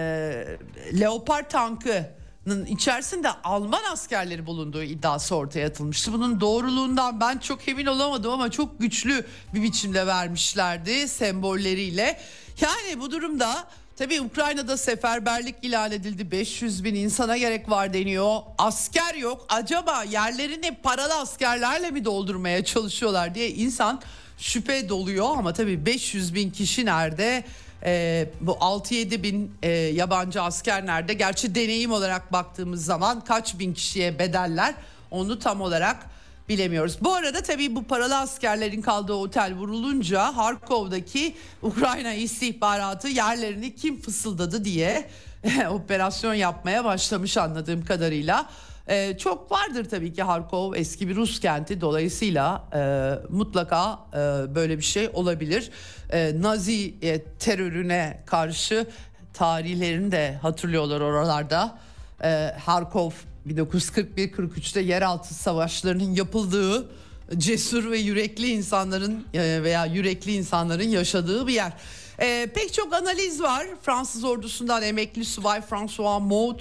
Leopard 0.99 1.49
tankı 1.49 2.16
içerisinde 2.65 3.29
Alman 3.43 3.83
askerleri 3.91 4.45
bulunduğu 4.45 4.83
iddiası 4.83 5.35
ortaya 5.35 5.67
atılmıştı. 5.67 6.13
Bunun 6.13 6.39
doğruluğundan 6.41 7.19
ben 7.19 7.37
çok 7.37 7.67
emin 7.67 7.85
olamadım 7.85 8.31
ama 8.31 8.51
çok 8.51 8.79
güçlü 8.79 9.25
bir 9.53 9.63
biçimde 9.63 10.07
vermişlerdi 10.07 11.07
sembolleriyle. 11.07 12.19
Yani 12.61 12.99
bu 12.99 13.11
durumda 13.11 13.67
Tabii 13.97 14.21
Ukrayna'da 14.21 14.77
seferberlik 14.77 15.55
ilan 15.61 15.91
edildi. 15.91 16.31
500 16.31 16.83
bin 16.83 16.95
insana 16.95 17.37
gerek 17.37 17.69
var 17.69 17.93
deniyor. 17.93 18.39
Asker 18.57 19.15
yok. 19.15 19.45
Acaba 19.49 20.03
yerlerini 20.03 20.75
paralı 20.83 21.13
askerlerle 21.13 21.91
mi 21.91 22.05
doldurmaya 22.05 22.65
çalışıyorlar 22.65 23.35
diye 23.35 23.49
insan 23.49 24.01
şüphe 24.37 24.89
doluyor. 24.89 25.25
Ama 25.37 25.53
tabii 25.53 25.85
500 25.85 26.35
bin 26.35 26.51
kişi 26.51 26.85
nerede? 26.85 27.43
Ee, 27.83 28.29
bu 28.41 28.51
6-7 28.51 29.23
bin 29.23 29.51
e, 29.63 29.69
yabancı 29.69 30.41
asker 30.41 30.85
nerede? 30.85 31.13
Gerçi 31.13 31.55
deneyim 31.55 31.91
olarak 31.91 32.33
baktığımız 32.33 32.85
zaman 32.85 33.23
kaç 33.23 33.59
bin 33.59 33.73
kişiye 33.73 34.19
bedeller 34.19 34.73
onu 35.11 35.39
tam 35.39 35.61
olarak 35.61 36.05
bilemiyoruz. 36.49 36.97
Bu 37.01 37.13
arada 37.13 37.43
tabii 37.43 37.75
bu 37.75 37.83
paralı 37.83 38.17
askerlerin 38.17 38.81
kaldığı 38.81 39.13
otel 39.13 39.53
vurulunca 39.53 40.35
Harkov'daki 40.37 41.35
Ukrayna 41.61 42.13
istihbaratı 42.13 43.07
yerlerini 43.07 43.75
kim 43.75 44.01
fısıldadı 44.01 44.65
diye 44.65 45.09
operasyon 45.69 46.33
yapmaya 46.33 46.85
başlamış 46.85 47.37
anladığım 47.37 47.85
kadarıyla. 47.85 48.49
Ee, 48.89 49.17
çok 49.17 49.51
vardır 49.51 49.89
tabii 49.89 50.13
ki 50.13 50.23
Harkov 50.23 50.73
eski 50.73 51.07
bir 51.07 51.15
Rus 51.15 51.39
kenti 51.39 51.81
dolayısıyla 51.81 52.63
e, 52.73 53.13
mutlaka 53.29 53.99
e, 54.13 54.17
böyle 54.55 54.77
bir 54.77 54.83
şey 54.83 55.09
olabilir. 55.13 55.71
E, 56.09 56.41
Nazi 56.41 56.95
e, 57.01 57.21
terörüne 57.23 58.23
karşı 58.25 58.87
tarihlerini 59.33 60.11
de 60.11 60.37
hatırlıyorlar 60.41 61.01
oralarda. 61.01 61.79
E, 62.23 62.53
Harkov 62.65 63.11
1941-43'te 63.47 64.81
yeraltı 64.81 65.33
savaşlarının 65.33 66.15
yapıldığı 66.15 66.89
cesur 67.37 67.91
ve 67.91 67.97
yürekli 67.97 68.47
insanların 68.47 69.25
e, 69.33 69.63
veya 69.63 69.85
yürekli 69.85 70.33
insanların 70.33 70.87
yaşadığı 70.87 71.47
bir 71.47 71.53
yer. 71.53 71.73
E, 72.19 72.47
pek 72.55 72.73
çok 72.73 72.93
analiz 72.93 73.41
var. 73.41 73.67
Fransız 73.81 74.23
ordusundan 74.23 74.83
emekli 74.83 75.25
subay 75.25 75.61
François 75.61 76.21
Maud 76.21 76.59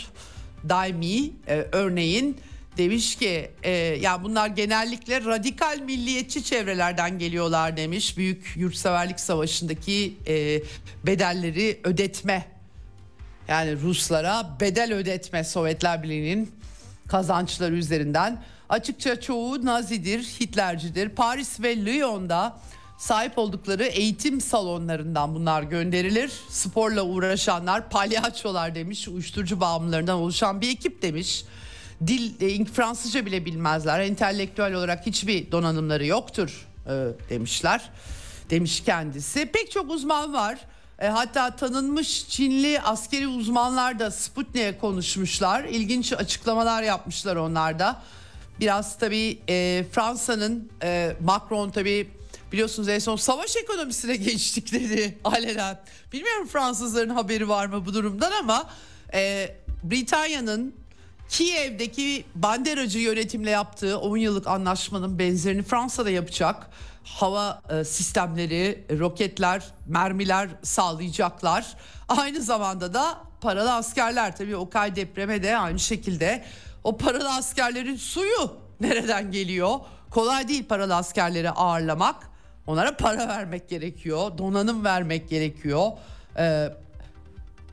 Daimi 0.68 1.30
e, 1.48 1.66
örneğin 1.72 2.36
demiş 2.76 3.16
ki 3.16 3.50
e, 3.62 3.70
ya 3.70 4.24
bunlar 4.24 4.48
genellikle 4.48 5.24
radikal 5.24 5.80
milliyetçi 5.80 6.44
çevrelerden 6.44 7.18
geliyorlar 7.18 7.76
demiş. 7.76 8.16
Büyük 8.18 8.52
yurtseverlik 8.56 9.20
savaşındaki 9.20 10.16
e, 10.26 10.62
bedelleri 11.06 11.80
ödetme 11.84 12.46
yani 13.48 13.80
Ruslara 13.80 14.56
bedel 14.60 14.94
ödetme 14.94 15.44
Sovyetler 15.44 16.02
Birliği'nin 16.02 16.50
kazançları 17.08 17.74
üzerinden. 17.74 18.42
Açıkça 18.68 19.20
çoğu 19.20 19.66
Nazidir, 19.66 20.22
Hitlercidir. 20.40 21.08
Paris 21.08 21.60
ve 21.60 21.84
Lyon'da 21.84 22.58
sahip 22.98 23.38
oldukları 23.38 23.84
eğitim 23.84 24.40
salonlarından 24.40 25.34
bunlar 25.34 25.62
gönderilir. 25.62 26.32
Sporla 26.48 27.02
uğraşanlar 27.02 27.90
palyaçolar 27.90 28.74
demiş, 28.74 29.08
uyuşturucu 29.08 29.60
bağımlılarından 29.60 30.16
oluşan 30.16 30.60
bir 30.60 30.70
ekip 30.70 31.02
demiş. 31.02 31.44
Dil, 32.06 32.40
e, 32.40 32.64
Fransızca 32.64 33.26
bile 33.26 33.44
bilmezler, 33.44 34.00
entelektüel 34.00 34.74
olarak 34.74 35.06
hiçbir 35.06 35.52
donanımları 35.52 36.06
yoktur 36.06 36.66
e, 36.86 36.90
demişler. 37.30 37.90
Demiş 38.50 38.82
kendisi. 38.84 39.46
Pek 39.46 39.70
çok 39.70 39.90
uzman 39.90 40.32
var. 40.32 40.58
E, 40.98 41.06
hatta 41.06 41.56
tanınmış 41.56 42.28
Çinli 42.28 42.80
askeri 42.80 43.28
uzmanlar 43.28 43.98
da 43.98 44.10
Sputnik'e 44.10 44.78
konuşmuşlar. 44.78 45.64
İlginç 45.64 46.12
açıklamalar 46.12 46.82
yapmışlar 46.82 47.36
onlar 47.36 47.78
da. 47.78 48.02
Biraz 48.60 48.98
tabii 48.98 49.38
e, 49.48 49.84
Fransa'nın 49.92 50.70
e, 50.82 51.16
Macron 51.24 51.70
tabii 51.70 52.10
biliyorsunuz 52.52 52.88
en 52.88 52.98
son 52.98 53.16
savaş 53.16 53.56
ekonomisine 53.56 54.16
geçtik 54.26 54.72
dedi 54.72 55.18
alenen. 55.24 55.80
Bilmiyorum 56.12 56.46
Fransızların 56.46 57.10
haberi 57.10 57.48
var 57.48 57.66
mı 57.66 57.86
bu 57.86 57.94
durumdan 57.94 58.32
ama 58.32 58.70
e, 59.14 59.54
Britanya'nın 59.84 60.74
Kiev'deki 61.28 62.24
banderacı 62.34 62.98
yönetimle 62.98 63.50
yaptığı 63.50 63.98
10 63.98 64.16
yıllık 64.16 64.46
anlaşmanın 64.46 65.18
benzerini 65.18 65.62
Fransa'da 65.62 66.10
yapacak 66.10 66.70
hava 67.04 67.62
e, 67.70 67.84
sistemleri, 67.84 68.84
roketler, 68.98 69.64
mermiler 69.86 70.48
sağlayacaklar. 70.62 71.76
Aynı 72.08 72.42
zamanda 72.42 72.94
da 72.94 73.18
paralı 73.40 73.74
askerler 73.74 74.36
tabii 74.36 74.56
Okay 74.56 74.96
depreme 74.96 75.42
de 75.42 75.56
aynı 75.56 75.78
şekilde 75.78 76.44
o 76.84 76.96
paralı 76.96 77.34
askerlerin 77.34 77.96
suyu 77.96 78.56
nereden 78.80 79.32
geliyor? 79.32 79.78
Kolay 80.10 80.48
değil 80.48 80.64
paralı 80.68 80.96
askerleri 80.96 81.50
ağırlamak. 81.50 82.35
Onlara 82.66 82.96
para 82.96 83.28
vermek 83.28 83.68
gerekiyor, 83.68 84.38
donanım 84.38 84.84
vermek 84.84 85.28
gerekiyor. 85.28 85.92
Ee, 86.38 86.68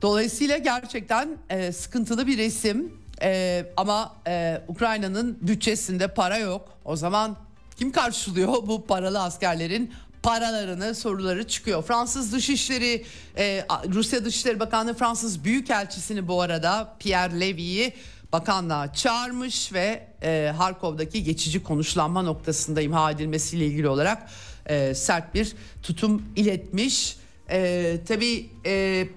dolayısıyla 0.01 0.57
gerçekten 0.57 1.37
e, 1.49 1.71
sıkıntılı 1.71 2.27
bir 2.27 2.37
resim. 2.37 2.93
E, 3.21 3.65
ama 3.77 4.15
e, 4.27 4.61
Ukrayna'nın 4.67 5.37
bütçesinde 5.41 6.07
para 6.07 6.37
yok. 6.37 6.69
O 6.85 6.95
zaman 6.95 7.37
kim 7.75 7.91
karşılıyor 7.91 8.67
bu 8.67 8.85
paralı 8.85 9.21
askerlerin 9.21 9.93
paralarını 10.23 10.95
soruları 10.95 11.47
çıkıyor. 11.47 11.83
Fransız 11.83 12.33
Dışişleri 12.33 13.05
e, 13.37 13.65
Rusya 13.89 14.25
Dışişleri 14.25 14.59
Bakanlığı 14.59 14.93
Fransız 14.93 15.43
Büyükelçisini 15.43 16.27
bu 16.27 16.41
arada 16.41 16.95
Pierre 16.99 17.39
Levy'yi 17.39 17.93
bakanlığa 18.31 18.93
çağırmış 18.93 19.73
ve 19.73 20.07
e, 20.23 20.53
Harkov'daki 20.57 21.23
geçici 21.23 21.63
konuşlanma 21.63 22.21
noktasında 22.21 22.81
imha 22.81 23.11
edilmesiyle 23.11 23.65
ilgili 23.65 23.87
olarak 23.87 24.29
e, 24.66 24.95
sert 24.95 25.36
bir 25.36 25.55
tutum 25.84 26.24
iletmiş. 26.36 27.18
e, 27.49 27.99
tabii 28.07 28.49
e, 28.66 29.07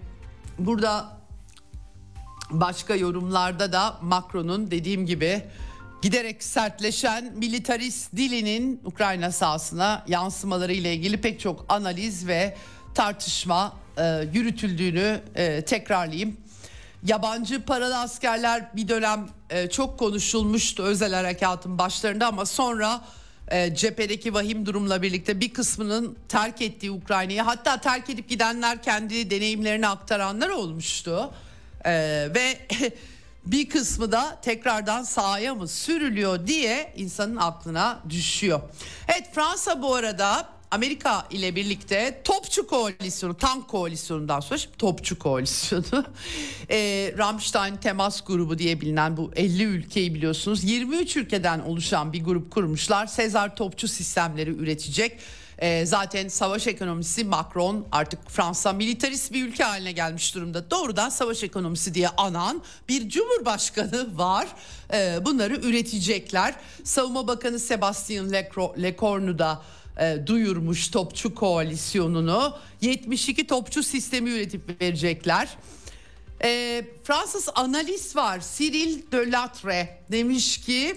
burada 0.59 1.17
başka 2.51 2.95
yorumlarda 2.95 3.73
da 3.73 3.99
Macron'un 4.03 4.71
dediğim 4.71 5.07
gibi 5.07 5.43
giderek 6.03 6.43
sertleşen 6.43 7.33
militarist 7.37 8.17
dilinin 8.17 8.81
Ukrayna 8.85 9.33
sahasına 9.33 10.05
yansımaları 10.09 10.73
ile 10.73 10.95
ilgili 10.95 11.21
pek 11.21 11.41
çok 11.41 11.65
analiz 11.69 12.27
ve 12.27 12.57
tartışma 12.95 13.77
e, 13.99 14.29
yürütüldüğünü 14.33 15.21
e, 15.35 15.65
tekrarlayayım. 15.65 16.37
Yabancı 17.03 17.63
paralı 17.63 17.99
askerler 17.99 18.77
bir 18.77 18.89
dönem 18.89 19.29
e, 19.51 19.71
çok 19.71 19.99
konuşulmuştu 19.99 20.83
özel 20.83 21.15
harekatın 21.15 21.79
başlarında 21.79 22.27
ama 22.27 22.47
sonra 22.47 23.01
e, 23.51 23.75
cephedeki 23.75 24.35
vahim 24.35 24.67
durumla 24.67 25.03
birlikte 25.03 25.41
bir 25.41 25.53
kısmının 25.53 26.17
terk 26.29 26.63
ettiği 26.63 26.91
Ukrayna'yı 26.91 27.43
hatta 27.43 27.81
terk 27.81 28.11
edip 28.11 28.29
gidenler 28.29 28.83
kendi 28.83 29.31
deneyimlerini 29.31 29.89
aktaranlar 29.89 30.49
olmuştu. 30.49 31.35
E, 31.85 31.93
ve 32.35 32.59
bir 33.47 33.69
kısmı 33.69 34.13
da 34.13 34.39
tekrardan 34.43 35.03
sahaya 35.03 35.55
mı 35.55 35.69
sürülüyor 35.69 36.47
diye 36.47 36.93
insanın 36.97 37.37
aklına 37.37 38.01
düşüyor. 38.11 38.61
Evet 39.09 39.35
Fransa 39.35 39.83
bu 39.83 39.95
arada 39.95 40.56
Amerika 40.71 41.27
ile 41.31 41.57
birlikte 41.57 42.21
topçu 42.25 42.67
koalisyonu, 42.67 43.37
tank 43.37 43.69
koalisyonundan 43.69 44.41
sonra 44.41 44.59
şimdi 44.59 44.77
topçu 44.77 45.19
koalisyonu, 45.19 46.05
e, 46.71 47.13
Rammstein 47.19 47.77
temas 47.77 48.25
grubu 48.25 48.59
diye 48.59 48.81
bilinen 48.81 49.17
bu 49.17 49.31
50 49.37 49.63
ülkeyi 49.63 50.15
biliyorsunuz 50.15 50.65
23 50.65 51.17
ülkeden 51.17 51.61
oluşan 51.61 52.13
bir 52.13 52.25
grup 52.25 52.51
kurmuşlar. 52.51 53.07
Sezar 53.07 53.57
topçu 53.57 53.89
sistemleri 53.89 54.51
üretecek. 54.51 55.19
E, 55.59 55.87
zaten 55.87 56.29
savaş 56.29 56.67
ekonomisi 56.67 57.25
Macron 57.25 57.87
artık 57.93 58.31
Fransa 58.31 58.73
militarist 58.73 59.33
bir 59.33 59.47
ülke 59.47 59.65
haline 59.65 59.93
gelmiş 59.93 60.35
durumda. 60.35 60.71
Doğrudan 60.71 61.09
savaş 61.09 61.43
ekonomisi 61.43 61.95
diye 61.95 62.09
anan 62.09 62.63
bir 62.89 63.09
cumhurbaşkanı 63.09 64.19
var. 64.19 64.47
E, 64.93 65.19
bunları 65.25 65.57
üretecekler. 65.57 66.55
Savunma 66.85 67.27
Bakanı 67.27 67.59
Sebastien 67.59 68.33
Lecornu 68.83 69.39
da 69.39 69.63
e, 70.01 70.19
duyurmuş 70.27 70.89
topçu 70.89 71.35
koalisyonunu 71.35 72.57
72 72.81 73.47
topçu 73.47 73.83
sistemi 73.83 74.31
üretip 74.31 74.83
verecekler. 74.83 75.49
E, 76.45 76.83
Fransız 77.05 77.49
analist 77.55 78.17
var 78.17 78.45
Cyril 78.57 79.03
Delatre 79.13 79.99
demiş 80.13 80.61
ki 80.61 80.97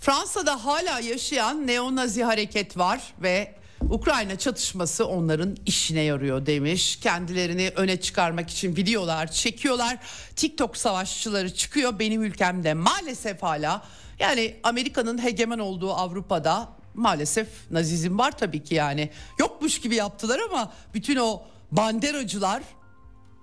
Fransa'da 0.00 0.64
hala 0.64 1.00
yaşayan 1.00 1.66
neonazi 1.66 2.24
hareket 2.24 2.78
var 2.78 3.14
ve 3.22 3.54
Ukrayna 3.90 4.38
çatışması 4.38 5.06
onların 5.06 5.56
işine 5.66 6.00
yarıyor 6.00 6.46
demiş. 6.46 6.96
Kendilerini 6.96 7.72
öne 7.76 8.00
çıkarmak 8.00 8.50
için 8.50 8.76
videolar 8.76 9.30
çekiyorlar. 9.30 9.98
TikTok 10.36 10.76
savaşçıları 10.76 11.54
çıkıyor 11.54 11.98
benim 11.98 12.22
ülkemde 12.22 12.74
maalesef 12.74 13.42
hala 13.42 13.82
yani 14.18 14.56
Amerika'nın 14.62 15.22
hegemen 15.22 15.58
olduğu 15.58 15.92
Avrupa'da 15.92 16.68
maalesef 16.96 17.48
nazizm 17.70 18.18
var 18.18 18.38
tabii 18.38 18.64
ki 18.64 18.74
yani. 18.74 19.10
Yokmuş 19.38 19.80
gibi 19.80 19.94
yaptılar 19.94 20.40
ama 20.50 20.72
bütün 20.94 21.16
o 21.16 21.42
banderacılar 21.72 22.62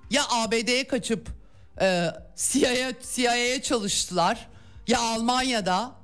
ya 0.09 0.23
ABD'ye 0.29 0.87
kaçıp 0.87 1.27
e, 1.81 2.07
CIA'ya 2.35 2.91
CIA 3.15 3.61
çalıştılar 3.61 4.47
ya 4.87 4.99
Almanya'da 4.99 6.03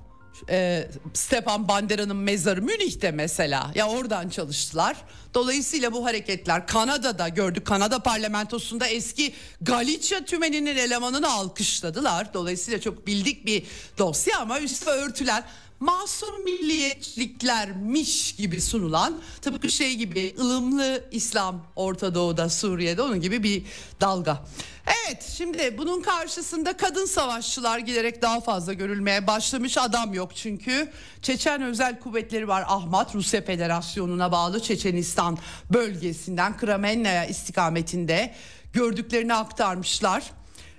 e, 0.49 0.87
Stepan 1.13 1.67
Bandera'nın 1.67 2.15
mezarı 2.15 2.61
Münih'te 2.61 3.11
mesela 3.11 3.71
ya 3.75 3.87
oradan 3.87 4.29
çalıştılar. 4.29 4.97
Dolayısıyla 5.33 5.93
bu 5.93 6.05
hareketler 6.05 6.67
Kanada'da 6.67 7.29
gördük. 7.29 7.67
Kanada 7.67 7.99
parlamentosunda 7.99 8.87
eski 8.87 9.33
Galicia 9.61 10.25
tümeninin 10.25 10.77
elemanını 10.77 11.33
alkışladılar. 11.33 12.33
Dolayısıyla 12.33 12.81
çok 12.81 13.07
bildik 13.07 13.45
bir 13.45 13.63
dosya 13.97 14.39
ama 14.39 14.59
üstü 14.59 14.89
örtülen 14.89 15.43
masum 15.79 16.43
milliyetçiliklermiş 16.43 18.35
gibi 18.35 18.61
sunulan 18.61 19.21
tıpkı 19.41 19.69
şey 19.69 19.95
gibi 19.95 20.35
ılımlı 20.39 21.03
İslam 21.11 21.65
Orta 21.75 22.15
Doğu'da 22.15 22.49
Suriye'de 22.49 23.01
onun 23.01 23.21
gibi 23.21 23.43
bir 23.43 23.63
dalga. 24.01 24.43
Evet 24.87 25.33
şimdi 25.37 25.77
bunun 25.77 26.01
karşısında 26.01 26.77
kadın 26.77 27.05
savaşçılar 27.05 27.79
giderek 27.79 28.21
daha 28.21 28.41
fazla 28.41 28.73
görülmeye 28.73 29.27
başlamış 29.27 29.77
adam 29.77 30.13
yok 30.13 30.35
çünkü 30.35 30.91
Çeçen 31.21 31.61
Özel 31.61 31.99
Kuvvetleri 31.99 32.47
var 32.47 32.63
Ahmet 32.67 33.15
Rusya 33.15 33.41
Federasyonu'na 33.41 34.31
bağlı 34.31 34.59
Çeçenistan 34.61 35.37
bölgesinden 35.73 36.57
Kramennaya 36.57 37.25
istikametinde 37.25 38.35
gördüklerini 38.73 39.33
aktarmışlar. 39.33 40.31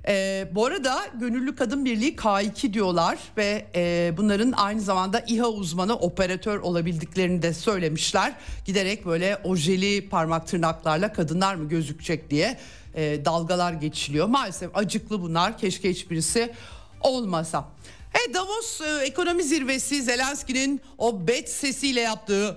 E, 0.08 0.48
bu 0.52 0.66
arada 0.66 1.06
Gönüllü 1.14 1.56
Kadın 1.56 1.84
Birliği 1.84 2.16
K2 2.16 2.72
diyorlar 2.72 3.18
ve 3.36 3.66
e, 3.74 4.12
bunların 4.16 4.52
aynı 4.52 4.80
zamanda 4.80 5.20
İHA 5.20 5.48
uzmanı 5.48 5.96
operatör 5.96 6.58
olabildiklerini 6.58 7.42
de 7.42 7.54
söylemişler. 7.54 8.32
Giderek 8.64 9.06
böyle 9.06 9.38
ojeli 9.44 10.08
parmak 10.08 10.46
tırnaklarla 10.46 11.12
kadınlar 11.12 11.54
mı 11.54 11.68
gözükecek 11.68 12.30
diye 12.30 12.58
e, 12.94 13.24
dalgalar 13.24 13.72
geçiliyor. 13.72 14.26
Maalesef 14.26 14.76
acıklı 14.76 15.22
bunlar 15.22 15.58
keşke 15.58 15.90
hiçbirisi 15.90 16.52
olmasa. 17.00 17.68
E, 18.14 18.34
Davos 18.34 18.80
e, 18.80 19.04
ekonomi 19.04 19.42
zirvesi 19.42 20.02
Zelenski'nin 20.02 20.80
o 20.98 21.26
bet 21.26 21.50
sesiyle 21.50 22.00
yaptığı 22.00 22.56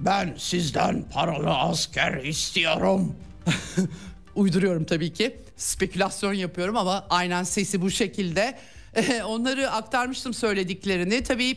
ben 0.00 0.34
sizden 0.38 1.02
paralı 1.12 1.50
asker 1.50 2.24
istiyorum. 2.24 3.16
Uyduruyorum 4.34 4.84
tabii 4.84 5.12
ki 5.12 5.36
spekülasyon 5.56 6.32
yapıyorum 6.32 6.76
ama 6.76 7.06
aynen 7.10 7.42
sesi 7.42 7.82
bu 7.82 7.90
şekilde. 7.90 8.58
Onları 9.26 9.70
aktarmıştım 9.70 10.34
söylediklerini. 10.34 11.22
Tabii 11.22 11.56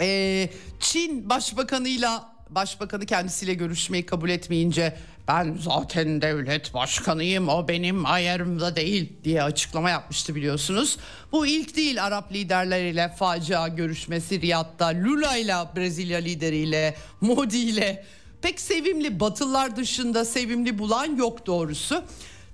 e, 0.00 0.48
Çin 0.80 1.28
başbakanıyla 1.28 2.32
başbakanı 2.50 3.06
kendisiyle 3.06 3.54
görüşmeyi 3.54 4.06
kabul 4.06 4.30
etmeyince 4.30 4.96
ben 5.28 5.56
zaten 5.60 6.22
devlet 6.22 6.74
başkanıyım 6.74 7.48
o 7.48 7.68
benim 7.68 8.06
ayarımda 8.06 8.76
değil 8.76 9.12
diye 9.24 9.42
açıklama 9.42 9.90
yapmıştı 9.90 10.34
biliyorsunuz. 10.34 10.96
Bu 11.32 11.46
ilk 11.46 11.76
değil 11.76 12.04
Arap 12.04 12.32
liderleriyle 12.32 13.08
facia 13.08 13.68
görüşmesi 13.68 14.40
Riyad'da 14.40 14.86
Lula 14.86 15.36
ile 15.36 15.54
Brezilya 15.76 16.18
lideriyle 16.18 16.94
Modi 17.20 17.58
ile 17.58 18.04
pek 18.42 18.60
sevimli 18.60 19.20
Batılılar 19.20 19.76
dışında 19.76 20.24
sevimli 20.24 20.78
bulan 20.78 21.16
yok 21.16 21.46
doğrusu. 21.46 22.02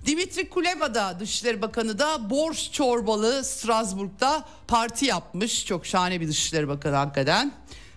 Dimitri 0.07 0.49
Kuleba 0.49 0.95
da 0.95 1.21
Dışişleri 1.21 1.63
Bakanı 1.63 1.99
da 1.99 2.31
borç 2.31 2.73
çorbalı 2.73 3.45
Strasbourg'da 3.45 4.45
parti 4.69 5.05
yapmış. 5.05 5.67
Çok 5.67 5.87
şahane 5.87 6.21
bir 6.21 6.29
Dışişleri 6.29 6.69
Bakanı 6.69 6.97
hakikaten. 6.97 7.53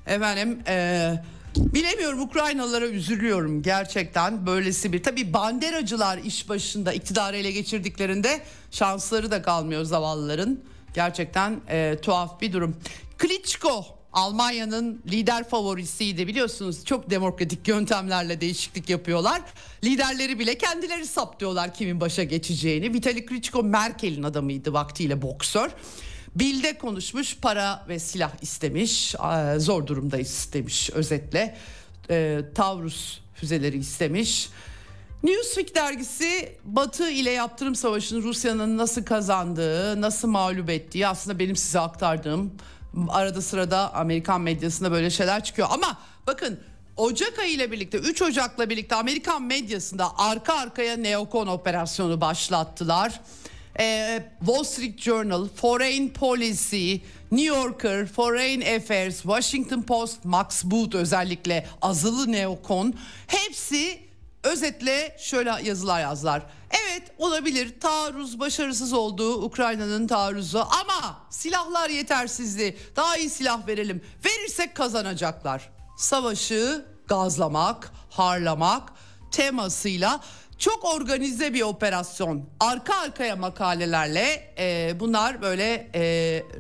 Efendim 0.08 0.60
e, 0.68 1.14
bilemiyorum 1.56 2.22
Ukraynalılara 2.22 2.88
üzülüyorum 2.88 3.62
gerçekten 3.62 4.46
böylesi 4.46 4.94
bir. 4.94 5.04
Tabi 5.04 5.34
banderacılar 5.34 6.18
iş 6.18 6.50
başında 6.50 6.94
iktidarı 6.94 7.38
ele 7.38 7.52
geçirdiklerinde 7.52 8.42
şansları 8.72 9.32
da 9.32 9.42
kalmıyor 9.42 9.84
zavallıların. 9.84 10.60
Gerçekten 10.94 11.62
e, 11.70 11.98
tuhaf 12.02 12.42
bir 12.42 12.54
durum. 12.54 12.76
Klitschko 13.18 13.97
Almanya'nın 14.14 15.02
lider 15.12 15.50
favorisiydi 15.50 16.28
biliyorsunuz 16.28 16.86
çok 16.86 17.10
demokratik 17.10 17.68
yöntemlerle 17.68 18.42
değişiklik 18.42 18.90
yapıyorlar. 18.90 19.42
Liderleri 19.84 20.40
bile 20.40 20.58
kendileri 20.58 21.08
saptıyorlar 21.08 21.74
kimin 21.74 22.02
başa 22.02 22.24
geçeceğini. 22.24 22.94
Vitali 22.94 23.26
Klitschko 23.26 23.64
Merkel'in 23.64 24.24
adamıydı 24.24 24.74
vaktiyle 24.74 25.22
boksör. 25.22 25.70
Bilde 26.36 26.78
konuşmuş 26.78 27.38
para 27.38 27.86
ve 27.90 28.00
silah 28.00 28.32
istemiş 28.42 29.16
zor 29.58 29.88
durumdayız 29.88 30.50
demiş 30.54 30.90
özetle. 30.90 31.58
E, 32.10 32.42
Taurus 32.56 33.20
füzeleri 33.36 33.78
istemiş. 33.78 34.50
Newsweek 35.24 35.76
dergisi 35.76 36.58
Batı 36.64 37.10
ile 37.10 37.32
yaptırım 37.32 37.76
savaşını 37.76 38.24
Rusya'nın 38.24 38.78
nasıl 38.78 39.04
kazandığı, 39.04 40.02
nasıl 40.02 40.28
mağlup 40.28 40.70
ettiği 40.70 41.08
aslında 41.08 41.40
benim 41.40 41.56
size 41.56 41.80
aktardığım 41.80 42.52
arada 43.10 43.42
sırada 43.42 43.94
Amerikan 43.94 44.42
medyasında 44.42 44.92
böyle 44.92 45.10
şeyler 45.10 45.44
çıkıyor 45.44 45.68
ama 45.72 45.98
bakın 46.28 46.60
Ocak 46.98 47.40
ayı 47.40 47.54
ile 47.54 47.72
birlikte 47.72 47.98
3 47.98 48.22
Ocak'la 48.22 48.70
birlikte 48.70 48.96
Amerikan 48.96 49.44
medyasında 49.44 50.18
arka 50.18 50.54
arkaya 50.54 50.98
neokon 50.98 51.48
operasyonu 51.48 52.22
başlattılar. 52.22 53.20
Ee, 53.80 54.24
Wall 54.40 54.64
Street 54.64 55.00
Journal, 55.00 55.48
Foreign 55.56 56.10
Policy, 56.10 56.96
New 57.32 57.56
Yorker, 57.58 58.06
Foreign 58.06 58.62
Affairs, 58.62 59.22
Washington 59.22 59.82
Post, 59.82 60.26
Max 60.26 60.64
Boot 60.64 60.96
özellikle 60.96 61.68
azılı 61.82 62.32
neokon 62.32 62.94
hepsi 63.28 64.07
özetle 64.48 65.18
şöyle 65.20 65.50
yazılar 65.64 66.02
yazlar. 66.02 66.42
Evet 66.70 67.04
olabilir 67.18 67.80
taarruz 67.80 68.40
başarısız 68.40 68.94
olduğu 68.94 69.42
Ukrayna'nın 69.44 70.08
taarruzu 70.08 70.60
ama 70.60 71.18
silahlar 71.30 71.90
yetersizdi. 71.90 72.78
Daha 72.96 73.18
iyi 73.18 73.30
silah 73.30 73.68
verelim. 73.68 74.04
Verirsek 74.26 74.76
kazanacaklar. 74.76 75.70
Savaşı 75.98 76.86
gazlamak, 77.08 77.92
harlamak, 78.10 78.94
temasıyla 79.32 80.20
çok 80.58 80.86
organize 80.86 81.54
bir 81.54 81.62
operasyon. 81.62 82.46
Arka 82.60 82.96
arkaya 82.96 83.36
makalelerle 83.36 84.54
e, 84.58 84.96
bunlar 85.00 85.42
böyle 85.42 85.90
e, 85.96 86.02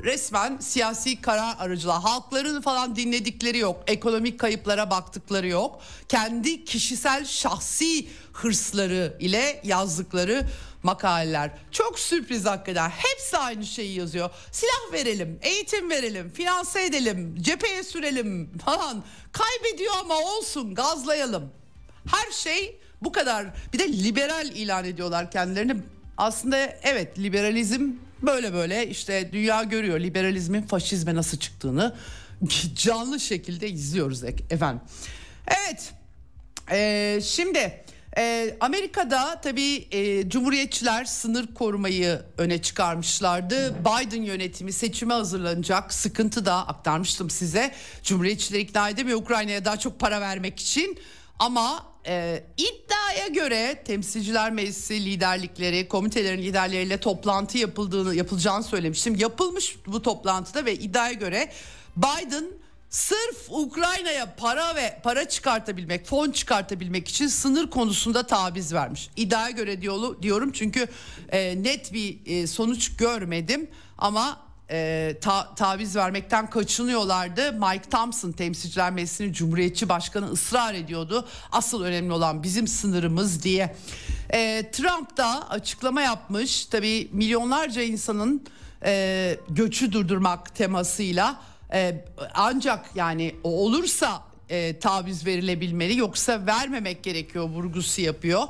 resmen 0.03 0.57
siyasi 0.57 1.21
karar 1.21 1.55
aracılığı. 1.59 1.91
Halkların 1.91 2.61
falan 2.61 2.95
dinledikleri 2.95 3.57
yok. 3.57 3.83
Ekonomik 3.87 4.39
kayıplara 4.39 4.89
baktıkları 4.89 5.47
yok. 5.47 5.81
Kendi 6.09 6.65
kişisel 6.65 7.25
şahsi 7.25 8.07
hırsları 8.33 9.17
ile 9.19 9.61
yazdıkları 9.63 10.47
makaleler. 10.83 11.51
Çok 11.71 11.99
sürpriz 11.99 12.45
hakikaten. 12.45 12.89
Hepsi 12.89 13.37
aynı 13.37 13.65
şeyi 13.65 13.97
yazıyor. 13.99 14.29
Silah 14.51 14.93
verelim, 14.93 15.39
eğitim 15.41 15.89
verelim, 15.89 16.29
finanse 16.29 16.85
edelim, 16.85 17.35
cepheye 17.41 17.83
sürelim 17.83 18.57
falan. 18.65 19.03
Kaybediyor 19.31 19.93
ama 20.01 20.17
olsun 20.17 20.75
gazlayalım. 20.75 21.51
Her 22.11 22.31
şey 22.31 22.79
bu 23.01 23.11
kadar 23.11 23.47
bir 23.73 23.79
de 23.79 24.03
liberal 24.03 24.47
ilan 24.47 24.85
ediyorlar 24.85 25.31
kendilerini. 25.31 25.75
Aslında 26.17 26.57
evet 26.83 27.19
liberalizm 27.19 27.91
böyle 28.21 28.53
böyle 28.53 28.87
işte 28.87 29.29
dünya 29.31 29.63
görüyor 29.63 29.99
liberalizmin 29.99 30.61
faşizme 30.61 31.15
nasıl 31.15 31.37
çıktığını 31.37 31.95
canlı 32.75 33.19
şekilde 33.19 33.69
izliyoruz 33.69 34.23
efendim. 34.23 34.81
Evet 35.47 35.93
ee, 36.71 37.19
şimdi 37.23 37.83
e, 38.17 38.55
Amerika'da 38.59 39.41
tabii 39.41 39.87
e, 39.91 40.29
Cumhuriyetçiler 40.29 41.05
sınır 41.05 41.53
korumayı 41.53 42.21
öne 42.37 42.61
çıkarmışlardı. 42.61 43.75
Biden 43.79 44.21
yönetimi 44.21 44.73
seçime 44.73 45.13
hazırlanacak 45.13 45.93
sıkıntı 45.93 46.45
da 46.45 46.67
aktarmıştım 46.67 47.29
size. 47.29 47.73
Cumhuriyetçiler 48.03 48.59
ikna 48.59 48.89
edemiyor 48.89 49.19
Ukrayna'ya 49.19 49.65
daha 49.65 49.77
çok 49.77 49.99
para 49.99 50.21
vermek 50.21 50.59
için 50.59 50.99
ama 51.39 51.85
e, 52.07 52.43
iddiaya 52.57 53.27
göre 53.27 53.83
temsilciler 53.85 54.51
meclisi 54.51 55.05
liderlikleri, 55.05 55.87
komitelerin 55.87 56.41
liderleriyle 56.41 56.97
toplantı 56.97 57.57
yapıldığını 57.57 58.15
yapılacağını 58.15 58.63
söylemiştim. 58.63 59.15
Yapılmış 59.15 59.75
bu 59.87 60.01
toplantıda 60.01 60.65
ve 60.65 60.75
iddiaya 60.75 61.13
göre 61.13 61.51
Biden 61.97 62.45
sırf 62.89 63.49
Ukrayna'ya 63.49 64.35
para 64.35 64.75
ve 64.75 64.99
para 65.03 65.29
çıkartabilmek, 65.29 66.05
fon 66.05 66.31
çıkartabilmek 66.31 67.07
için 67.07 67.27
sınır 67.27 67.69
konusunda 67.69 68.27
taviz 68.27 68.73
vermiş. 68.73 69.09
İddiaya 69.15 69.49
göre 69.49 69.81
diyorum 70.21 70.51
çünkü 70.51 70.87
e, 71.29 71.63
net 71.63 71.93
bir 71.93 72.19
e, 72.25 72.47
sonuç 72.47 72.97
görmedim 72.97 73.69
ama 73.97 74.46
e, 74.71 75.15
ta, 75.21 75.55
taviz 75.55 75.95
vermekten 75.95 76.49
kaçınıyorlardı. 76.49 77.53
Mike 77.53 77.89
Thompson 77.89 78.31
temsilciler 78.31 78.91
meclisinin 78.91 79.33
cumhuriyetçi 79.33 79.89
başkanı 79.89 80.31
ısrar 80.31 80.73
ediyordu. 80.73 81.27
Asıl 81.51 81.83
önemli 81.83 82.13
olan 82.13 82.43
bizim 82.43 82.67
sınırımız 82.67 83.43
diye. 83.43 83.75
E, 84.33 84.71
Trump 84.71 85.17
da 85.17 85.49
açıklama 85.49 86.01
yapmış. 86.01 86.65
Tabii 86.65 87.09
milyonlarca 87.11 87.81
insanın 87.81 88.43
e, 88.85 89.37
göçü 89.49 89.91
durdurmak 89.91 90.55
temasıyla 90.55 91.41
e, 91.73 92.05
ancak 92.33 92.89
yani 92.95 93.35
olursa 93.43 94.23
e, 94.49 94.79
taviz 94.79 95.25
verilebilmeli 95.25 95.97
yoksa 95.97 96.45
vermemek 96.45 97.03
gerekiyor 97.03 97.49
vurgusu 97.49 98.01
yapıyor. 98.01 98.43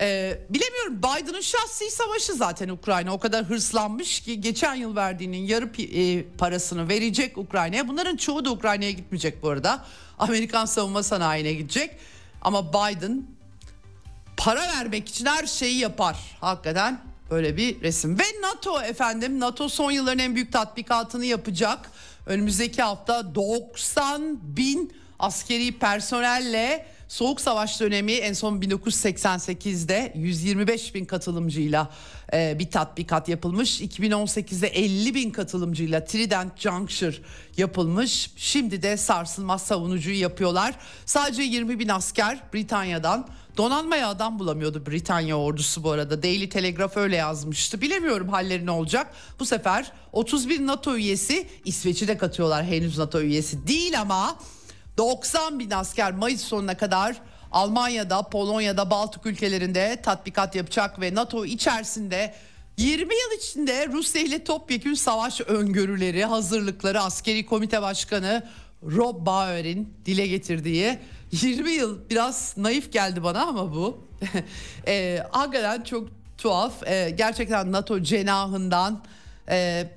Ee, 0.00 0.38
bilemiyorum 0.50 0.98
Biden'ın 0.98 1.40
şahsi 1.40 1.90
savaşı 1.90 2.32
zaten 2.32 2.68
Ukrayna 2.68 3.12
o 3.12 3.18
kadar 3.18 3.44
hırslanmış 3.44 4.20
ki 4.20 4.40
geçen 4.40 4.74
yıl 4.74 4.96
verdiğinin 4.96 5.46
yarı 5.46 5.82
e, 5.82 6.24
parasını 6.38 6.88
verecek 6.88 7.38
Ukrayna'ya. 7.38 7.88
Bunların 7.88 8.16
çoğu 8.16 8.44
da 8.44 8.50
Ukrayna'ya 8.50 8.90
gitmeyecek 8.90 9.42
bu 9.42 9.48
arada. 9.48 9.84
Amerikan 10.18 10.64
savunma 10.64 11.02
sanayine 11.02 11.52
gidecek. 11.52 11.96
Ama 12.42 12.72
Biden 12.72 13.22
para 14.36 14.60
vermek 14.60 15.08
için 15.08 15.26
her 15.26 15.46
şeyi 15.46 15.78
yapar. 15.78 16.16
Hakikaten 16.40 17.00
böyle 17.30 17.56
bir 17.56 17.80
resim. 17.80 18.18
Ve 18.18 18.24
NATO 18.42 18.82
efendim 18.82 19.40
NATO 19.40 19.68
son 19.68 19.90
yılların 19.90 20.18
en 20.18 20.34
büyük 20.34 20.52
tatbikatını 20.52 21.24
yapacak. 21.24 21.90
Önümüzdeki 22.26 22.82
hafta 22.82 23.34
90 23.34 24.38
bin 24.42 24.92
askeri 25.18 25.78
personelle 25.78 26.86
Soğuk 27.08 27.40
Savaş 27.40 27.80
dönemi 27.80 28.12
en 28.12 28.32
son 28.32 28.60
1988'de 28.60 30.12
125 30.16 30.94
bin 30.94 31.04
katılımcıyla 31.04 31.90
e, 32.32 32.56
bir 32.58 32.70
tatbikat 32.70 33.28
yapılmış. 33.28 33.80
2018'de 33.80 34.68
50 34.68 35.14
bin 35.14 35.30
katılımcıyla 35.30 36.04
Trident 36.04 36.58
Juncture 36.60 37.16
yapılmış. 37.56 38.30
Şimdi 38.36 38.82
de 38.82 38.96
sarsılmaz 38.96 39.62
savunucuyu 39.62 40.20
yapıyorlar. 40.20 40.74
Sadece 41.06 41.42
20 41.42 41.78
bin 41.78 41.88
asker 41.88 42.40
Britanya'dan 42.54 43.28
Donanmaya 43.56 44.08
adam 44.08 44.38
bulamıyordu 44.38 44.86
Britanya 44.86 45.38
ordusu 45.38 45.84
bu 45.84 45.90
arada. 45.90 46.22
Daily 46.22 46.48
Telegraph 46.48 46.96
öyle 46.96 47.16
yazmıştı. 47.16 47.80
Bilemiyorum 47.80 48.28
halleri 48.28 48.66
ne 48.66 48.70
olacak. 48.70 49.14
Bu 49.40 49.46
sefer 49.46 49.92
31 50.12 50.66
NATO 50.66 50.96
üyesi 50.96 51.48
İsveç'i 51.64 52.08
de 52.08 52.18
katıyorlar. 52.18 52.64
Henüz 52.64 52.98
NATO 52.98 53.20
üyesi 53.20 53.68
değil 53.68 54.00
ama 54.00 54.38
90 54.98 55.58
bin 55.58 55.70
asker 55.70 56.12
Mayıs 56.12 56.40
sonuna 56.40 56.76
kadar 56.76 57.16
Almanya'da, 57.52 58.22
Polonya'da, 58.22 58.90
Baltık 58.90 59.26
ülkelerinde 59.26 60.00
tatbikat 60.02 60.54
yapacak 60.54 61.00
ve 61.00 61.14
NATO 61.14 61.44
içerisinde 61.44 62.34
20 62.76 63.14
yıl 63.14 63.38
içinde 63.38 63.88
Rusya 63.88 64.22
ile 64.22 64.44
topyekün 64.44 64.94
savaş 64.94 65.40
öngörüleri, 65.40 66.24
hazırlıkları 66.24 67.00
askeri 67.00 67.46
komite 67.46 67.82
başkanı 67.82 68.46
Rob 68.82 69.26
Bauer'in 69.26 69.94
dile 70.06 70.26
getirdiği 70.26 70.98
20 71.32 71.70
yıl 71.70 71.98
biraz 72.10 72.54
naif 72.56 72.92
geldi 72.92 73.22
bana 73.22 73.42
ama 73.42 73.74
bu. 73.74 74.04
e, 74.86 75.22
hakikaten 75.30 75.82
çok 75.82 76.08
tuhaf. 76.38 76.88
E, 76.88 77.10
gerçekten 77.10 77.72
NATO 77.72 78.02
cenahından 78.02 79.04
e, 79.48 79.88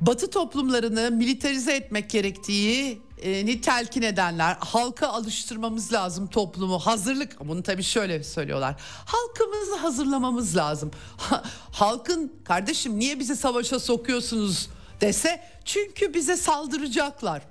Batı 0.00 0.30
toplumlarını 0.30 1.10
militarize 1.10 1.72
etmek 1.76 2.10
gerektiği 2.10 3.00
ni 3.24 3.60
telkin 3.60 4.02
edenler 4.02 4.56
halka 4.60 5.08
alıştırmamız 5.08 5.92
lazım 5.92 6.26
toplumu. 6.26 6.78
Hazırlık 6.78 7.40
bunu 7.40 7.62
tabii 7.62 7.82
şöyle 7.82 8.24
söylüyorlar. 8.24 8.74
Halkımızı 9.04 9.76
hazırlamamız 9.76 10.56
lazım. 10.56 10.90
Ha, 11.16 11.42
halkın 11.72 12.32
kardeşim 12.44 12.98
niye 12.98 13.18
bizi 13.18 13.36
savaşa 13.36 13.80
sokuyorsunuz? 13.80 14.68
dese 15.02 15.42
çünkü 15.64 16.14
bize 16.14 16.36
saldıracaklar. 16.36 17.42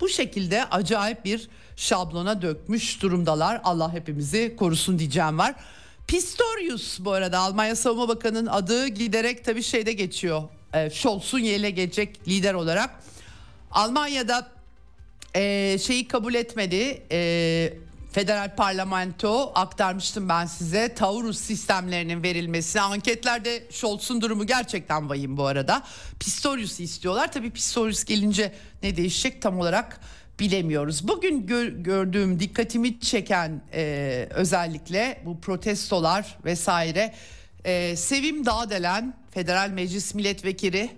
Bu 0.00 0.08
şekilde 0.08 0.64
acayip 0.64 1.24
bir 1.24 1.48
şablona 1.76 2.42
dökmüş 2.42 3.02
durumdalar. 3.02 3.60
Allah 3.64 3.92
hepimizi 3.92 4.56
korusun 4.58 4.98
diyeceğim 4.98 5.38
var. 5.38 5.54
Pistorius 6.06 7.00
bu 7.00 7.12
arada 7.12 7.38
Almanya 7.38 7.76
Savunma 7.76 8.08
Bakanı'nın 8.08 8.46
adı 8.46 8.86
giderek 8.88 9.44
tabii 9.44 9.62
şeyde 9.62 9.92
geçiyor. 9.92 10.42
E, 10.74 10.90
Scholz'un 10.90 11.38
yerine 11.38 11.70
gelecek 11.70 12.28
lider 12.28 12.54
olarak. 12.54 12.90
Almanya'da 13.70 14.48
e, 15.34 15.78
şeyi 15.78 16.08
kabul 16.08 16.34
etmedi. 16.34 17.02
E, 17.12 17.72
federal 18.12 18.56
parlamento 18.56 19.52
aktarmıştım 19.54 20.28
ben 20.28 20.46
size 20.46 20.94
Taurus 20.94 21.38
sistemlerinin 21.38 22.22
verilmesi. 22.22 22.80
Anketlerde 22.80 23.62
Scholz'un 23.70 24.20
durumu 24.20 24.46
gerçekten 24.46 25.08
vahim 25.08 25.36
bu 25.36 25.46
arada. 25.46 25.82
Pistorius'u 26.20 26.82
istiyorlar. 26.82 27.32
Tabii 27.32 27.50
Pistorius 27.50 28.04
gelince 28.04 28.52
ne 28.82 28.96
değişecek 28.96 29.42
tam 29.42 29.60
olarak 29.60 30.00
bilemiyoruz. 30.40 31.08
Bugün 31.08 31.46
gör, 31.46 31.66
gördüğüm 31.66 32.40
dikkatimi 32.40 33.00
çeken 33.00 33.62
e, 33.72 34.28
özellikle 34.30 35.22
bu 35.24 35.40
protestolar 35.40 36.38
vesaire. 36.44 37.14
E, 37.64 37.96
Sevim 37.96 38.46
Dağdelen 38.46 39.14
Federal 39.30 39.70
Meclis 39.70 40.14
Milletvekili 40.14 40.90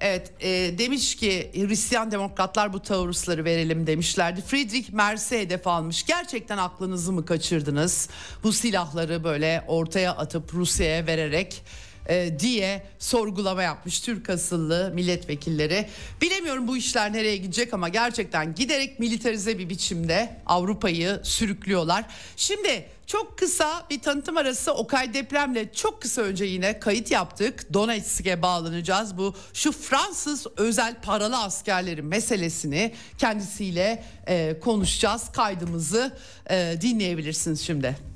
Evet 0.00 0.32
e, 0.40 0.78
demiş 0.78 1.16
ki 1.16 1.50
Hristiyan 1.54 2.10
demokratlar 2.10 2.72
bu 2.72 2.82
taarruzları 2.82 3.44
verelim 3.44 3.86
demişlerdi. 3.86 4.40
Friedrich 4.40 4.92
Merz'e 4.92 5.40
hedef 5.40 5.66
almış. 5.66 6.06
Gerçekten 6.06 6.58
aklınızı 6.58 7.12
mı 7.12 7.24
kaçırdınız? 7.24 8.08
Bu 8.42 8.52
silahları 8.52 9.24
böyle 9.24 9.64
ortaya 9.66 10.12
atıp 10.16 10.54
Rusya'ya 10.54 11.06
vererek 11.06 11.62
e, 12.08 12.38
diye 12.38 12.82
sorgulama 12.98 13.62
yapmış 13.62 14.00
Türk 14.00 14.30
asıllı 14.30 14.90
milletvekilleri. 14.94 15.86
Bilemiyorum 16.22 16.68
bu 16.68 16.76
işler 16.76 17.12
nereye 17.12 17.36
gidecek 17.36 17.74
ama 17.74 17.88
gerçekten 17.88 18.54
giderek 18.54 19.00
militarize 19.00 19.58
bir 19.58 19.68
biçimde 19.68 20.36
Avrupa'yı 20.46 21.20
sürüklüyorlar. 21.22 22.04
Şimdi 22.36 22.84
çok 23.06 23.38
kısa 23.38 23.86
bir 23.90 24.00
tanıtım 24.00 24.36
arası 24.36 24.74
Okay 24.74 25.14
depremle 25.14 25.72
çok 25.72 26.02
kısa 26.02 26.22
önce 26.22 26.44
yine 26.44 26.80
kayıt 26.80 27.10
yaptık. 27.10 27.74
Donetsk'e 27.74 28.42
bağlanacağız. 28.42 29.18
Bu 29.18 29.34
şu 29.54 29.72
Fransız 29.72 30.46
özel 30.56 30.94
paralı 31.02 31.38
askerlerin 31.38 32.04
meselesini 32.04 32.94
kendisiyle 33.18 34.04
e, 34.26 34.60
konuşacağız. 34.60 35.32
Kaydımızı 35.32 36.12
e, 36.50 36.74
dinleyebilirsiniz 36.80 37.60
şimdi. 37.60 38.15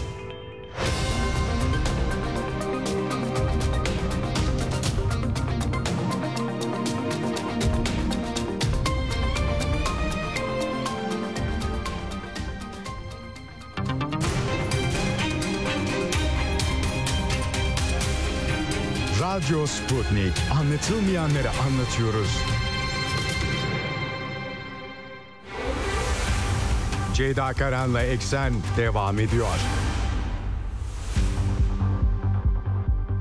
Radyo 19.61 19.67
Sputnik. 19.67 20.33
Anlatılmayanları 20.59 21.49
anlatıyoruz. 21.49 22.37
Ceyda 27.13 27.53
Karan'la 27.53 28.01
Eksen 28.01 28.53
devam 28.77 29.19
ediyor. 29.19 29.47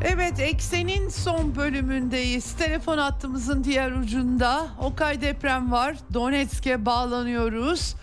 Evet 0.03 0.41
Eksen'in 0.41 1.09
son 1.09 1.57
bölümündeyiz. 1.57 2.53
Telefon 2.53 2.99
hattımızın 2.99 3.65
diğer 3.65 3.93
ucunda 3.93 4.69
Okay 4.81 5.21
deprem 5.21 5.73
var. 5.73 5.97
Donetsk'e 6.15 6.87
bağlanıyoruz. 6.87 7.95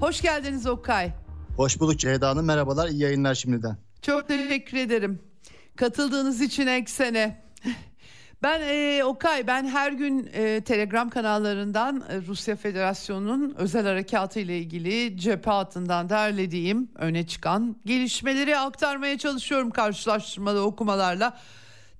Hoş 0.00 0.20
geldiniz 0.20 0.66
Okay. 0.66 1.12
Hoş 1.56 1.80
bulduk 1.80 1.98
Ceyda 1.98 2.28
Hanım. 2.28 2.46
Merhabalar. 2.46 2.88
İyi 2.88 3.00
yayınlar 3.00 3.34
şimdiden. 3.34 3.76
Çok 4.02 4.28
teşekkür 4.28 4.76
ederim. 4.78 5.22
Katıldığınız 5.76 6.40
için 6.40 6.66
Eksen'e. 6.66 7.43
Ben 8.44 8.60
e, 8.60 9.04
Okay, 9.04 9.46
ben 9.46 9.68
her 9.68 9.92
gün 9.92 10.30
e, 10.32 10.60
Telegram 10.60 11.10
kanallarından 11.10 12.04
e, 12.08 12.16
Rusya 12.26 12.56
Federasyonu'nun 12.56 13.54
özel 13.58 13.86
harekatı 13.86 14.40
ile 14.40 14.58
ilgili 14.58 15.18
cephe 15.18 15.50
hattından 15.50 16.08
derlediğim 16.08 16.88
öne 16.94 17.26
çıkan 17.26 17.76
gelişmeleri 17.86 18.58
aktarmaya 18.58 19.18
çalışıyorum 19.18 19.70
karşılaştırmalı 19.70 20.64
okumalarla. 20.64 21.38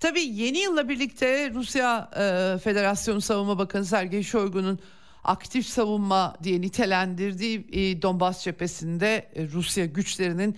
Tabii 0.01 0.21
yeni 0.21 0.59
yılla 0.59 0.89
birlikte 0.89 1.51
Rusya 1.55 2.11
e, 2.17 2.59
Federasyonu 2.59 3.21
Savunma 3.21 3.59
Bakanı 3.59 3.85
Sergey 3.85 4.23
Shoigu'nun 4.23 4.79
aktif 5.25 5.67
savunma 5.67 6.35
diye 6.43 6.61
nitelendirdiği 6.61 7.67
e, 7.73 8.03
Donbas 8.03 8.45
cephesinde 8.45 9.29
e, 9.35 9.49
Rusya 9.49 9.87
güçlerinin 9.87 10.57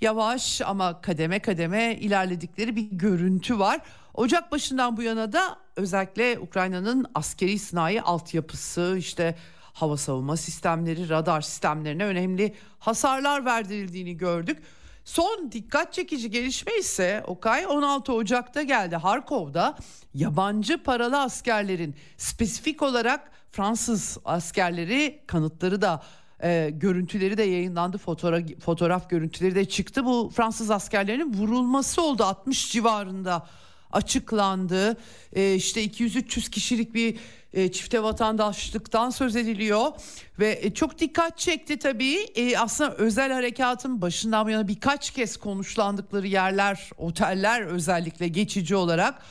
yavaş 0.00 0.60
ama 0.60 1.00
kademe 1.00 1.38
kademe 1.38 1.96
ilerledikleri 2.00 2.76
bir 2.76 2.88
görüntü 2.92 3.58
var. 3.58 3.80
Ocak 4.16 4.52
başından 4.52 4.96
bu 4.96 5.02
yana 5.02 5.32
da 5.32 5.58
özellikle 5.76 6.38
Ukrayna'nın 6.38 7.06
askeri 7.14 7.58
sınai 7.58 8.02
altyapısı 8.02 8.96
işte 8.98 9.36
hava 9.72 9.96
savunma 9.96 10.36
sistemleri, 10.36 11.08
radar 11.08 11.40
sistemlerine 11.40 12.04
önemli 12.04 12.54
hasarlar 12.78 13.44
verdirildiğini 13.44 14.16
gördük. 14.16 14.62
Son 15.04 15.52
dikkat 15.52 15.92
çekici 15.92 16.30
gelişme 16.30 16.72
ise 16.78 17.24
Okay 17.26 17.66
16 17.66 18.12
Ocak'ta 18.12 18.62
geldi. 18.62 18.96
Harkov'da 18.96 19.76
yabancı 20.14 20.82
paralı 20.82 21.20
askerlerin 21.20 21.94
spesifik 22.16 22.82
olarak 22.82 23.30
Fransız 23.52 24.18
askerleri 24.24 25.22
kanıtları 25.26 25.82
da 25.82 26.02
e, 26.42 26.70
görüntüleri 26.70 27.38
de 27.38 27.42
yayınlandı. 27.42 27.98
Fotoğraf, 27.98 28.42
fotoğraf 28.64 29.10
görüntüleri 29.10 29.54
de 29.54 29.64
çıktı. 29.64 30.04
Bu 30.04 30.30
Fransız 30.36 30.70
askerlerinin 30.70 31.34
vurulması 31.34 32.02
oldu 32.02 32.24
60 32.24 32.72
civarında 32.72 33.46
açıklandı. 33.92 34.96
E, 35.32 35.54
işte 35.54 35.84
200-300 35.84 36.50
kişilik 36.50 36.94
bir 36.94 37.16
e, 37.52 37.72
çifte 37.72 38.02
vatandaşlıktan 38.02 39.10
söz 39.10 39.36
ediliyor 39.36 39.92
ve 40.38 40.58
e, 40.62 40.74
çok 40.74 40.98
dikkat 40.98 41.38
çekti 41.38 41.78
tabii. 41.78 42.14
E, 42.14 42.58
aslında 42.58 42.94
özel 42.94 43.32
harekatın 43.32 44.02
başından 44.02 44.46
bu 44.46 44.50
yana 44.50 44.68
birkaç 44.68 45.10
kez 45.10 45.36
konuşlandıkları 45.36 46.26
yerler, 46.26 46.90
oteller 46.98 47.62
özellikle 47.62 48.28
geçici 48.28 48.76
olarak 48.76 49.22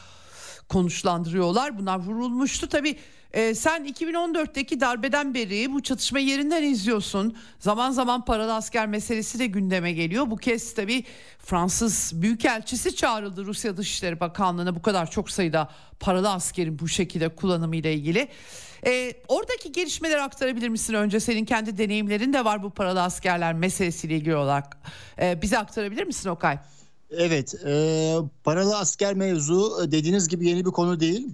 konuşlandırıyorlar. 0.70 1.80
Bunlar 1.80 1.99
vurulmuştu 1.99 2.70
tabii. 2.70 2.97
E, 3.36 3.56
sen 3.56 3.86
2014'teki 3.86 4.80
darbeden 4.80 5.34
beri 5.34 5.74
bu 5.74 5.84
çatışma 5.84 6.20
yerinden 6.20 6.64
izliyorsun. 6.64 7.36
Zaman 7.60 7.92
zaman 7.92 8.26
paralı 8.26 8.54
asker 8.54 8.88
meselesi 8.88 9.40
de 9.40 9.48
gündeme 9.48 9.92
geliyor. 9.92 10.30
Bu 10.30 10.36
kez 10.36 10.74
tabii 10.74 11.04
Fransız 11.40 12.12
Büyükelçisi 12.16 12.96
çağrıldı 12.96 13.46
Rusya 13.46 13.78
Dışişleri 13.78 14.20
Bakanlığı'na 14.20 14.76
bu 14.76 14.82
kadar 14.82 15.12
çok 15.12 15.32
sayıda 15.32 15.70
paralı 16.00 16.32
askerin 16.32 16.80
bu 16.80 16.88
şekilde 16.88 17.30
kullanımı 17.30 17.76
ile 17.76 17.94
ilgili. 17.94 18.28
E, 18.86 19.14
oradaki 19.28 19.72
gelişmeleri 19.72 20.22
aktarabilir 20.22 20.70
misin 20.70 20.94
önce? 20.94 21.20
Senin 21.20 21.46
kendi 21.46 21.78
deneyimlerin 21.78 22.34
de 22.34 22.46
var 22.46 22.64
bu 22.64 22.70
paralı 22.70 23.02
askerler 23.02 23.54
meselesiyle 23.54 24.16
ilgili 24.16 24.36
olarak. 24.36 24.78
E, 25.22 25.42
bize 25.42 25.58
aktarabilir 25.58 26.04
misin 26.04 26.30
Okay? 26.30 26.58
Evet, 27.12 27.56
e, 27.66 28.16
paralı 28.44 28.78
asker 28.78 29.14
mevzu 29.14 29.92
dediğiniz 29.92 30.28
gibi 30.28 30.48
yeni 30.48 30.66
bir 30.66 30.72
konu 30.72 31.00
değil. 31.00 31.28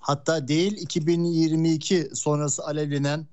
Hatta 0.00 0.48
değil 0.48 0.76
2022 0.76 2.08
sonrası 2.14 2.64
alevlenen 2.64 3.26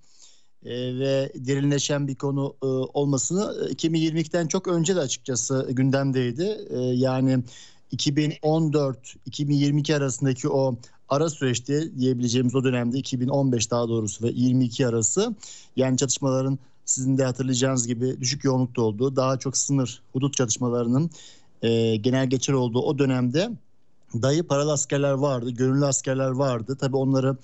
e, 0.65 0.99
ve 0.99 1.31
derinleşen 1.35 2.07
bir 2.07 2.15
konu 2.15 2.55
e, 2.63 2.65
olmasını 2.65 3.69
2022'den 3.71 4.47
çok 4.47 4.67
önce 4.67 4.95
de 4.95 4.99
açıkçası 4.99 5.69
gündemdeydi. 5.71 6.57
E, 6.69 6.79
yani 6.79 7.43
2014-2022 7.93 9.95
arasındaki 9.95 10.49
o 10.49 10.75
ara 11.09 11.29
süreçte 11.29 11.99
diyebileceğimiz 11.99 12.55
o 12.55 12.63
dönemde 12.63 12.97
2015 12.97 13.71
daha 13.71 13.87
doğrusu 13.87 14.23
ve 14.23 14.31
22 14.33 14.87
arası 14.87 15.35
yani 15.75 15.97
çatışmaların 15.97 16.59
sizin 16.85 17.17
de 17.17 17.25
hatırlayacağınız 17.25 17.87
gibi 17.87 18.21
düşük 18.21 18.43
yoğunlukta 18.43 18.81
olduğu 18.81 19.15
daha 19.15 19.39
çok 19.39 19.57
sınır 19.57 20.01
hudut 20.13 20.33
çatışmalarının 20.33 21.09
e, 21.61 21.95
genel 21.95 22.29
geçer 22.29 22.53
olduğu 22.53 22.81
o 22.81 22.99
dönemde 22.99 23.51
dayı 24.21 24.43
paralı 24.43 24.71
askerler 24.71 25.11
vardı, 25.11 25.51
gönüllü 25.51 25.85
askerler 25.85 26.29
vardı. 26.29 26.77
Tabii 26.79 26.97
onları 26.97 27.37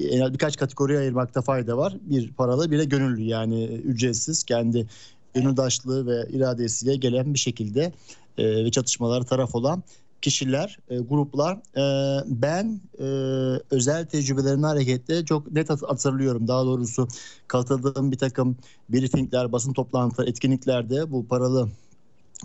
e, 0.00 0.32
birkaç 0.32 0.56
kategoriye 0.56 0.98
ayırmakta 0.98 1.42
fayda 1.42 1.76
var. 1.76 1.96
Bir 2.00 2.32
paralı 2.32 2.70
bir 2.70 2.78
de 2.78 2.84
gönüllü 2.84 3.22
yani 3.22 3.64
ücretsiz 3.64 4.44
kendi 4.44 4.86
gönüldaşlığı 5.34 6.06
ve 6.06 6.28
iradesiyle 6.30 6.96
gelen 6.96 7.34
bir 7.34 7.38
şekilde 7.38 7.92
e, 8.38 8.64
ve 8.64 8.70
çatışmalara 8.70 9.24
taraf 9.24 9.54
olan 9.54 9.82
kişiler, 10.22 10.78
e, 10.88 10.98
gruplar. 10.98 11.56
E, 11.76 11.84
ben 12.26 12.80
e, 12.98 13.04
özel 13.70 14.06
tecrübelerine 14.06 14.66
hareketle 14.66 15.24
çok 15.24 15.52
net 15.52 15.70
hatırlıyorum. 15.70 16.48
Daha 16.48 16.64
doğrusu 16.64 17.08
katıldığım 17.48 18.12
bir 18.12 18.18
takım 18.18 18.56
briefingler, 18.88 19.52
basın 19.52 19.72
toplantıları, 19.72 20.30
etkinliklerde 20.30 21.10
bu 21.10 21.28
paralı 21.28 21.68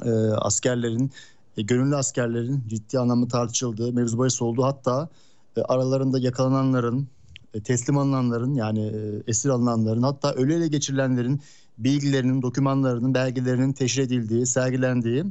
e, 0.06 0.10
askerlerin, 0.32 1.12
e, 1.60 1.62
gönüllü 1.62 1.96
askerlerin 1.96 2.64
ciddi 2.68 3.00
anlamda 3.00 3.28
tartışıldığı, 3.28 3.94
mevzu 3.94 4.18
bahis 4.18 4.42
olduğu 4.42 4.64
hatta 4.64 5.10
e, 5.58 5.62
aralarında 5.62 6.20
yakalananların, 6.20 7.08
e, 7.54 7.64
teslim 7.64 7.98
alınanların 7.98 8.54
yani 8.54 8.86
e, 8.86 9.24
esir 9.28 9.50
alınanların 9.50 10.02
hatta 10.02 10.34
ölü 10.34 10.54
ele 10.54 10.68
geçirilenlerin 10.68 11.42
bilgilerinin, 11.78 12.42
dokümanlarının, 12.42 13.14
belgelerinin 13.14 13.74
teşhir 13.74 14.04
edildiği, 14.04 14.46
sergilendiği, 14.46 15.26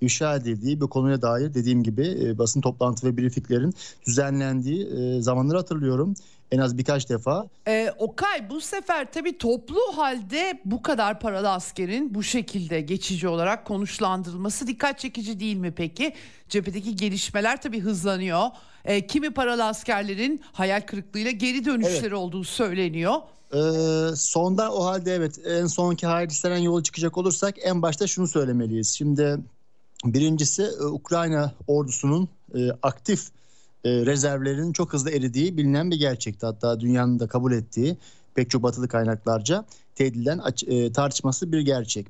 ifşa 0.00 0.36
edildiği 0.36 0.80
bir 0.80 0.86
konuya 0.86 1.22
dair 1.22 1.54
dediğim 1.54 1.82
gibi 1.82 2.18
e, 2.22 2.38
basın 2.38 2.60
toplantı 2.60 3.06
ve 3.06 3.16
briefinglerin 3.16 3.74
düzenlendiği 4.06 4.86
e, 4.86 5.22
zamanları 5.22 5.58
hatırlıyorum 5.58 6.14
en 6.52 6.58
az 6.58 6.78
birkaç 6.78 7.08
defa. 7.08 7.46
Ee, 7.68 7.92
Okay 7.98 8.50
bu 8.50 8.60
sefer 8.60 9.12
tabii 9.12 9.38
toplu 9.38 9.80
halde 9.94 10.60
bu 10.64 10.82
kadar 10.82 11.20
paralı 11.20 11.50
askerin 11.50 12.14
bu 12.14 12.22
şekilde 12.22 12.80
geçici 12.80 13.28
olarak 13.28 13.64
konuşlandırılması 13.64 14.66
dikkat 14.66 14.98
çekici 14.98 15.40
değil 15.40 15.56
mi 15.56 15.72
peki? 15.76 16.14
Cephedeki 16.48 16.96
gelişmeler 16.96 17.62
tabii 17.62 17.80
hızlanıyor. 17.80 18.46
Ee, 18.84 19.06
kimi 19.06 19.30
paralı 19.30 19.64
askerlerin 19.64 20.40
hayal 20.52 20.80
kırıklığıyla 20.80 21.30
geri 21.30 21.64
dönüşleri 21.64 22.00
evet. 22.00 22.12
olduğu 22.12 22.44
söyleniyor. 22.44 23.14
Ee, 23.54 24.16
sondan 24.16 24.72
o 24.72 24.84
halde 24.84 25.14
evet 25.14 25.38
en 25.46 25.66
sonki 25.66 26.06
hadiseden 26.06 26.58
yola 26.58 26.82
çıkacak 26.82 27.18
olursak 27.18 27.54
en 27.62 27.82
başta 27.82 28.06
şunu 28.06 28.28
söylemeliyiz. 28.28 28.94
Şimdi 28.94 29.38
birincisi 30.04 30.62
e, 30.62 30.84
Ukrayna 30.84 31.52
ordusunun 31.66 32.28
e, 32.54 32.70
aktif 32.82 33.28
e, 33.84 34.06
rezervlerinin 34.06 34.72
çok 34.72 34.92
hızlı 34.92 35.10
eridiği 35.10 35.56
bilinen 35.56 35.90
bir 35.90 35.98
gerçekti. 35.98 36.46
Hatta 36.46 36.80
dünyanın 36.80 37.20
da 37.20 37.26
kabul 37.26 37.52
ettiği 37.52 37.96
pek 38.34 38.50
çok 38.50 38.62
batılı 38.62 38.88
kaynaklarca 38.88 39.64
tedilden 39.94 40.40
e, 40.66 40.92
tartışması 40.92 41.52
bir 41.52 41.60
gerçek. 41.60 42.06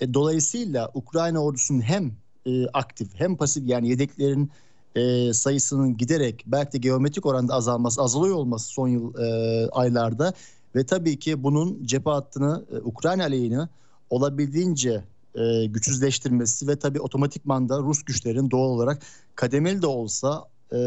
E, 0.00 0.14
dolayısıyla 0.14 0.90
Ukrayna 0.94 1.44
ordusunun 1.44 1.80
hem 1.80 2.12
e, 2.46 2.66
aktif 2.66 3.08
hem 3.14 3.36
pasif 3.36 3.68
yani 3.68 3.88
yedeklerin 3.88 4.50
e, 4.94 5.32
sayısının 5.32 5.96
giderek 5.96 6.44
belki 6.46 6.72
de 6.72 6.78
geometrik 6.78 7.26
oranda 7.26 7.54
azalması, 7.54 8.02
azalıyor 8.02 8.34
olması 8.34 8.68
son 8.68 8.88
yıl 8.88 9.14
e, 9.18 9.68
aylarda 9.70 10.32
ve 10.74 10.86
tabii 10.86 11.18
ki 11.18 11.42
bunun 11.42 11.86
cephe 11.86 12.10
hattını 12.10 12.64
e, 12.72 12.76
Ukrayna 12.76 13.22
aleyhine 13.22 13.68
olabildiğince 14.10 15.04
e, 15.34 15.66
güçsüzleştirmesi 15.66 16.68
ve 16.68 16.76
tabii 16.76 17.00
otomatikman 17.00 17.68
da 17.68 17.78
Rus 17.78 18.02
güçlerin 18.02 18.50
doğal 18.50 18.68
olarak 18.68 19.02
kademeli 19.34 19.82
de 19.82 19.86
olsa 19.86 20.44
e, 20.72 20.78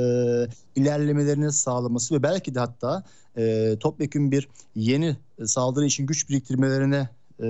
ilerlemelerini 0.76 1.52
sağlaması 1.52 2.16
ve 2.16 2.24
belki 2.24 2.56
de 2.56 2.60
hatta 2.60 3.04
e, 3.38 3.76
topyekun 3.80 4.32
bir 4.32 4.48
yeni 4.76 5.18
saldırı 5.46 5.86
için 5.86 6.06
güç 6.06 6.30
biriktirmelerine 6.30 7.10
e, 7.44 7.48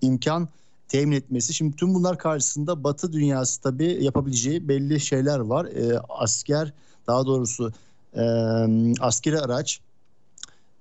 imkan 0.00 0.48
temin 0.88 1.16
etmesi. 1.16 1.54
Şimdi 1.54 1.76
tüm 1.76 1.94
bunlar 1.94 2.18
karşısında 2.18 2.84
Batı 2.84 3.12
dünyası 3.12 3.60
tabii 3.60 4.04
yapabileceği 4.04 4.68
belli 4.68 5.00
şeyler 5.00 5.38
var. 5.38 5.64
E, 5.64 5.98
asker 6.08 6.72
daha 7.06 7.26
doğrusu 7.26 7.72
e, 8.16 8.22
askeri 9.00 9.40
araç 9.40 9.80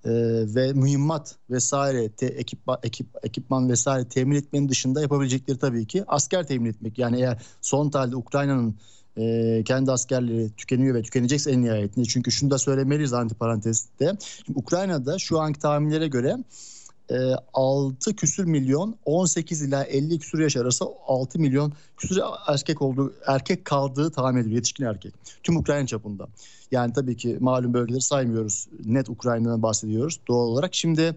e, 0.05 0.11
ve 0.55 0.73
mühimmat 0.73 1.35
vesaire 1.49 2.09
te, 2.09 2.25
ekipman, 2.25 2.79
ekip, 2.83 3.07
ekipman 3.23 3.69
vesaire 3.69 4.07
temin 4.07 4.35
etmenin 4.35 4.69
dışında 4.69 5.01
yapabilecekleri 5.01 5.57
tabii 5.57 5.85
ki 5.85 6.03
asker 6.07 6.47
temin 6.47 6.69
etmek. 6.69 6.97
Yani 6.97 7.17
eğer 7.17 7.41
son 7.61 7.89
talde 7.89 8.15
Ukrayna'nın 8.15 8.75
e, 9.17 9.63
kendi 9.65 9.91
askerleri 9.91 10.49
tükeniyor 10.57 10.95
ve 10.95 11.01
tükenecekse 11.01 11.51
en 11.51 11.61
nihayetinde. 11.61 12.05
Çünkü 12.05 12.31
şunu 12.31 12.51
da 12.51 12.57
söylemeliyiz 12.57 13.13
antiparantezde. 13.13 14.17
Ukrayna'da 14.55 15.19
şu 15.19 15.39
anki 15.39 15.59
tahminlere 15.59 16.07
göre 16.07 16.37
e, 17.11 17.15
6 17.53 18.15
küsür 18.15 18.45
milyon 18.45 18.95
18 19.05 19.61
ila 19.61 19.83
50 19.83 20.19
küsür 20.19 20.39
yaş 20.39 20.57
arası 20.57 20.85
6 21.07 21.39
milyon 21.39 21.73
küsür 21.97 22.19
erkek 22.47 22.81
olduğu 22.81 23.13
erkek 23.27 23.65
kaldığı 23.65 24.11
tahmin 24.11 24.41
ediliyor 24.41 24.55
yetişkin 24.55 24.85
erkek 24.85 25.13
tüm 25.43 25.57
Ukrayna 25.57 25.87
çapında. 25.87 26.27
Yani 26.71 26.93
tabii 26.93 27.17
ki 27.17 27.37
malum 27.39 27.73
bölgeleri 27.73 28.01
saymıyoruz. 28.01 28.67
Net 28.85 29.09
Ukrayna'dan 29.09 29.63
bahsediyoruz 29.63 30.19
doğal 30.27 30.47
olarak. 30.47 30.75
Şimdi 30.75 31.15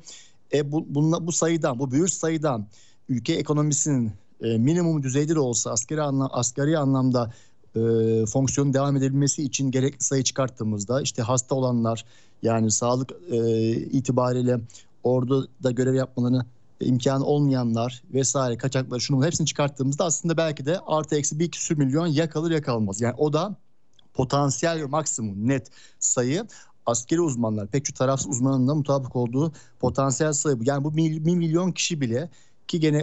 e, 0.52 0.72
bu, 0.72 0.86
bunla, 0.88 1.26
bu 1.26 1.32
sayıdan 1.32 1.78
bu 1.78 1.90
büyük 1.90 2.10
sayıdan 2.10 2.66
ülke 3.08 3.34
ekonomisinin 3.34 4.12
e, 4.42 4.58
minimum 4.58 5.02
düzeyde 5.02 5.34
de 5.34 5.40
olsa 5.40 5.70
askeri 5.70 6.02
anlam, 6.02 6.28
asgari 6.32 6.78
anlamda 6.78 7.32
e, 7.76 8.26
fonksiyonun 8.26 8.74
devam 8.74 8.96
edebilmesi 8.96 9.42
için 9.42 9.70
gerekli 9.70 10.04
sayı 10.04 10.22
çıkarttığımızda 10.22 11.02
işte 11.02 11.22
hasta 11.22 11.54
olanlar 11.54 12.04
yani 12.42 12.70
sağlık 12.70 13.12
e, 13.30 13.70
itibariyle 13.70 14.60
orada 15.04 15.70
görev 15.70 15.94
yapmalarını 15.94 16.46
imkanı 16.80 17.24
olmayanlar 17.24 18.02
vesaire 18.14 18.58
kaçaklar 18.58 19.00
şunu 19.00 19.26
hepsini 19.26 19.46
çıkarttığımızda 19.46 20.04
aslında 20.04 20.36
belki 20.36 20.66
de 20.66 20.78
artı 20.86 21.16
eksi 21.16 21.38
bir 21.38 21.50
küsür 21.50 21.76
milyon 21.76 22.06
ya 22.06 22.30
kalır. 22.30 22.62
Yani 23.00 23.14
o 23.18 23.32
da 23.32 23.56
potansiyel 24.14 24.86
maksimum 24.86 25.48
net 25.48 25.70
sayı 25.98 26.46
askeri 26.86 27.20
uzmanlar 27.20 27.66
pek 27.66 27.84
çok 27.84 27.96
tarafsız 27.96 28.28
uzmanın 28.28 28.68
da 28.68 28.74
mutabık 28.74 29.16
olduğu 29.16 29.52
potansiyel 29.80 30.32
sayı 30.32 30.60
bu. 30.60 30.64
Yani 30.64 30.84
bu 30.84 30.96
bir 30.96 31.20
milyon 31.20 31.72
kişi 31.72 32.00
bile 32.00 32.30
ki 32.68 32.80
gene 32.80 33.02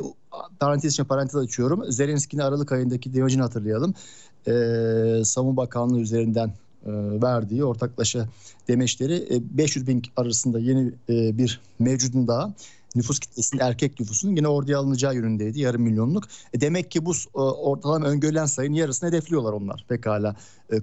parantez 0.59 0.93
için 0.93 1.03
parantez 1.03 1.35
açıyorum. 1.35 1.91
Zelenski'nin 1.91 2.41
Aralık 2.41 2.71
ayındaki 2.71 3.13
demecini 3.13 3.41
hatırlayalım. 3.41 3.93
Ee, 4.47 5.21
Savunma 5.25 5.57
Bakanlığı 5.57 5.99
üzerinden 5.99 6.47
e, 6.85 6.91
verdiği 7.21 7.65
ortaklaşa 7.65 8.27
demeçleri 8.67 9.41
500 9.41 9.83
e, 9.83 9.87
bin 9.87 10.03
arasında 10.17 10.59
yeni 10.59 10.91
e, 11.09 11.37
bir 11.37 11.61
mevcudun 11.79 12.27
daha 12.27 12.53
nüfus 12.95 13.19
kitlesinin 13.19 13.61
erkek 13.61 13.99
nüfusunun 13.99 14.35
yine 14.35 14.47
orduya 14.47 14.79
alınacağı 14.79 15.15
yönündeydi 15.15 15.59
yarım 15.59 15.81
milyonluk. 15.81 16.23
E 16.53 16.61
demek 16.61 16.91
ki 16.91 17.05
bu 17.05 17.13
ortalama 17.33 18.05
öngörülen 18.05 18.45
sayının 18.45 18.75
yarısını 18.75 19.09
hedefliyorlar 19.09 19.53
onlar 19.53 19.85
pekala 19.89 20.35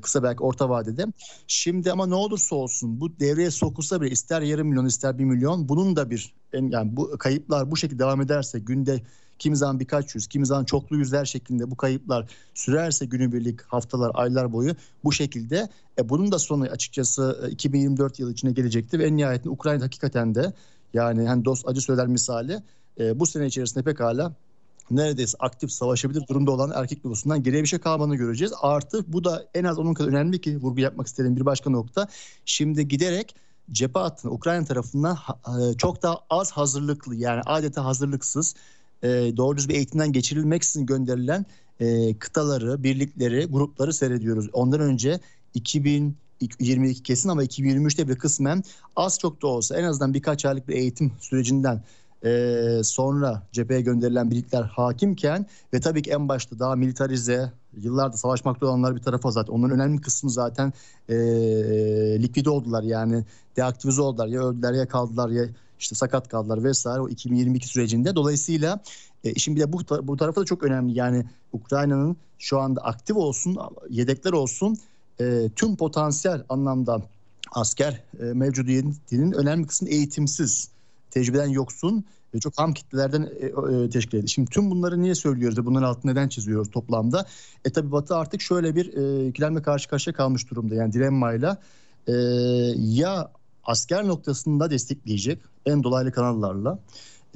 kısa 0.03 0.23
belki 0.23 0.43
orta 0.43 0.69
vadede. 0.69 1.07
Şimdi 1.47 1.93
ama 1.93 2.07
ne 2.07 2.15
olursa 2.15 2.57
olsun 2.57 3.01
bu 3.01 3.21
devreye 3.21 3.51
sokulsa 3.51 4.01
bile 4.01 4.11
ister 4.11 4.43
yarım 4.43 4.69
milyon 4.69 4.87
ister 4.87 5.19
bir 5.19 5.25
milyon 5.25 5.69
bunun 5.69 5.97
da 5.97 6.11
bir 6.11 6.35
yani 6.53 6.97
bu 6.97 7.19
kayıplar 7.19 7.71
bu 7.71 7.77
şekilde 7.77 7.99
devam 7.99 8.21
ederse 8.21 8.59
günde 8.59 9.03
kimi 9.41 9.57
zaman 9.57 9.81
birkaç 9.81 10.15
yüz, 10.15 10.27
kimi 10.27 10.47
zaman 10.47 10.65
çoklu 10.65 10.97
yüzler 10.97 11.25
şeklinde 11.25 11.71
bu 11.71 11.77
kayıplar 11.77 12.31
sürerse 12.55 13.07
günübirlik, 13.07 13.63
haftalar, 13.63 14.11
aylar 14.15 14.53
boyu 14.53 14.75
bu 15.05 15.13
şekilde 15.13 15.69
e, 15.99 16.09
bunun 16.09 16.33
da 16.33 16.39
sonu 16.39 16.65
açıkçası 16.65 17.49
2024 17.51 18.21
e, 18.21 18.23
yılı 18.23 18.33
içine 18.33 18.53
gelecektir 18.53 18.99
ve 18.99 19.05
en 19.07 19.17
nihayetinde 19.17 19.51
Ukrayna 19.51 19.85
hakikaten 19.85 20.35
de 20.35 20.53
yani 20.95 21.29
hani 21.29 21.45
dost 21.45 21.69
acı 21.69 21.81
söyler 21.81 22.07
misali 22.07 22.63
e, 23.01 23.21
bu 23.21 23.27
sene 23.27 23.47
içerisinde 23.47 23.85
pekala 23.85 24.33
neredeyse 24.91 25.37
aktif 25.41 25.73
savaşabilir 25.73 26.27
durumda 26.29 26.51
olan 26.51 26.73
erkek 26.75 27.05
nüfusundan 27.05 27.43
geriye 27.43 27.63
bir 27.63 27.69
şey 27.69 27.79
kalmadığını 27.79 28.17
göreceğiz. 28.17 28.53
Artı 28.61 29.13
bu 29.13 29.25
da 29.25 29.47
en 29.55 29.65
az 29.65 29.79
onun 29.79 29.95
kadar 29.95 30.09
önemli 30.09 30.41
ki 30.41 30.59
vurgu 30.59 30.81
yapmak 30.81 31.07
istediğim 31.07 31.37
bir 31.37 31.47
başka 31.47 31.71
nokta. 31.71 32.09
Şimdi 32.45 32.89
giderek 32.89 33.35
cephe 33.73 34.01
hattına 34.01 34.33
Ukrayna 34.33 34.65
tarafından 34.65 35.17
e, 35.47 35.77
çok 35.77 36.03
daha 36.03 36.19
az 36.31 36.53
hazırlıklı 36.53 37.15
yani 37.15 37.43
adeta 37.47 37.85
hazırlıksız 37.85 38.55
e, 39.03 39.09
doğru 39.09 39.57
düz 39.57 39.69
bir 39.69 39.75
eğitimden 39.75 40.13
geçirilmeksizin 40.13 40.87
gönderilen 40.87 41.47
e, 41.81 42.15
kıtaları, 42.19 42.83
birlikleri, 42.83 43.45
grupları 43.45 43.93
seyrediyoruz. 43.93 44.49
Ondan 44.53 44.81
önce 44.81 45.21
2022 46.41 47.03
kesin 47.03 47.29
ama 47.29 47.45
2023'te 47.45 48.09
bir 48.09 48.19
kısmen 48.19 48.63
az 48.97 49.19
çok 49.19 49.43
da 49.43 49.47
olsa 49.47 49.77
en 49.77 49.85
azından 49.85 50.15
birkaç 50.15 50.45
aylık 50.45 50.69
bir 50.69 50.75
eğitim 50.75 51.13
sürecinden 51.21 51.83
e, 52.25 52.81
sonra 52.85 53.43
cepheye 53.53 53.81
gönderilen 53.81 54.31
birlikler 54.31 54.63
hakimken 54.63 55.47
ve 55.75 55.81
tabii 55.81 56.03
ki 56.03 56.11
en 56.11 56.29
başta 56.29 56.59
daha 56.59 56.77
militarize 56.77 57.53
yıllarda 57.77 58.17
savaşmakta 58.17 58.67
olanlar 58.67 58.97
bir 58.97 59.03
tarafa 59.03 59.31
zaten 59.31 59.53
onların 59.53 59.81
önemli 59.81 60.01
kısmı 60.01 60.31
zaten 60.31 60.73
e, 61.09 61.15
likvide 62.23 62.51
oldular 62.51 62.83
yani 62.83 63.25
deaktivize 63.57 64.03
oldular 64.03 64.27
ya 64.27 64.49
öldüler 64.49 64.73
ya 64.73 64.89
kaldılar 64.89 65.29
ya 65.29 65.45
işte 65.79 65.95
sakat 65.95 66.29
kaldılar 66.29 66.65
vesaire 66.65 67.01
o 67.01 67.09
2022 67.09 67.69
sürecinde. 67.69 68.15
Dolayısıyla 68.15 68.83
e, 69.25 69.33
işin 69.33 69.57
bir 69.57 69.61
de 69.61 69.73
bu, 69.73 69.81
bu 70.03 70.17
tarafı 70.17 70.41
da 70.41 70.45
çok 70.45 70.63
önemli. 70.63 70.99
Yani 70.99 71.25
Ukrayna'nın 71.53 72.17
şu 72.39 72.59
anda 72.59 72.81
aktif 72.81 73.17
olsun, 73.17 73.59
yedekler 73.91 74.33
olsun 74.33 74.77
e, 75.21 75.51
tüm 75.57 75.77
potansiyel 75.77 76.45
anlamda 76.49 77.03
asker 77.53 78.03
e, 78.21 78.25
mevcudiyetinin 78.25 79.33
önemli 79.33 79.67
kısmı 79.67 79.89
eğitimsiz, 79.89 80.69
tecrübeden 81.11 81.49
yoksun 81.49 82.05
ve 82.35 82.41
çok 82.41 82.59
ham 82.59 82.75
kitlelerden 82.75 83.23
e, 83.23 83.47
e, 83.47 83.91
teşkil 83.91 84.19
ediyor. 84.19 84.29
Şimdi 84.29 84.51
tüm 84.51 84.71
bunları 84.71 85.03
niye 85.03 85.15
söylüyoruz 85.15 85.57
da 85.57 85.67
bunların 85.67 85.87
altını 85.87 86.13
neden 86.13 86.29
çiziyoruz 86.29 86.71
toplamda? 86.71 87.27
E 87.65 87.71
tabi 87.71 87.93
Batı 87.93 88.17
artık 88.17 88.41
şöyle 88.41 88.77
bir 88.77 88.95
e, 88.95 89.29
ikilemle 89.29 89.63
karşı 89.63 89.89
karşıya 89.89 90.15
kalmış 90.15 90.51
durumda. 90.51 90.75
Yani 90.75 90.93
dilemmayla 90.93 91.57
e, 92.07 92.13
ya 92.77 93.31
asker 93.65 94.09
noktasında 94.09 94.71
destekleyecek 94.71 95.43
en 95.67 95.83
dolaylı 95.83 96.13
kanallarla. 96.13 96.79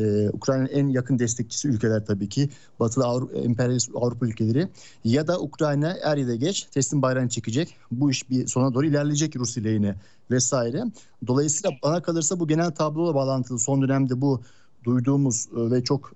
Ee, 0.00 0.28
Ukrayna'nın 0.32 0.68
en 0.68 0.88
yakın 0.88 1.18
destekçisi 1.18 1.68
ülkeler 1.68 2.06
tabii 2.06 2.28
ki 2.28 2.48
Batılı 2.80 3.04
Avrupa, 3.04 3.38
emperyalist 3.38 3.90
Avrupa 3.94 4.26
ülkeleri 4.26 4.68
ya 5.04 5.26
da 5.26 5.40
Ukrayna 5.40 5.96
er 6.02 6.16
ya 6.16 6.28
da 6.28 6.34
geç 6.34 6.62
teslim 6.62 7.02
bayrağını 7.02 7.28
çekecek. 7.28 7.76
Bu 7.90 8.10
iş 8.10 8.30
bir 8.30 8.46
sona 8.46 8.74
doğru 8.74 8.86
ilerleyecek 8.86 9.36
Rus 9.36 9.58
lehine 9.58 9.94
vesaire. 10.30 10.84
Dolayısıyla 11.26 11.76
bana 11.82 12.02
kalırsa 12.02 12.40
bu 12.40 12.48
genel 12.48 12.70
tablola 12.70 13.14
bağlantılı 13.14 13.58
son 13.58 13.82
dönemde 13.82 14.20
bu 14.20 14.42
duyduğumuz 14.84 15.48
e, 15.56 15.70
ve 15.70 15.84
çok 15.84 16.12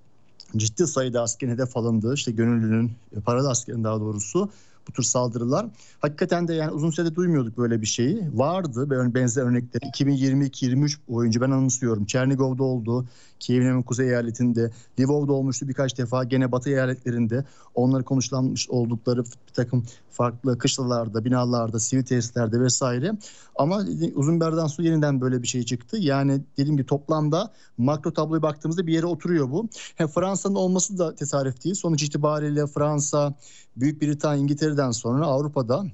ciddi 0.57 0.87
sayıda 0.87 1.21
askerin 1.21 1.51
hedef 1.51 1.77
alındığı 1.77 2.13
işte 2.13 2.31
gönüllünün 2.31 2.91
paralı 3.25 3.49
askerin 3.49 3.83
daha 3.83 3.99
doğrusu 3.99 4.49
bu 4.89 4.93
tür 4.93 5.03
saldırılar. 5.03 5.65
Hakikaten 5.99 6.47
de 6.47 6.53
yani 6.53 6.71
uzun 6.71 6.89
süredir 6.89 7.15
duymuyorduk 7.15 7.57
böyle 7.57 7.81
bir 7.81 7.85
şeyi. 7.85 8.29
Vardı 8.33 9.13
benzer 9.15 9.43
örnekler 9.43 9.81
2022-23 9.81 10.97
boyunca 11.07 11.41
ben 11.41 11.51
anımsıyorum. 11.51 12.05
Çernigov'da 12.05 12.63
oldu, 12.63 13.05
Kiev'in 13.39 13.81
kuzey 13.81 14.07
eyaletinde, 14.07 14.71
Lvov'da 14.99 15.33
olmuştu 15.33 15.67
birkaç 15.67 15.97
defa 15.97 16.23
gene 16.23 16.51
batı 16.51 16.69
eyaletlerinde. 16.69 17.45
Onları 17.75 18.03
konuşlanmış 18.03 18.69
oldukları 18.69 19.23
bir 19.25 19.53
takım 19.53 19.85
farklı 20.11 20.57
kışlalarda, 20.57 21.25
binalarda, 21.25 21.79
sivil 21.79 22.03
tesislerde 22.03 22.61
vesaire. 22.61 23.11
Ama 23.55 23.83
uzun 24.15 24.39
bir 24.39 24.45
aradan 24.45 24.67
sonra 24.67 24.87
yeniden 24.87 25.21
böyle 25.21 25.41
bir 25.41 25.47
şey 25.47 25.63
çıktı. 25.63 25.97
Yani 25.97 26.41
dediğim 26.57 26.77
gibi 26.77 26.85
toplamda 26.85 27.51
makro 27.77 28.13
tabloya 28.13 28.41
baktığımızda 28.41 28.87
bir 28.87 28.93
yere 28.93 29.05
oturuyor 29.05 29.51
bu. 29.51 29.69
Fransa'nın 30.15 30.55
olması 30.55 30.97
da 30.97 31.15
tesadüf 31.15 31.63
değil. 31.63 31.75
Sonuç 31.75 32.03
itibariyle 32.03 32.67
Fransa, 32.67 33.33
Büyük 33.79 34.01
Britanya, 34.01 34.41
İngiltere'den 34.41 34.91
sonra 34.91 35.25
Avrupa'da 35.25 35.85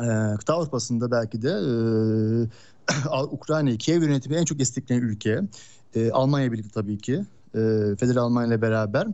e, 0.00 0.36
kıta 0.38 0.54
Avrupa'sında 0.54 1.10
belki 1.10 1.42
de 1.42 1.50
e, 1.50 1.72
Ukrayna'yı 3.30 3.78
Kiev 3.78 4.02
yönetimi 4.02 4.36
en 4.36 4.44
çok 4.44 4.58
destekleyen 4.58 5.02
ülke. 5.02 5.40
E, 5.94 6.10
Almanya 6.10 6.52
birlikte 6.52 6.70
tabii 6.70 6.98
ki. 6.98 7.12
E, 7.54 7.60
Federal 8.00 8.24
Almanya 8.24 8.48
ile 8.48 8.62
beraber 8.62 9.06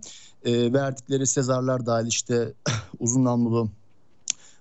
e, 0.45 0.73
verdikleri 0.73 1.27
Sezarlar 1.27 1.87
dahil 1.87 2.07
işte 2.07 2.53
uzun 2.99 3.25
namlulu 3.25 3.71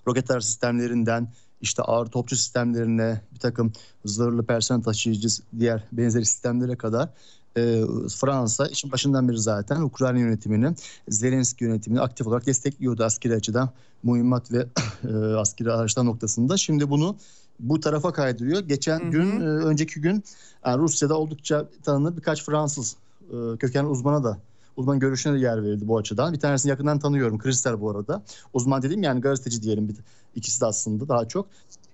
roket 0.07 0.43
sistemlerinden 0.43 1.27
işte 1.61 1.83
ağır 1.83 2.05
topçu 2.05 2.35
sistemlerine 2.35 3.21
bir 3.33 3.39
takım 3.39 3.73
zırhlı 4.05 4.45
personel 4.45 4.83
taşıyıcı 4.83 5.27
diğer 5.59 5.83
benzeri 5.91 6.25
sistemlere 6.25 6.75
kadar 6.75 7.09
e, 7.57 7.81
Fransa 8.15 8.67
işin 8.67 8.91
başından 8.91 9.29
beri 9.29 9.39
zaten 9.39 9.81
Ukrayna 9.81 10.19
yönetimini, 10.19 10.75
Zelenski 11.09 11.63
yönetimini 11.63 12.01
aktif 12.01 12.27
olarak 12.27 12.45
destekliyordu 12.45 13.03
askeri 13.03 13.35
açıdan 13.35 13.69
mühimmat 14.03 14.51
ve 14.51 14.65
e, 15.09 15.13
askeri 15.15 15.71
araçlar 15.71 16.05
noktasında. 16.05 16.57
Şimdi 16.57 16.89
bunu 16.89 17.15
bu 17.59 17.79
tarafa 17.79 18.13
kaydırıyor. 18.13 18.59
Geçen 18.59 18.99
hı 18.99 19.05
hı. 19.05 19.09
gün, 19.09 19.41
e, 19.41 19.43
önceki 19.43 20.01
gün 20.01 20.23
yani 20.65 20.81
Rusya'da 20.81 21.17
oldukça 21.17 21.69
tanınır 21.83 22.17
birkaç 22.17 22.43
Fransız 22.43 22.95
e, 23.29 23.57
kökenli 23.57 23.87
uzmana 23.87 24.23
da 24.23 24.37
uzman 24.77 24.99
görüşüne 24.99 25.33
de 25.33 25.39
yer 25.39 25.63
verildi 25.63 25.87
bu 25.87 25.97
açıdan. 25.97 26.33
Bir 26.33 26.39
tanesini 26.39 26.69
yakından 26.69 26.99
tanıyorum. 26.99 27.37
Kristal 27.37 27.81
bu 27.81 27.91
arada. 27.91 28.23
Uzman 28.53 28.81
dediğim 28.81 29.03
yani 29.03 29.21
gazeteci 29.21 29.61
diyelim. 29.61 29.89
Bir, 29.89 29.95
ikisi 30.35 30.61
de 30.61 30.65
aslında 30.65 31.09
daha 31.09 31.27
çok. 31.27 31.47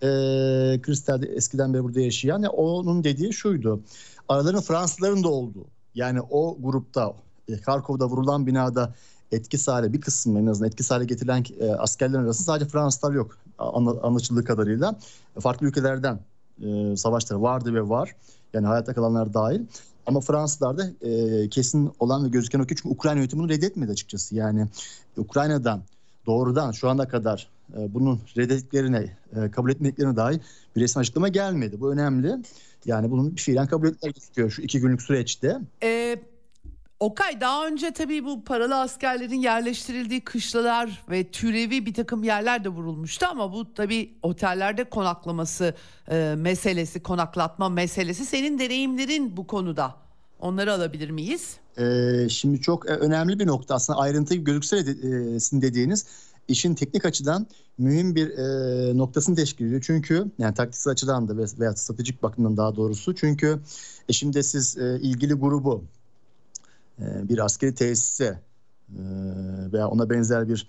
E, 0.04 0.08
Kristal 0.82 1.24
eskiden 1.24 1.74
beri 1.74 1.84
burada 1.84 2.02
yaşayan. 2.02 2.34
Yani 2.34 2.50
onun 2.50 3.04
dediği 3.04 3.34
şuydu. 3.34 3.82
Araların 4.32 4.62
Fransızların 4.62 5.24
da 5.24 5.30
olduğu. 5.30 5.66
Yani 5.96 6.22
o 6.22 6.58
grupta 6.62 7.14
Karkov'da 7.66 8.06
vurulan 8.06 8.48
binada 8.48 8.94
etkisiz 9.32 9.68
hale 9.68 9.94
bir 9.94 10.02
kısmı 10.02 10.40
en 10.40 10.46
azından 10.46 10.68
etkisiz 10.68 10.92
hale 10.92 11.06
getirilen 11.06 11.46
e, 11.60 11.70
askerlerin 11.70 12.24
arasında 12.24 12.46
sadece 12.46 12.70
Fransızlar 12.70 13.12
yok 13.12 13.38
anlaşıldığı 14.04 14.44
kadarıyla. 14.44 14.96
Farklı 15.40 15.68
ülkelerden 15.68 16.20
e, 16.64 16.98
savaşlar 16.98 17.36
vardı 17.36 17.74
ve 17.74 17.90
var. 17.90 18.16
Yani 18.54 18.68
hayatta 18.68 18.94
kalanlar 18.94 19.34
dahil. 19.34 19.62
Ama 20.06 20.22
Fransızlar 20.22 20.78
da 20.78 21.08
e, 21.08 21.50
kesin 21.50 21.92
olan 22.00 22.26
ve 22.26 22.30
gözüken 22.30 22.60
o 22.60 22.66
ki 22.66 22.76
çünkü 22.76 22.90
Ukrayna 22.90 23.20
yönetimini 23.20 23.50
reddetmedi 23.50 23.92
açıkçası. 23.92 24.36
Yani 24.36 24.68
Ukrayna'dan 25.18 25.82
doğrudan 26.26 26.72
şu 26.72 26.90
ana 26.90 27.08
kadar 27.08 27.48
e, 27.78 27.94
bunun 27.94 28.20
reddettiklerine, 28.38 29.18
e, 29.36 29.52
kabul 29.52 29.72
etmediklerine 29.72 30.16
dair 30.16 30.42
bir 30.76 30.82
resmi 30.82 31.00
açıklama 31.00 31.28
gelmedi. 31.28 31.82
Bu 31.82 31.94
önemli. 31.94 32.38
Yani 32.86 33.12
bunun 33.12 33.36
fiilen 33.36 33.68
kabul 33.68 33.88
etmek 33.88 34.18
istiyor 34.18 34.52
şu 34.52 34.62
iki 34.62 34.80
günlük 34.80 35.02
süreçte. 35.02 35.58
Ee, 35.84 36.20
Okay 37.02 37.42
daha 37.42 37.68
önce 37.68 37.92
tabii 37.92 38.26
bu 38.26 38.44
paralı 38.44 38.80
askerlerin 38.80 39.42
yerleştirildiği 39.42 40.22
kışlalar 40.22 41.04
ve 41.10 41.32
türevi 41.32 41.86
bir 41.86 41.94
takım 41.94 42.24
yerler 42.24 42.64
de 42.64 42.70
vurulmuştu 42.70 43.26
ama 43.30 43.54
bu 43.54 43.74
tabii 43.74 44.14
otellerde 44.24 44.84
konaklaması 44.84 45.76
e, 46.12 46.34
meselesi, 46.38 47.04
konaklatma 47.04 47.70
meselesi. 47.70 48.26
Senin 48.26 48.60
deneyimlerin 48.60 49.38
bu 49.38 49.48
konuda. 49.48 49.96
Onları 50.40 50.74
alabilir 50.74 51.10
miyiz? 51.10 51.58
Ee, 51.78 52.30
şimdi 52.30 52.62
çok 52.62 52.90
e, 52.90 52.94
önemli 52.94 53.40
bir 53.40 53.48
nokta 53.48 53.76
aslında 53.76 54.00
ayrıntı 54.00 54.36
gözükse 54.36 54.86
de, 54.86 54.92
e, 54.92 55.40
sizin 55.40 55.62
dediğiniz 55.62 56.06
işin 56.52 56.76
teknik 56.76 57.06
açıdan 57.06 57.48
mühim 57.78 58.16
bir 58.16 58.30
e, 58.30 58.98
noktasını 58.98 59.36
teşkil 59.36 59.66
ediyor. 59.66 59.84
Çünkü 59.86 60.32
yani 60.38 60.54
taktiksel 60.54 60.92
açıdan 60.92 61.28
da 61.28 61.38
veya 61.60 61.76
stratejik 61.76 62.24
bakımdan 62.24 62.58
daha 62.58 62.76
doğrusu. 62.76 63.16
Çünkü 63.16 63.60
e, 64.10 64.14
şimdi 64.14 64.44
siz 64.44 64.78
e, 64.78 65.00
ilgili 65.02 65.34
grubu 65.34 65.84
e, 67.00 67.30
bir 67.30 67.46
askeri 67.46 67.76
tesise 67.76 68.40
e, 68.90 69.02
veya 69.74 69.88
ona 69.88 70.10
benzer 70.10 70.50
bir 70.50 70.68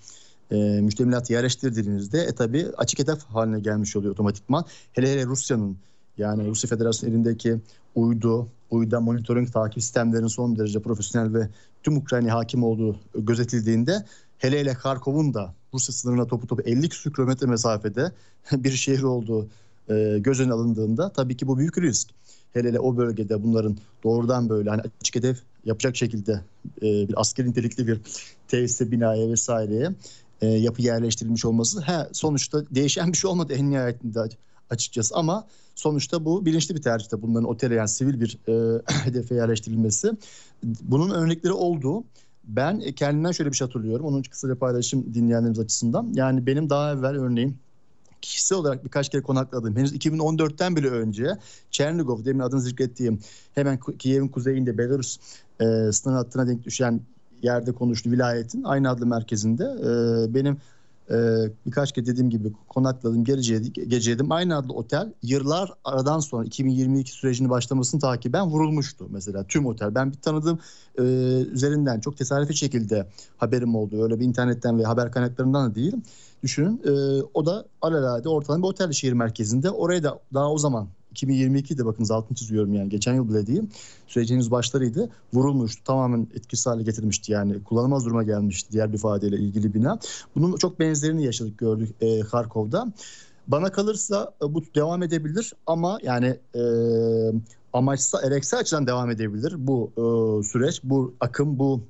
e, 0.50 0.80
müştemilat 0.80 1.30
yerleştirdiğinizde 1.30 2.22
e 2.22 2.34
tabi 2.34 2.66
açık 2.76 2.98
hedef 2.98 3.22
haline 3.22 3.60
gelmiş 3.60 3.96
oluyor 3.96 4.12
otomatikman. 4.12 4.64
Hele 4.92 5.12
hele 5.12 5.26
Rusya'nın 5.26 5.76
yani 6.18 6.48
Rusya 6.48 6.68
Federasyonu 6.68 7.14
elindeki 7.14 7.56
uydu, 7.94 8.48
uyda 8.70 9.00
monitoring 9.00 9.52
takip 9.52 9.82
sistemlerinin 9.82 10.26
son 10.26 10.58
derece 10.58 10.82
profesyonel 10.82 11.34
ve 11.34 11.48
tüm 11.82 11.96
Ukrayna 11.96 12.34
hakim 12.34 12.64
olduğu 12.64 12.96
gözetildiğinde 13.14 14.04
hele 14.38 14.60
hele 14.60 14.74
Kharkov'un 14.74 15.34
da 15.34 15.54
Rusya 15.74 15.94
sınırına 15.94 16.26
topu 16.26 16.46
topu 16.46 16.62
50 16.62 16.88
küsur 16.88 17.12
kilometre 17.12 17.46
mesafede 17.46 18.12
bir 18.52 18.70
şehir 18.70 19.02
olduğu 19.02 19.48
e, 19.90 20.18
göz 20.18 20.40
önüne 20.40 20.52
alındığında 20.52 21.12
tabii 21.12 21.36
ki 21.36 21.46
bu 21.46 21.58
büyük 21.58 21.78
risk. 21.78 22.08
Hele 22.52 22.68
hele 22.68 22.80
o 22.80 22.96
bölgede 22.96 23.42
bunların 23.42 23.76
doğrudan 24.04 24.48
böyle 24.48 24.70
hani 24.70 24.82
açık 25.00 25.16
hedef 25.16 25.38
yapacak 25.64 25.96
şekilde 25.96 26.40
e, 26.82 27.08
bir 27.08 27.20
askeri 27.20 27.50
nitelikli 27.50 27.86
bir 27.86 28.00
tesise, 28.48 28.90
binaya 28.90 29.28
vesaireye 29.28 29.94
e, 30.40 30.46
yapı 30.46 30.82
yerleştirilmiş 30.82 31.44
olması 31.44 31.80
he, 31.80 32.08
sonuçta 32.12 32.64
değişen 32.70 33.12
bir 33.12 33.16
şey 33.16 33.30
olmadı 33.30 33.52
en 33.52 33.70
nihayetinde 33.70 34.20
açıkçası 34.70 35.16
ama 35.16 35.46
sonuçta 35.74 36.24
bu 36.24 36.46
bilinçli 36.46 36.74
bir 36.74 36.82
tercihte 36.82 37.22
bunların 37.22 37.48
otele 37.48 37.74
yani 37.74 37.88
sivil 37.88 38.20
bir 38.20 38.38
e, 38.48 38.82
hedefe 39.04 39.34
yerleştirilmesi. 39.34 40.10
Bunun 40.62 41.10
örnekleri 41.10 41.52
oldu. 41.52 42.04
Ben 42.44 42.80
kendimden 42.80 43.32
şöyle 43.32 43.50
bir 43.50 43.56
şey 43.56 43.66
hatırlıyorum. 43.66 44.06
Onun 44.06 44.22
kısaca 44.22 44.54
paylaşım 44.54 45.14
dinleyenlerimiz 45.14 45.58
açısından. 45.58 46.12
Yani 46.14 46.46
benim 46.46 46.70
daha 46.70 46.92
evvel 46.92 47.16
örneğin 47.16 47.56
kişisel 48.22 48.58
olarak 48.58 48.84
birkaç 48.84 49.08
kere 49.08 49.22
konakladığım 49.22 49.76
henüz 49.76 49.92
2014'ten 49.92 50.76
bile 50.76 50.88
önce 50.88 51.38
Çernigov 51.70 52.24
demin 52.24 52.40
adını 52.40 52.60
zikrettiğim 52.60 53.20
hemen 53.54 53.78
Kiev'in 53.98 54.28
kuzeyinde 54.28 54.78
Belarus 54.78 55.18
e, 55.60 55.92
sınır 55.92 56.14
hattına 56.14 56.46
denk 56.46 56.64
düşen 56.64 57.00
yerde 57.42 57.72
konuştu 57.72 58.10
vilayetin 58.10 58.64
aynı 58.64 58.90
adlı 58.90 59.06
merkezinde 59.06 59.64
e, 59.64 60.34
benim 60.34 60.56
e, 61.10 61.14
birkaç 61.66 61.92
kez 61.92 62.06
dediğim 62.06 62.30
gibi 62.30 62.52
konakladım 62.68 63.24
geceydim 63.24 64.32
aynı 64.32 64.56
adlı 64.56 64.72
otel 64.74 65.12
yıllar 65.22 65.72
aradan 65.84 66.20
sonra 66.20 66.44
2022 66.44 67.12
sürecinin 67.12 67.50
başlamasını 67.50 68.00
takiben 68.00 68.46
vurulmuştu 68.46 69.06
mesela. 69.10 69.44
Tüm 69.44 69.66
otel. 69.66 69.94
Ben 69.94 70.12
bir 70.12 70.16
tanıdığım 70.16 70.58
e, 70.98 71.02
üzerinden 71.52 72.00
çok 72.00 72.16
tesadüfi 72.16 72.56
şekilde 72.56 73.06
haberim 73.36 73.74
oldu. 73.74 74.02
Öyle 74.02 74.20
bir 74.20 74.24
internetten 74.24 74.78
ve 74.78 74.84
haber 74.84 75.12
kaynaklarından 75.12 75.70
da 75.70 75.74
değil 75.74 75.94
düşünün 76.42 76.82
e, 76.84 77.22
o 77.34 77.46
da 77.46 77.64
alelade 77.82 78.28
ortalama 78.28 78.62
bir 78.62 78.68
otel 78.68 78.92
şehir 78.92 79.12
merkezinde. 79.12 79.70
Oraya 79.70 80.02
da 80.02 80.18
daha 80.34 80.50
o 80.50 80.58
zaman 80.58 80.88
2022'de 81.12 81.86
bakınız 81.86 82.10
altını 82.10 82.36
çiziyorum 82.36 82.74
yani 82.74 82.88
geçen 82.88 83.14
yıl 83.14 83.28
bile 83.28 83.46
değil. 83.46 83.62
Sürecin 84.06 84.34
henüz 84.34 84.50
başlarıydı. 84.50 85.10
Vurulmuştu. 85.34 85.84
Tamamen 85.84 86.26
etkisiz 86.34 86.66
hale 86.66 86.82
getirmişti 86.82 87.32
yani. 87.32 87.64
Kullanılmaz 87.64 88.04
duruma 88.04 88.22
gelmişti 88.22 88.72
diğer 88.72 88.92
bir 88.92 88.98
ifadeyle 88.98 89.36
ilgili 89.36 89.74
bina. 89.74 89.98
Bunun 90.36 90.56
çok 90.56 90.80
benzerini 90.80 91.24
yaşadık 91.24 91.58
gördük 91.58 91.94
e, 92.00 92.20
Kharkov'da. 92.20 92.92
Bana 93.46 93.72
kalırsa 93.72 94.34
e, 94.42 94.54
bu 94.54 94.62
devam 94.74 95.02
edebilir 95.02 95.52
ama 95.66 95.98
yani 96.02 96.38
e, 96.54 96.62
amaçsa 97.72 98.22
ereksel 98.22 98.60
açıdan 98.60 98.86
devam 98.86 99.10
edebilir 99.10 99.54
bu 99.58 99.90
e, 99.96 100.02
süreç, 100.42 100.80
bu 100.84 101.14
akım, 101.20 101.58
bu 101.58 101.80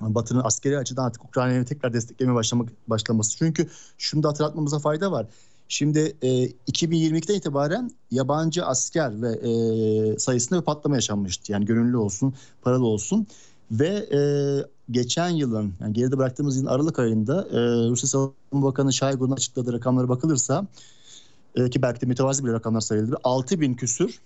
Batı'nın 0.00 0.44
askeri 0.44 0.78
açıdan 0.78 1.04
artık 1.04 1.24
Ukrayna'yı 1.24 1.64
tekrar 1.64 1.92
desteklemeye 1.92 2.34
başlamak 2.34 2.68
başlaması. 2.88 3.36
Çünkü 3.36 3.68
şunu 3.98 4.22
da 4.22 4.28
hatırlatmamıza 4.28 4.78
fayda 4.78 5.12
var. 5.12 5.26
Şimdi 5.68 6.16
e, 6.22 6.28
2022'den 6.48 7.34
itibaren 7.34 7.90
yabancı 8.10 8.66
asker 8.66 9.22
ve 9.22 9.28
e, 9.32 10.18
sayısında 10.18 10.60
bir 10.60 10.64
patlama 10.64 10.96
yaşanmıştı. 10.96 11.52
Yani 11.52 11.64
gönüllü 11.64 11.96
olsun, 11.96 12.34
paralı 12.62 12.86
olsun. 12.86 13.26
Ve 13.70 14.08
e, 14.12 14.20
geçen 14.90 15.28
yılın, 15.28 15.74
yani 15.80 15.92
geride 15.92 16.18
bıraktığımız 16.18 16.56
yılın 16.56 16.66
Aralık 16.66 16.98
ayında 16.98 17.48
e, 17.50 17.58
Rusya 17.90 18.08
Savunma 18.08 18.34
Bakanı 18.52 18.92
Şaygu'nun 18.92 19.32
açıkladığı 19.32 19.72
rakamlara 19.72 20.08
bakılırsa 20.08 20.66
e, 21.54 21.70
ki 21.70 21.82
belki 21.82 22.00
de 22.00 22.06
mütevazi 22.06 22.44
bir 22.44 22.52
rakamlar 22.52 22.80
sayılır. 22.80 23.16
6 23.24 23.60
bin 23.60 23.74
küsür 23.74 24.20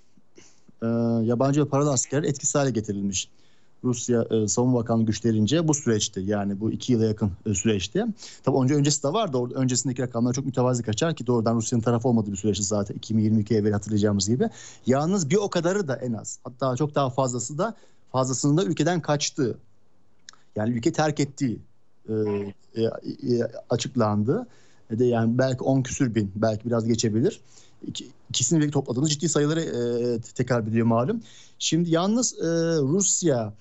e, 0.82 0.86
yabancı 1.22 1.64
ve 1.64 1.68
paralı 1.68 1.92
asker 1.92 2.22
etkisiz 2.22 2.54
hale 2.54 2.70
getirilmiş. 2.70 3.28
Rusya 3.84 4.26
e, 4.30 4.48
Savunma 4.48 4.78
Bakanlığı 4.78 5.06
güçlerince 5.06 5.68
bu 5.68 5.74
süreçte 5.74 6.20
yani 6.20 6.60
bu 6.60 6.70
iki 6.70 6.92
yıla 6.92 7.04
yakın 7.04 7.30
e, 7.46 7.54
süreçte. 7.54 8.06
Tabii 8.42 8.56
önce 8.56 8.74
öncesi 8.74 9.02
de 9.02 9.08
vardı. 9.08 9.36
Orada 9.36 9.54
öncesindeki 9.54 10.02
rakamlar 10.02 10.32
çok 10.32 10.46
mütevazi 10.46 10.82
kaçar 10.82 11.14
ki 11.14 11.26
doğrudan 11.26 11.56
Rusya'nın 11.56 11.82
tarafı 11.82 12.08
olmadığı 12.08 12.32
bir 12.32 12.36
süreçti 12.36 12.64
zaten 12.64 12.96
2022'ye 12.96 13.60
evvel 13.60 13.72
hatırlayacağımız 13.72 14.28
gibi. 14.28 14.48
Yalnız 14.86 15.30
bir 15.30 15.36
o 15.36 15.50
kadarı 15.50 15.88
da 15.88 15.96
en 15.96 16.12
az 16.12 16.38
hatta 16.44 16.76
çok 16.76 16.94
daha 16.94 17.10
fazlası 17.10 17.58
da 17.58 17.74
fazlasının 18.12 18.56
da 18.56 18.64
ülkeden 18.64 19.00
kaçtığı 19.00 19.58
yani 20.56 20.74
ülke 20.74 20.92
terk 20.92 21.20
ettiği 21.20 21.58
e, 22.08 22.14
e, 22.74 22.82
e, 22.82 23.42
açıklandı. 23.70 24.46
E 24.90 24.98
de 24.98 25.04
yani 25.04 25.38
belki 25.38 25.64
10 25.64 25.82
küsür 25.82 26.14
bin 26.14 26.32
belki 26.36 26.64
biraz 26.66 26.84
geçebilir. 26.84 27.40
İkisini 28.30 28.58
birlikte 28.58 28.72
topladığınız 28.72 29.10
ciddi 29.10 29.28
sayıları 29.28 29.60
e, 29.60 30.20
tekrar 30.20 30.62
ediyor 30.62 30.86
malum. 30.86 31.22
Şimdi 31.58 31.90
yalnız 31.90 32.38
e, 32.38 32.46
Rusya 32.80 33.54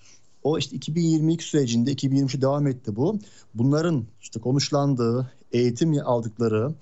o 0.44 0.58
işte 0.58 0.76
2022 0.76 1.44
sürecinde 1.44 1.92
2023 1.92 2.42
devam 2.42 2.68
etti 2.68 2.96
bu. 2.96 3.20
Bunların 3.54 4.06
işte 4.22 4.40
konuşlandığı, 4.40 5.32
eğitim 5.52 5.94
aldıkları, 6.06 6.74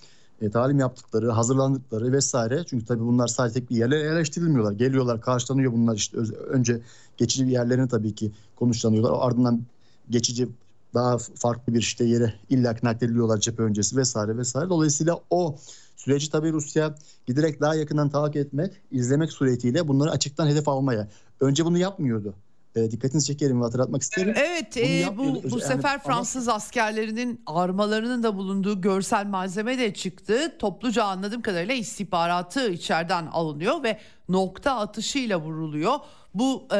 e, 0.41 0.49
talim 0.49 0.79
yaptıkları, 0.79 1.31
hazırlandıkları 1.31 2.11
vesaire. 2.11 2.63
Çünkü 2.69 2.85
tabii 2.85 3.03
bunlar 3.03 3.27
sadece 3.27 3.59
tek 3.59 3.69
bir 3.69 3.75
yerlere 3.75 3.99
yerleştirilmiyorlar. 3.99 4.73
Geliyorlar, 4.73 5.21
karşılanıyor 5.21 5.71
bunlar 5.73 5.95
işte 5.95 6.17
önce 6.49 6.81
geçici 7.17 7.47
bir 7.47 7.51
yerlerine 7.51 7.87
tabii 7.87 8.15
ki 8.15 8.31
konuşlanıyorlar. 8.55 9.13
Ardından 9.27 9.61
geçici 10.09 10.47
daha 10.93 11.17
farklı 11.17 11.73
bir 11.73 11.79
işte 11.79 12.05
yere 12.05 12.33
illa 12.49 12.75
naklediliyorlar 12.83 13.39
cephe 13.39 13.63
öncesi 13.63 13.97
vesaire 13.97 14.37
vesaire. 14.37 14.69
Dolayısıyla 14.69 15.19
o 15.29 15.55
süreci 15.95 16.29
tabii 16.29 16.51
Rusya 16.51 16.95
giderek 17.25 17.61
daha 17.61 17.75
yakından 17.75 18.09
takip 18.09 18.35
etmek, 18.35 18.73
izlemek 18.91 19.31
suretiyle 19.31 19.87
bunları 19.87 20.11
açıktan 20.11 20.47
hedef 20.47 20.67
almaya. 20.67 21.07
Önce 21.39 21.65
bunu 21.65 21.77
yapmıyordu. 21.77 22.35
E, 22.75 22.91
dikkatinizi 22.91 23.27
çekerim 23.27 23.59
ve 23.59 23.63
hatırlatmak 23.63 24.01
isterim. 24.01 24.33
Evet 24.37 24.77
e, 24.77 25.17
bu, 25.17 25.43
bu 25.43 25.49
yani, 25.49 25.61
sefer 25.61 26.03
Fransız 26.03 26.47
ama... 26.47 26.57
askerlerinin 26.57 27.41
armalarının 27.45 28.23
da 28.23 28.35
bulunduğu 28.35 28.81
görsel 28.81 29.25
malzeme 29.25 29.77
de 29.79 29.93
çıktı. 29.93 30.57
Topluca 30.59 31.03
anladığım 31.03 31.41
kadarıyla 31.41 31.73
istihbaratı 31.73 32.69
içeriden 32.69 33.25
alınıyor 33.25 33.83
ve 33.83 33.99
nokta 34.29 34.75
atışıyla 34.75 35.41
vuruluyor. 35.41 35.99
Bu 36.33 36.67
e, 36.73 36.77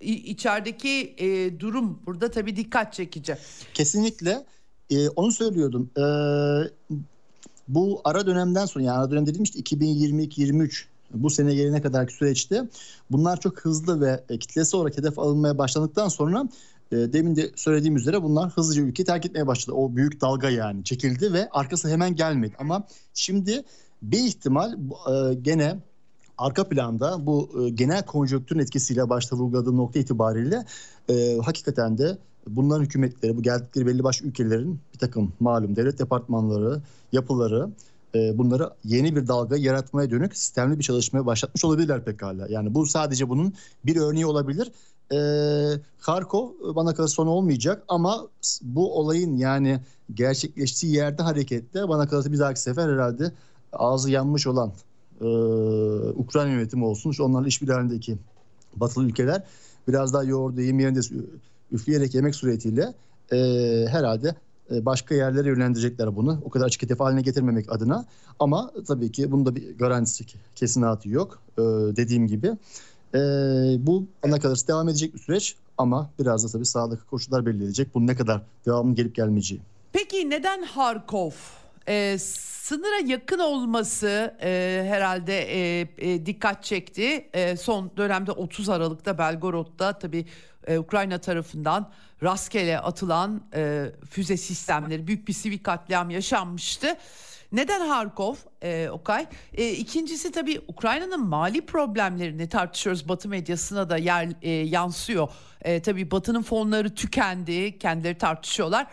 e, 0.00 0.06
içerideki 0.06 1.14
e, 1.18 1.60
durum 1.60 2.02
burada 2.06 2.30
tabii 2.30 2.56
dikkat 2.56 2.92
çekici. 2.92 3.36
Kesinlikle 3.74 4.44
e, 4.90 5.08
onu 5.08 5.32
söylüyordum. 5.32 5.90
E, 5.96 6.04
bu 7.68 8.00
ara 8.04 8.26
dönemden 8.26 8.66
sonra 8.66 8.84
yani 8.84 8.98
ara 8.98 9.10
dönem 9.10 9.26
dediğim 9.26 9.42
işte 9.42 9.58
2022-23 9.58 10.84
bu 11.14 11.30
sene 11.30 11.54
gelene 11.54 11.82
kadarki 11.82 12.14
süreçte 12.14 12.68
bunlar 13.10 13.40
çok 13.40 13.60
hızlı 13.60 14.00
ve 14.00 14.38
kitlesi 14.38 14.76
olarak 14.76 14.98
hedef 14.98 15.18
alınmaya 15.18 15.58
başlandıktan 15.58 16.08
sonra 16.08 16.48
e, 16.92 16.96
demin 16.96 17.36
de 17.36 17.50
söylediğim 17.56 17.96
üzere 17.96 18.22
bunlar 18.22 18.50
hızlıca 18.50 18.82
ülkeyi 18.82 19.06
terk 19.06 19.26
etmeye 19.26 19.46
başladı. 19.46 19.76
O 19.76 19.96
büyük 19.96 20.20
dalga 20.20 20.50
yani 20.50 20.84
çekildi 20.84 21.32
ve 21.32 21.48
arkası 21.52 21.88
hemen 21.88 22.16
gelmedi. 22.16 22.54
Ama 22.58 22.86
şimdi 23.14 23.64
bir 24.02 24.24
ihtimal 24.24 24.72
e, 24.72 25.34
gene 25.34 25.78
arka 26.38 26.68
planda 26.68 27.26
bu 27.26 27.50
e, 27.60 27.68
genel 27.68 28.02
konjonktürün 28.02 28.60
etkisiyle 28.60 29.08
başta 29.08 29.36
vurguladığım 29.36 29.76
nokta 29.76 29.98
itibariyle 29.98 30.64
e, 31.10 31.38
hakikaten 31.44 31.98
de 31.98 32.18
bunların 32.48 32.84
hükümetleri, 32.84 33.36
bu 33.36 33.42
geldikleri 33.42 33.86
belli 33.86 34.04
başlı 34.04 34.26
ülkelerin 34.26 34.80
bir 34.94 34.98
takım 34.98 35.32
malum 35.40 35.76
devlet 35.76 35.98
departmanları, 35.98 36.80
yapıları 37.12 37.68
e, 38.14 38.38
bunları 38.38 38.70
yeni 38.84 39.16
bir 39.16 39.28
dalga 39.28 39.56
yaratmaya 39.56 40.10
dönük 40.10 40.36
sistemli 40.36 40.78
bir 40.78 40.84
çalışmaya 40.84 41.26
başlatmış 41.26 41.64
olabilirler 41.64 42.04
pekala. 42.04 42.46
Yani 42.48 42.74
bu 42.74 42.86
sadece 42.86 43.28
bunun 43.28 43.54
bir 43.86 43.96
örneği 43.96 44.26
olabilir. 44.26 44.72
E, 45.12 45.18
Kharkov 46.00 46.48
bana 46.76 46.94
kadar 46.94 47.08
son 47.08 47.26
olmayacak 47.26 47.82
ama 47.88 48.28
bu 48.62 48.98
olayın 48.98 49.36
yani 49.36 49.80
gerçekleştiği 50.14 50.94
yerde 50.94 51.22
hareketle 51.22 51.88
bana 51.88 52.08
kalırsa 52.08 52.32
bir 52.32 52.38
dahaki 52.38 52.60
sefer 52.60 52.88
herhalde 52.88 53.32
ağzı 53.72 54.10
yanmış 54.10 54.46
olan 54.46 54.72
e, 55.20 55.26
Ukrayna 56.16 56.50
yönetimi 56.50 56.84
olsun, 56.84 57.10
şu 57.10 57.22
onlarla 57.22 57.48
işbirliği 57.48 57.72
halindeki 57.72 58.18
batılı 58.76 59.04
ülkeler 59.04 59.42
biraz 59.88 60.12
daha 60.12 60.24
yoğurdu 60.24 60.60
yemeğinde 60.60 61.00
üfleyerek 61.72 62.14
yemek 62.14 62.34
suretiyle 62.34 62.94
e, 63.32 63.36
herhalde 63.88 64.34
e, 64.70 64.86
başka 64.86 65.14
yerlere 65.14 65.48
yönlendirecekler 65.48 66.16
bunu. 66.16 66.40
O 66.44 66.50
kadar 66.50 66.66
açık 66.66 66.82
hedef 66.82 67.00
haline 67.00 67.22
getirmemek 67.22 67.72
adına. 67.72 68.04
Ama 68.38 68.70
tabii 68.86 69.12
ki 69.12 69.32
bunda 69.32 69.56
bir 69.56 69.78
garantisi 69.78 70.24
kesinatı 70.54 71.08
yok. 71.08 71.42
E, 71.58 71.62
dediğim 71.96 72.26
gibi. 72.26 72.46
E, 73.14 73.18
bu 73.78 74.04
ana 74.22 74.40
kalırsa 74.40 74.68
devam 74.68 74.88
edecek 74.88 75.14
bir 75.14 75.18
süreç 75.18 75.56
ama 75.78 76.10
biraz 76.18 76.44
da 76.44 76.48
tabii 76.48 76.66
sağlık 76.66 77.10
koşullar 77.10 77.46
belirleyecek. 77.46 77.94
Bunun 77.94 78.06
ne 78.06 78.16
kadar 78.16 78.42
devamlı 78.66 78.94
gelip 78.94 79.14
gelmeyeceği. 79.14 79.60
Peki 79.92 80.30
neden 80.30 80.62
Harkov? 80.62 81.30
Ee, 81.88 82.16
sınıra 82.20 83.06
yakın 83.06 83.38
olması 83.38 84.34
e, 84.42 84.82
herhalde 84.88 85.38
e, 85.38 85.88
e, 85.98 86.26
dikkat 86.26 86.64
çekti. 86.64 87.28
E, 87.32 87.56
son 87.56 87.90
dönemde 87.96 88.32
30 88.32 88.68
Aralık'ta 88.68 89.18
Belgorod'da 89.18 89.92
tabii 89.92 90.26
e, 90.66 90.78
Ukrayna 90.78 91.18
tarafından 91.18 91.90
rastgele 92.22 92.78
atılan 92.78 93.42
e, 93.54 93.86
füze 94.10 94.36
sistemleri 94.36 95.06
büyük 95.06 95.28
bir 95.28 95.32
sivil 95.32 95.58
katliam 95.58 96.10
yaşanmıştı. 96.10 96.96
Neden 97.52 97.88
Harkov, 97.88 98.34
e, 98.62 98.88
Okay? 98.90 99.26
E, 99.54 99.70
ikincisi 99.70 100.32
tabii 100.32 100.60
Ukrayna'nın 100.68 101.26
mali 101.26 101.66
problemlerini 101.66 102.48
tartışıyoruz. 102.48 103.08
Batı 103.08 103.28
medyasına 103.28 103.90
da 103.90 103.96
yer 103.96 104.28
e, 104.42 104.50
yansıyor. 104.50 105.28
E, 105.62 105.82
tabii 105.82 106.10
Batı'nın 106.10 106.42
fonları 106.42 106.94
tükendi, 106.94 107.78
kendileri 107.78 108.18
tartışıyorlar 108.18 108.86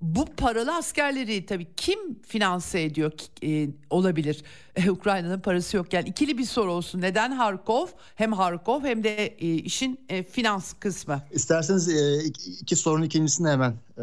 bu 0.00 0.24
paralı 0.24 0.76
askerleri 0.76 1.46
tabii 1.46 1.66
kim 1.76 2.22
finanse 2.22 2.82
ediyor 2.82 3.12
e, 3.44 3.68
olabilir? 3.90 4.42
E, 4.76 4.90
Ukrayna'nın 4.96 5.40
parası 5.40 5.76
yok. 5.76 5.92
Yani 5.92 6.08
ikili 6.08 6.38
bir 6.38 6.44
soru 6.44 6.72
olsun. 6.72 7.00
Neden 7.00 7.30
Harkov? 7.30 7.86
Hem 8.14 8.32
Harkov 8.32 8.82
hem 8.84 9.04
de 9.04 9.26
e, 9.26 9.54
işin 9.54 10.00
e, 10.08 10.22
finans 10.22 10.72
kısmı. 10.72 11.22
İsterseniz 11.32 11.88
e, 11.88 12.24
iki, 12.24 12.50
iki 12.50 12.76
sorunun 12.76 13.04
ikincisine 13.04 13.50
hemen 13.50 13.74
e, 13.98 14.02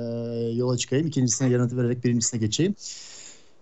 yola 0.53 0.77
çıkayım. 0.77 1.07
İkincisine 1.07 1.49
yanıtı 1.49 1.77
vererek 1.77 2.03
birincisine 2.03 2.39
geçeyim. 2.39 2.75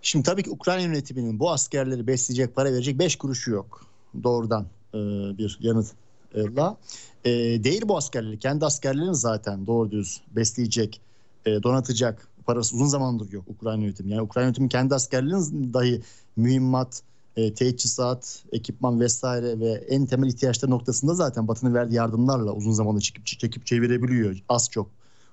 Şimdi 0.02 0.24
tabii 0.24 0.42
ki 0.42 0.50
Ukrayna 0.50 0.82
yönetiminin 0.82 1.38
bu 1.38 1.50
askerleri 1.50 2.06
besleyecek, 2.06 2.54
para 2.54 2.72
verecek 2.72 2.98
beş 2.98 3.16
kuruşu 3.16 3.50
yok. 3.50 3.86
Doğrudan 4.22 4.66
e, 4.94 4.98
bir 5.38 5.58
yanıtla. 5.60 6.76
E, 7.24 7.30
değil 7.64 7.82
bu 7.84 7.96
askerleri. 7.96 8.38
Kendi 8.38 8.64
askerlerini 8.64 9.14
zaten 9.14 9.66
doğru 9.66 9.90
düz 9.90 10.20
besleyecek 10.36 11.00
e, 11.46 11.62
donatacak 11.62 12.28
parası 12.46 12.76
uzun 12.76 12.86
zamandır 12.86 13.32
yok 13.32 13.44
Ukrayna 13.48 13.82
yönetimi. 13.82 14.10
Yani 14.10 14.22
Ukrayna 14.22 14.46
yönetimi 14.46 14.68
kendi 14.68 14.94
askerlerinin 14.94 15.74
dahi 15.74 16.02
mühimmat, 16.36 17.02
e, 17.36 17.54
teçhizat, 17.54 18.44
ekipman 18.52 19.00
vesaire 19.00 19.60
ve 19.60 19.70
en 19.72 20.06
temel 20.06 20.28
ihtiyaçları 20.28 20.70
noktasında 20.70 21.14
zaten 21.14 21.48
Batı'nın 21.48 21.74
verdiği 21.74 21.94
yardımlarla 21.94 22.52
uzun 22.52 22.72
zamandır 22.72 23.00
çekip, 23.00 23.26
çekip 23.26 23.66
çevirebiliyor 23.66 24.36
az 24.48 24.70
çok 24.70 24.90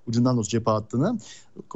ucundan 0.07 0.37
da 0.37 0.43
cephe 0.43 0.71
hattını. 0.71 1.19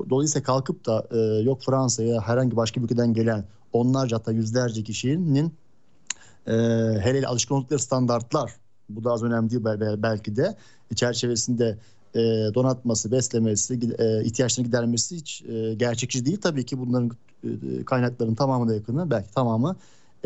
Dolayısıyla 0.10 0.44
kalkıp 0.44 0.86
da 0.86 1.08
e, 1.12 1.18
yok 1.44 1.62
Fransa'ya 1.62 2.22
herhangi 2.22 2.56
başka 2.56 2.80
bir 2.80 2.86
ülkeden 2.86 3.14
gelen 3.14 3.46
onlarca 3.74 4.18
hatta 4.18 4.32
yüzlerce 4.32 4.84
kişinin 4.84 5.54
e, 6.48 6.52
hele 6.52 7.18
hele 7.18 7.28
alışkın 7.28 7.56
oldukları 7.56 7.80
standartlar 7.80 8.52
bu 8.90 9.04
da 9.04 9.12
az 9.12 9.24
önemli 9.24 9.50
değil 9.50 9.64
belki 10.04 10.36
de 10.36 10.56
çerçevesinde 10.96 11.78
e, 12.16 12.20
donatması, 12.54 13.12
beslemesi, 13.12 13.80
e, 14.00 14.24
ihtiyaçlarını 14.24 14.68
gidermesi 14.68 15.16
hiç 15.16 15.44
e, 15.44 15.74
gerçekçi 15.74 16.26
değil. 16.26 16.42
Tabii 16.42 16.66
ki 16.66 16.80
bunların 16.80 17.12
e, 17.44 17.50
kaynakların 17.86 18.36
tamamına 18.36 18.74
yakını 18.74 19.12
belki 19.12 19.32
tamamı 19.32 19.76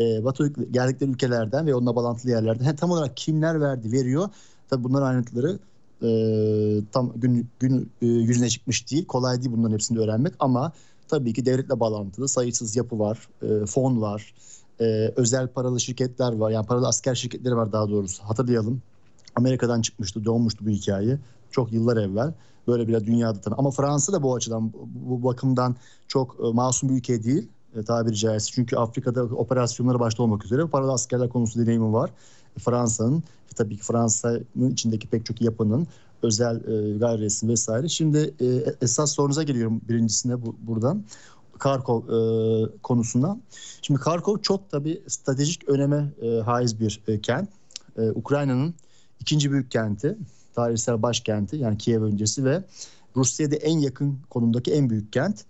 e, 0.00 0.24
Batı 0.24 0.48
geldikleri 0.48 1.10
ülkelerden 1.10 1.66
ve 1.66 1.74
onunla 1.74 1.96
bağlantılı 1.96 2.30
yerlerden. 2.30 2.64
He, 2.64 2.76
tam 2.76 2.90
olarak 2.90 3.16
kimler 3.16 3.60
verdi, 3.60 3.92
veriyor. 3.92 4.28
Tabii 4.70 4.84
bunların 4.84 5.06
ayrıntıları 5.06 5.58
e, 6.02 6.08
tam 6.92 7.12
gün, 7.16 7.48
gün 7.60 7.92
e, 8.02 8.06
yüzüne 8.06 8.48
çıkmış 8.48 8.90
değil. 8.90 9.06
Kolay 9.06 9.42
değil 9.42 9.52
bunların 9.52 9.72
hepsini 9.72 9.98
öğrenmek 9.98 10.34
ama 10.38 10.72
tabii 11.08 11.32
ki 11.32 11.46
devletle 11.46 11.80
bağlantılı 11.80 12.28
sayısız 12.28 12.76
yapı 12.76 12.98
var, 12.98 13.28
e, 13.42 13.66
fon 13.66 14.00
var, 14.00 14.34
e, 14.80 15.12
özel 15.16 15.48
paralı 15.48 15.80
şirketler 15.80 16.32
var. 16.32 16.50
Yani 16.50 16.66
paralı 16.66 16.88
asker 16.88 17.14
şirketleri 17.14 17.56
var 17.56 17.72
daha 17.72 17.88
doğrusu. 17.88 18.22
Hatırlayalım. 18.22 18.82
Amerika'dan 19.36 19.82
çıkmıştı, 19.82 20.24
doğmuştu 20.24 20.66
bu 20.66 20.70
hikaye. 20.70 21.18
Çok 21.50 21.72
yıllar 21.72 21.96
evvel. 21.96 22.34
Böyle 22.66 22.88
bile 22.88 23.06
dünyada 23.06 23.40
tanı. 23.40 23.54
Ama 23.58 23.70
Fransa 23.70 24.12
da 24.12 24.22
bu 24.22 24.34
açıdan 24.34 24.72
bu 24.94 25.22
bakımdan 25.24 25.76
çok 26.08 26.36
e, 26.40 26.52
masum 26.52 26.88
bir 26.88 26.94
ülke 26.94 27.24
değil 27.24 27.48
e, 27.76 27.84
tabiri 27.84 28.16
caizse. 28.16 28.50
Çünkü 28.52 28.76
Afrika'da 28.76 29.22
operasyonları 29.22 30.00
başta 30.00 30.22
olmak 30.22 30.44
üzere 30.44 30.66
paralı 30.66 30.92
askerler 30.92 31.28
konusu 31.28 31.60
deneyimi 31.60 31.92
var. 31.92 32.10
Fransa'nın 32.58 33.22
tabii 33.56 33.76
ki 33.76 33.82
Fransa'nın 33.82 34.70
içindeki 34.70 35.08
pek 35.08 35.26
çok 35.26 35.42
yapının 35.42 35.86
özel 36.22 36.56
e, 36.56 37.48
vesaire. 37.48 37.88
Şimdi 37.88 38.34
e, 38.40 38.46
esas 38.82 39.12
sorunuza 39.12 39.42
geliyorum 39.42 39.80
birincisine 39.88 40.42
bu, 40.42 40.56
buradan. 40.60 41.04
Karkov 41.58 42.02
e, 42.02 42.18
konusuna. 42.82 43.38
Şimdi 43.82 44.00
Karkov 44.00 44.38
çok 44.38 44.70
tabii 44.70 45.02
stratejik 45.06 45.68
öneme 45.68 46.12
e, 46.22 46.40
haiz 46.40 46.80
bir 46.80 47.00
e, 47.08 47.20
kent. 47.20 47.48
E, 47.98 48.10
Ukrayna'nın 48.10 48.74
ikinci 49.20 49.52
büyük 49.52 49.70
kenti 49.70 50.18
tarihsel 50.58 51.02
başkenti 51.02 51.56
yani 51.56 51.78
Kiev 51.78 52.02
öncesi 52.02 52.44
ve 52.44 52.62
Rusya'da 53.16 53.56
en 53.56 53.78
yakın 53.78 54.18
konumdaki 54.30 54.72
en 54.72 54.90
büyük 54.90 55.12
kent. 55.12 55.44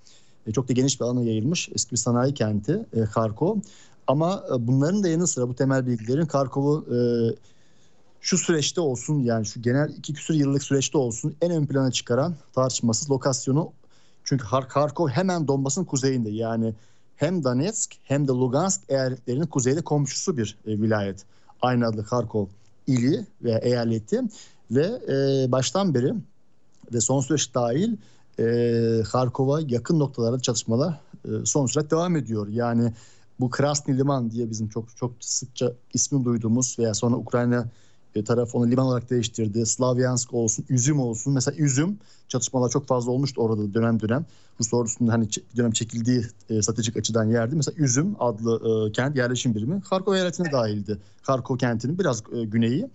E, 0.47 0.53
çok 0.53 0.69
da 0.69 0.73
geniş 0.73 1.01
bir 1.01 1.05
alana 1.05 1.23
yayılmış 1.23 1.69
eski 1.75 1.93
bir 1.93 1.97
sanayi 1.97 2.35
kenti 2.35 2.87
e, 2.93 3.05
Kharkov. 3.05 3.57
Ama 4.07 4.45
e, 4.55 4.67
bunların 4.67 5.03
da 5.03 5.09
yanı 5.09 5.27
sıra 5.27 5.49
bu 5.49 5.55
temel 5.55 5.87
bilgilerin 5.87 6.27
Kharkov'u 6.27 6.87
e, 6.95 6.99
şu 8.21 8.39
süreçte 8.39 8.81
olsun 8.81 9.19
yani 9.19 9.47
şu 9.47 9.63
genel 9.63 9.89
iki 9.99 10.15
küsur 10.15 10.35
yıllık 10.35 10.63
süreçte 10.63 10.99
olsun 10.99 11.37
en 11.41 11.51
ön 11.51 11.67
plana 11.67 11.91
çıkaran 11.91 12.35
tartışmasız 12.55 13.11
lokasyonu. 13.11 13.73
Çünkü 14.25 14.45
Kharkov 14.69 15.09
hemen 15.09 15.49
Donbas'ın 15.49 15.85
kuzeyinde 15.85 16.31
yani 16.31 16.75
hem 17.17 17.45
Donetsk 17.45 17.95
hem 18.03 18.29
de 18.29 18.33
Lugansk 18.33 18.81
eyaletlerinin 18.89 19.47
kuzeyde 19.47 19.81
komşusu 19.83 20.37
bir 20.37 20.59
e, 20.67 20.71
vilayet. 20.71 21.25
Aynı 21.63 21.87
adlı 21.87 22.05
Kharkov 22.05 22.47
ili 22.87 23.27
ve 23.43 23.61
eyaleti 23.63 24.23
ve 24.71 25.01
e, 25.09 25.53
baştan 25.53 25.95
beri 25.95 26.15
ve 26.95 27.01
son 27.01 27.21
süreç 27.21 27.55
dahil 27.55 27.97
e, 28.39 29.03
Kharkov'a 29.03 29.61
yakın 29.61 29.99
noktalarda 29.99 30.41
çalışmalar 30.41 31.01
e, 31.25 31.29
son 31.45 31.67
süreç 31.67 31.91
devam 31.91 32.17
ediyor. 32.17 32.49
Yani 32.49 32.93
bu 33.41 33.51
Krasny 33.51 33.99
Liman 33.99 34.31
diye 34.31 34.51
bizim 34.51 34.69
çok 34.69 34.97
çok 34.97 35.13
sıkça 35.21 35.73
ismi 35.95 36.25
duyduğumuz 36.25 36.79
veya 36.79 36.95
sonra 36.95 37.17
Ukrayna 37.17 37.69
e, 38.15 38.25
tarafı 38.25 38.59
onu 38.59 38.71
liman 38.71 38.87
olarak 38.87 39.11
değiştirdi. 39.11 39.67
Slavyansk 39.67 40.35
olsun, 40.35 40.65
Üzüm 40.69 41.01
olsun. 41.01 41.33
Mesela 41.33 41.57
Üzüm 41.57 41.99
çatışmalar 42.29 42.69
çok 42.69 42.87
fazla 42.87 43.13
olmuştu 43.13 43.43
orada 43.43 43.75
dönem 43.75 44.01
dönem. 44.01 44.27
Rus 44.61 44.75
ordusunun 44.75 45.11
hani 45.11 45.29
dönem 45.57 45.71
çekildiği 45.71 46.23
e, 46.51 46.63
stratejik 46.63 46.97
açıdan 46.97 47.25
yerdi. 47.25 47.57
Mesela 47.57 47.77
Üzüm 47.79 48.17
adlı 48.19 48.89
e, 48.89 48.93
kent 48.93 49.17
yerleşim 49.17 49.55
birimi 49.55 49.81
Kharkov 49.81 50.15
eyaletine 50.15 50.53
dahildi. 50.53 50.99
Kharkov 51.23 51.57
kentinin 51.57 51.99
biraz 51.99 52.23
e, 52.33 52.45
güneyi. 52.45 52.89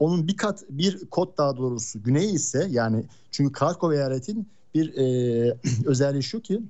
Onun 0.00 0.28
bir 0.28 0.36
kat 0.36 0.64
bir 0.70 1.06
kod 1.06 1.38
daha 1.38 1.56
doğrusu 1.56 2.02
güneyi 2.02 2.32
ise 2.32 2.68
yani 2.70 3.04
çünkü 3.30 3.52
Kharkov 3.52 3.92
eyaletin 3.92 4.48
bir 4.74 4.96
e, 4.96 5.56
özelliği 5.86 6.22
şu 6.22 6.40
ki 6.40 6.62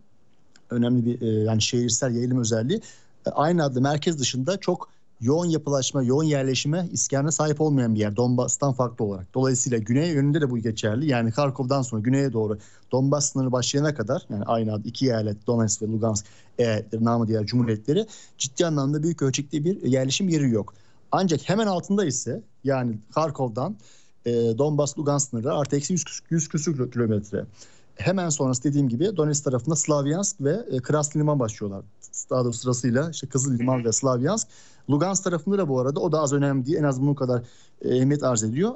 önemli 0.71 1.07
bir 1.07 1.23
e, 1.23 1.27
yani 1.27 1.63
şehirsel 1.63 2.15
yayılım 2.15 2.41
özelliği 2.41 2.81
e, 3.27 3.31
aynı 3.31 3.65
adlı 3.65 3.81
merkez 3.81 4.19
dışında 4.19 4.57
çok 4.57 4.89
yoğun 5.21 5.47
yapılaşma, 5.47 6.03
yoğun 6.03 6.25
yerleşime 6.25 6.89
iskanına 6.93 7.31
sahip 7.31 7.61
olmayan 7.61 7.95
bir 7.95 8.01
yer 8.01 8.17
Donbas'tan 8.17 8.73
farklı 8.73 9.05
olarak. 9.05 9.35
Dolayısıyla 9.35 9.79
güney 9.79 10.11
yönünde 10.11 10.41
de 10.41 10.51
bu 10.51 10.59
geçerli. 10.59 11.07
Yani 11.07 11.31
Kharkov'dan 11.31 11.83
sonra 11.83 12.03
güneye 12.03 12.33
doğru 12.33 12.59
Donbas 12.93 13.33
sınırı 13.33 13.53
başlayana 13.53 13.95
kadar 13.95 14.27
yani 14.31 14.45
aynı 14.45 14.73
adı 14.73 14.89
iki 14.89 15.07
eyalet 15.07 15.47
Donetsk 15.47 15.83
ve 15.83 15.87
Lugansk 15.87 16.27
eyaletleri 16.59 17.05
namı 17.05 17.29
diğer 17.29 17.47
cumhuriyetleri 17.47 18.07
ciddi 18.39 18.67
anlamda 18.67 19.03
büyük 19.03 19.23
ölçekli 19.23 19.65
bir 19.65 19.83
yerleşim 19.83 20.29
yeri 20.29 20.51
yok. 20.51 20.75
Ancak 21.13 21.49
hemen 21.49 21.67
altında 21.67 22.05
ise 22.05 22.43
yani 22.65 22.99
Kharkov'dan 23.15 23.77
e, 24.27 24.33
Donbas 24.33 24.99
Lugansk 24.99 25.31
sınırları 25.31 25.55
artı 25.55 25.77
eksi 25.77 25.93
100, 25.93 26.05
100 26.31 26.49
küsür 26.49 26.91
kilometre. 26.91 27.45
Hemen 27.97 28.29
sonrası 28.29 28.65
dediğim 28.65 28.89
gibi 28.89 29.17
Donetsk 29.17 29.45
tarafında 29.45 29.77
Slavyansk 29.77 30.41
ve 30.41 30.65
e, 30.71 30.79
Krasny 30.79 31.21
Liman 31.21 31.39
başlıyorlar. 31.39 31.83
Daha 32.31 32.45
doğrusu 32.45 32.59
sırasıyla 32.59 33.11
işte 33.11 33.27
Kızıl 33.27 33.59
Liman 33.59 33.85
ve 33.85 33.93
Slavyansk. 33.93 34.49
Lugansk 34.91 35.25
tarafında 35.25 35.59
da 35.59 35.69
bu 35.69 35.81
arada 35.81 36.01
o 36.01 36.13
da 36.13 36.21
az 36.21 36.33
önemli 36.33 36.67
değil. 36.67 36.79
En 36.79 36.85
az 36.85 37.01
bunun 37.01 37.15
kadar 37.15 37.43
e, 37.83 37.97
ehemmiyet 37.97 38.23
arz 38.23 38.43
ediyor. 38.43 38.75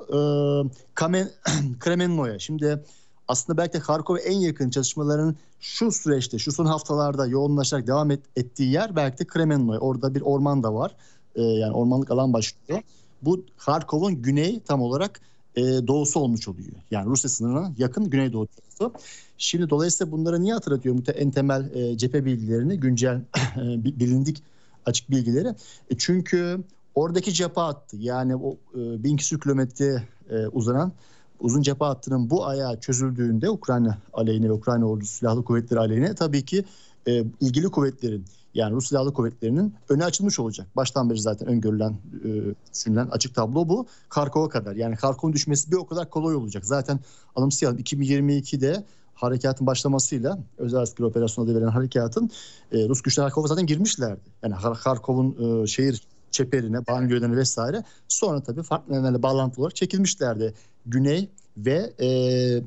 E, 0.64 0.70
Kamen, 0.94 1.30
Kremenno'ya. 1.80 2.38
Şimdi 2.38 2.84
aslında 3.28 3.56
belki 3.56 3.72
de 3.72 3.80
Kharkov'a 3.80 4.18
en 4.18 4.38
yakın 4.38 4.70
çalışmaların 4.70 5.36
şu 5.60 5.92
süreçte, 5.92 6.38
şu 6.38 6.52
son 6.52 6.66
haftalarda 6.66 7.26
yoğunlaşarak 7.26 7.86
devam 7.86 8.10
et, 8.10 8.20
ettiği 8.36 8.72
yer 8.72 8.96
belki 8.96 9.18
de 9.18 9.24
Kremenno'ya. 9.24 9.80
Orada 9.80 10.14
bir 10.14 10.20
orman 10.20 10.62
da 10.62 10.74
var. 10.74 10.96
E, 11.34 11.42
yani 11.42 11.72
ormanlık 11.72 12.10
alan 12.10 12.32
başlıyor. 12.32 12.82
Bu 13.22 13.44
Kharkov'un 13.56 14.22
güney 14.22 14.60
tam 14.60 14.82
olarak 14.82 15.20
e, 15.56 15.62
doğusu 15.62 16.20
olmuş 16.20 16.48
oluyor. 16.48 16.72
Yani 16.90 17.06
Rusya 17.06 17.30
sınırına 17.30 17.72
yakın 17.78 18.10
güneydoğu 18.10 18.46
tarafı. 18.46 18.98
Şimdi 19.38 19.70
dolayısıyla 19.70 20.12
bunları 20.12 20.42
niye 20.42 20.54
hatırlatıyorum? 20.54 21.04
Bu 21.06 21.10
en 21.10 21.30
temel 21.30 21.70
e, 21.74 21.98
cephe 21.98 22.24
bilgilerini, 22.24 22.80
güncel 22.80 23.16
e, 23.56 23.84
bilindik 23.84 24.42
açık 24.86 25.10
bilgileri. 25.10 25.48
E, 25.90 25.98
çünkü 25.98 26.64
oradaki 26.94 27.32
cephe 27.32 27.60
hattı 27.60 27.96
yani 27.96 28.36
o 28.36 28.56
e, 28.74 29.04
bin 29.04 29.16
küsur 29.16 29.40
kilometre 29.40 30.02
e, 30.30 30.46
uzanan 30.46 30.92
uzun 31.40 31.62
cephe 31.62 31.84
hattının 31.84 32.30
bu 32.30 32.46
ayağı 32.46 32.80
çözüldüğünde 32.80 33.50
Ukrayna 33.50 33.98
aleyhine 34.12 34.48
ve 34.48 34.52
Ukrayna 34.52 34.86
ordusu 34.86 35.12
silahlı 35.12 35.44
kuvvetleri 35.44 35.80
aleyhine 35.80 36.14
tabii 36.14 36.44
ki 36.44 36.64
e, 37.08 37.24
ilgili 37.40 37.68
kuvvetlerin 37.68 38.24
yani 38.54 38.74
Rus 38.74 38.88
Silahlı 38.88 39.12
Kuvvetleri'nin 39.12 39.74
önü 39.88 40.04
açılmış 40.04 40.38
olacak. 40.38 40.66
Baştan 40.76 41.10
beri 41.10 41.20
zaten 41.20 41.48
öngörülen, 41.48 41.96
e, 42.24 42.28
düşünülen 42.74 43.06
açık 43.06 43.34
tablo 43.34 43.68
bu. 43.68 43.86
Karkov'a 44.08 44.48
kadar. 44.48 44.76
Yani 44.76 44.96
Karkov'un 44.96 45.32
düşmesi 45.32 45.70
bir 45.70 45.76
o 45.76 45.86
kadar 45.86 46.10
kolay 46.10 46.34
olacak. 46.34 46.64
Zaten 46.64 47.00
anımsayalım 47.36 47.78
2022'de 47.78 48.84
harekatın 49.14 49.66
başlamasıyla 49.66 50.38
özel 50.58 50.80
askeri 50.80 51.06
operasyon 51.06 51.44
adı 51.44 51.54
verilen 51.54 51.68
harekatın 51.68 52.30
e, 52.72 52.88
Rus 52.88 53.02
güçler 53.02 53.22
Harkov'a 53.22 53.46
zaten 53.46 53.66
girmişlerdi. 53.66 54.20
Yani 54.42 54.54
Harkov'un 54.54 55.62
e, 55.62 55.66
şehir 55.66 56.02
çeperine, 56.30 56.86
bangöllerine 56.86 57.36
vesaire. 57.36 57.84
Sonra 58.08 58.42
tabii 58.42 58.62
farklı 58.62 58.92
nedenlerle 58.92 59.22
bağlantılı 59.22 59.62
olarak 59.62 59.76
çekilmişlerdi. 59.76 60.54
Güney 60.86 61.30
ve 61.56 61.92
e, 62.00 62.08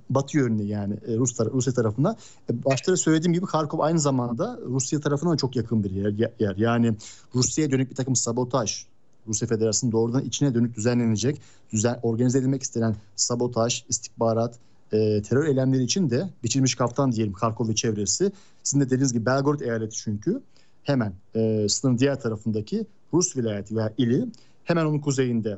batı 0.09 0.37
yönlü 0.37 0.63
yani 0.63 0.93
e, 1.07 1.17
Rus 1.17 1.31
tar- 1.31 1.51
Rusya 1.51 1.73
tarafına. 1.73 2.15
E, 2.49 2.65
başta 2.65 2.91
da 2.91 2.97
söylediğim 2.97 3.33
gibi 3.33 3.45
Kharkov 3.45 3.79
aynı 3.79 3.99
zamanda 3.99 4.59
Rusya 4.65 4.99
tarafına 4.99 5.37
çok 5.37 5.55
yakın 5.55 5.83
bir 5.83 5.91
yer. 5.91 6.31
yer. 6.39 6.55
Yani 6.57 6.95
Rusya'ya 7.35 7.71
dönük 7.71 7.89
bir 7.89 7.95
takım 7.95 8.15
sabotaj, 8.15 8.85
Rusya 9.27 9.47
Federasyonu 9.47 9.91
doğrudan 9.91 10.23
içine 10.23 10.53
dönük 10.53 10.75
düzenlenecek, 10.75 11.41
düzen, 11.71 11.99
organize 12.03 12.39
edilmek 12.39 12.63
istenen 12.63 12.95
sabotaj, 13.15 13.83
istihbarat, 13.89 14.59
e, 14.91 15.21
terör 15.21 15.45
eylemleri 15.45 15.83
için 15.83 16.09
de 16.09 16.29
biçilmiş 16.43 16.75
kaptan 16.75 17.11
diyelim 17.11 17.33
Kharkov 17.33 17.69
ve 17.69 17.75
çevresi. 17.75 18.31
Sizin 18.63 18.81
de 18.81 18.85
dediğiniz 18.85 19.13
gibi 19.13 19.25
Belgorod 19.25 19.59
eyaleti 19.59 19.95
çünkü 19.95 20.41
hemen 20.83 21.13
e, 21.35 21.69
sınırın 21.69 21.97
diğer 21.97 22.19
tarafındaki 22.21 22.85
Rus 23.13 23.37
vilayeti 23.37 23.75
veya 23.75 23.93
ili 23.97 24.25
hemen 24.63 24.85
onun 24.85 24.99
kuzeyinde 24.99 25.57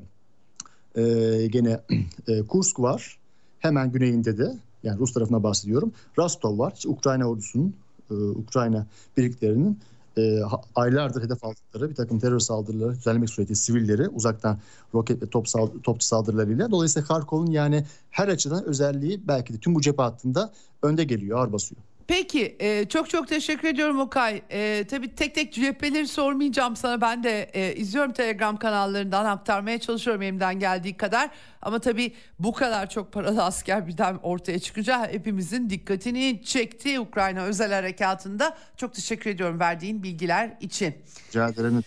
e, 0.95 1.01
gene 1.47 1.79
e, 2.27 2.41
Kursk 2.41 2.79
var. 2.79 3.18
Hemen 3.59 3.91
güneyinde 3.91 4.37
de 4.37 4.57
yani 4.83 4.99
Rus 4.99 5.13
tarafına 5.13 5.43
bahsediyorum. 5.43 5.91
Rostov 6.17 6.59
var. 6.59 6.73
İşte 6.75 6.89
Ukrayna 6.89 7.25
ordusunun, 7.25 7.75
e, 8.11 8.13
Ukrayna 8.13 8.85
birliklerinin 9.17 9.79
e, 10.17 10.41
aylardır 10.75 11.23
hedef 11.23 11.43
aldıkları 11.43 11.89
bir 11.89 11.95
takım 11.95 12.19
terör 12.19 12.39
saldırıları 12.39 12.95
düzenlemek 12.95 13.29
suretiyle 13.29 13.55
sivilleri 13.55 14.09
uzaktan 14.09 14.59
roket 14.93 15.21
ve 15.23 15.27
top 15.27 15.47
sald- 15.47 15.81
topçu 15.81 16.07
saldırılarıyla. 16.07 16.71
Dolayısıyla 16.71 17.07
Kharkov'un 17.07 17.51
yani 17.51 17.85
her 18.11 18.27
açıdan 18.27 18.65
özelliği 18.65 19.27
belki 19.27 19.53
de 19.53 19.57
tüm 19.57 19.75
bu 19.75 19.81
cephe 19.81 20.01
hattında 20.03 20.51
önde 20.83 21.03
geliyor, 21.03 21.39
ağır 21.39 21.53
basıyor. 21.53 21.81
Peki 22.09 22.55
e, 22.59 22.85
çok 22.89 23.09
çok 23.09 23.27
teşekkür 23.27 23.67
ediyorum 23.67 23.99
Okay. 23.99 24.41
E, 24.49 24.87
tabii 24.89 25.15
tek 25.15 25.35
tek 25.35 25.53
cepheleri 25.53 26.07
sormayacağım 26.07 26.75
sana. 26.75 27.01
Ben 27.01 27.23
de 27.23 27.43
e, 27.43 27.75
izliyorum 27.75 28.13
Telegram 28.13 28.57
kanallarından 28.57 29.25
aktarmaya 29.25 29.79
çalışıyorum 29.79 30.21
elimden 30.21 30.59
geldiği 30.59 30.97
kadar. 30.97 31.29
Ama 31.61 31.79
tabii 31.79 32.13
bu 32.39 32.53
kadar 32.53 32.89
çok 32.89 33.13
paralı 33.13 33.43
asker 33.49 33.87
birden 33.87 34.19
ortaya 34.23 34.59
çıkınca 34.59 35.07
hepimizin 35.11 35.69
dikkatini 35.69 36.41
çekti 36.45 36.99
Ukrayna 36.99 37.41
özel 37.41 37.73
harekatında. 37.73 38.57
Çok 38.77 38.93
teşekkür 38.93 39.29
ediyorum 39.29 39.59
verdiğin 39.59 40.03
bilgiler 40.03 40.57
için. 40.61 40.95
Rica 41.29 41.49
ederim. 41.49 41.83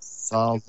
Sağ 0.00 0.52
olun. 0.52 0.62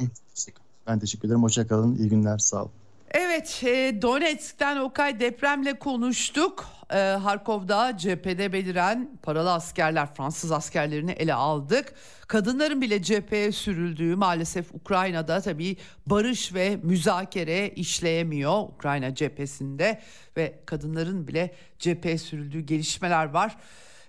Ben 0.88 1.00
teşekkür 1.00 1.28
ederim. 1.28 1.44
Hoşçakalın. 1.44 1.96
İyi 1.96 2.10
günler. 2.10 2.38
Sağ 2.38 2.62
olun. 2.62 2.79
Evet, 3.11 3.64
e, 3.64 4.02
Donetsk'ten 4.02 4.77
Okay 4.77 5.19
depremle 5.19 5.80
konuştuk. 5.80 6.65
E, 6.94 6.98
Harkov'da 6.98 7.98
cephede 7.98 8.53
beliren 8.53 9.10
paralı 9.23 9.53
askerler, 9.53 10.14
Fransız 10.14 10.52
askerlerini 10.52 11.11
ele 11.11 11.34
aldık. 11.34 11.94
Kadınların 12.27 12.81
bile 12.81 13.02
cepheye 13.03 13.52
sürüldüğü 13.52 14.15
maalesef 14.15 14.76
Ukrayna'da 14.76 15.41
tabii 15.41 15.77
barış 16.06 16.53
ve 16.53 16.76
müzakere 16.84 17.69
işleyemiyor 17.69 18.61
Ukrayna 18.61 19.15
cephesinde 19.15 20.02
ve 20.38 20.60
kadınların 20.65 21.27
bile 21.27 21.56
cepheye 21.80 22.18
sürüldüğü 22.18 22.60
gelişmeler 22.60 23.26
var. 23.26 23.57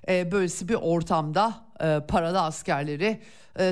E, 0.09 0.33
böylesi 0.33 0.69
bir 0.69 0.75
ortamda 0.81 1.55
paralı 2.09 2.41
askerleri 2.41 3.21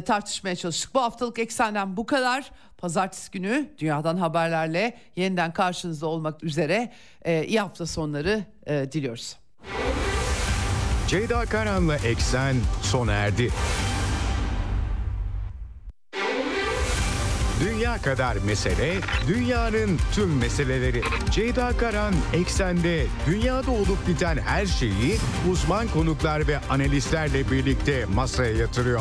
tartışmaya 0.06 0.56
çalıştık. 0.56 0.94
Bu 0.94 1.02
haftalık 1.02 1.38
eksenden 1.38 1.96
bu 1.96 2.06
kadar. 2.06 2.50
Pazartesi 2.78 3.30
günü 3.30 3.68
dünyadan 3.78 4.16
haberlerle 4.16 4.98
yeniden 5.16 5.52
karşınızda 5.52 6.06
olmak 6.06 6.44
üzere 6.44 6.92
e, 7.24 7.44
iyi 7.44 7.60
hafta 7.60 7.86
sonları 7.86 8.44
e, 8.66 8.92
diliyoruz. 8.92 9.36
Ceyda 11.09 11.44
Karan'la 11.44 11.96
Eksen 11.96 12.56
sona 12.82 13.12
erdi. 13.12 13.50
Dünya 17.64 17.98
kadar 18.02 18.36
mesele, 18.36 18.94
dünyanın 19.28 19.98
tüm 20.14 20.38
meseleleri. 20.38 21.02
Ceyda 21.30 21.76
Karan 21.76 22.14
Eksen'de 22.32 23.06
dünyada 23.26 23.70
olup 23.70 24.09
biten 24.09 24.36
her 24.36 24.66
şeyi 24.66 25.18
uzman 25.50 25.88
konuklar 25.88 26.48
ve 26.48 26.59
analistlerle 26.70 27.50
birlikte 27.50 28.05
masaya 28.05 28.52
yatırıyor. 28.52 29.00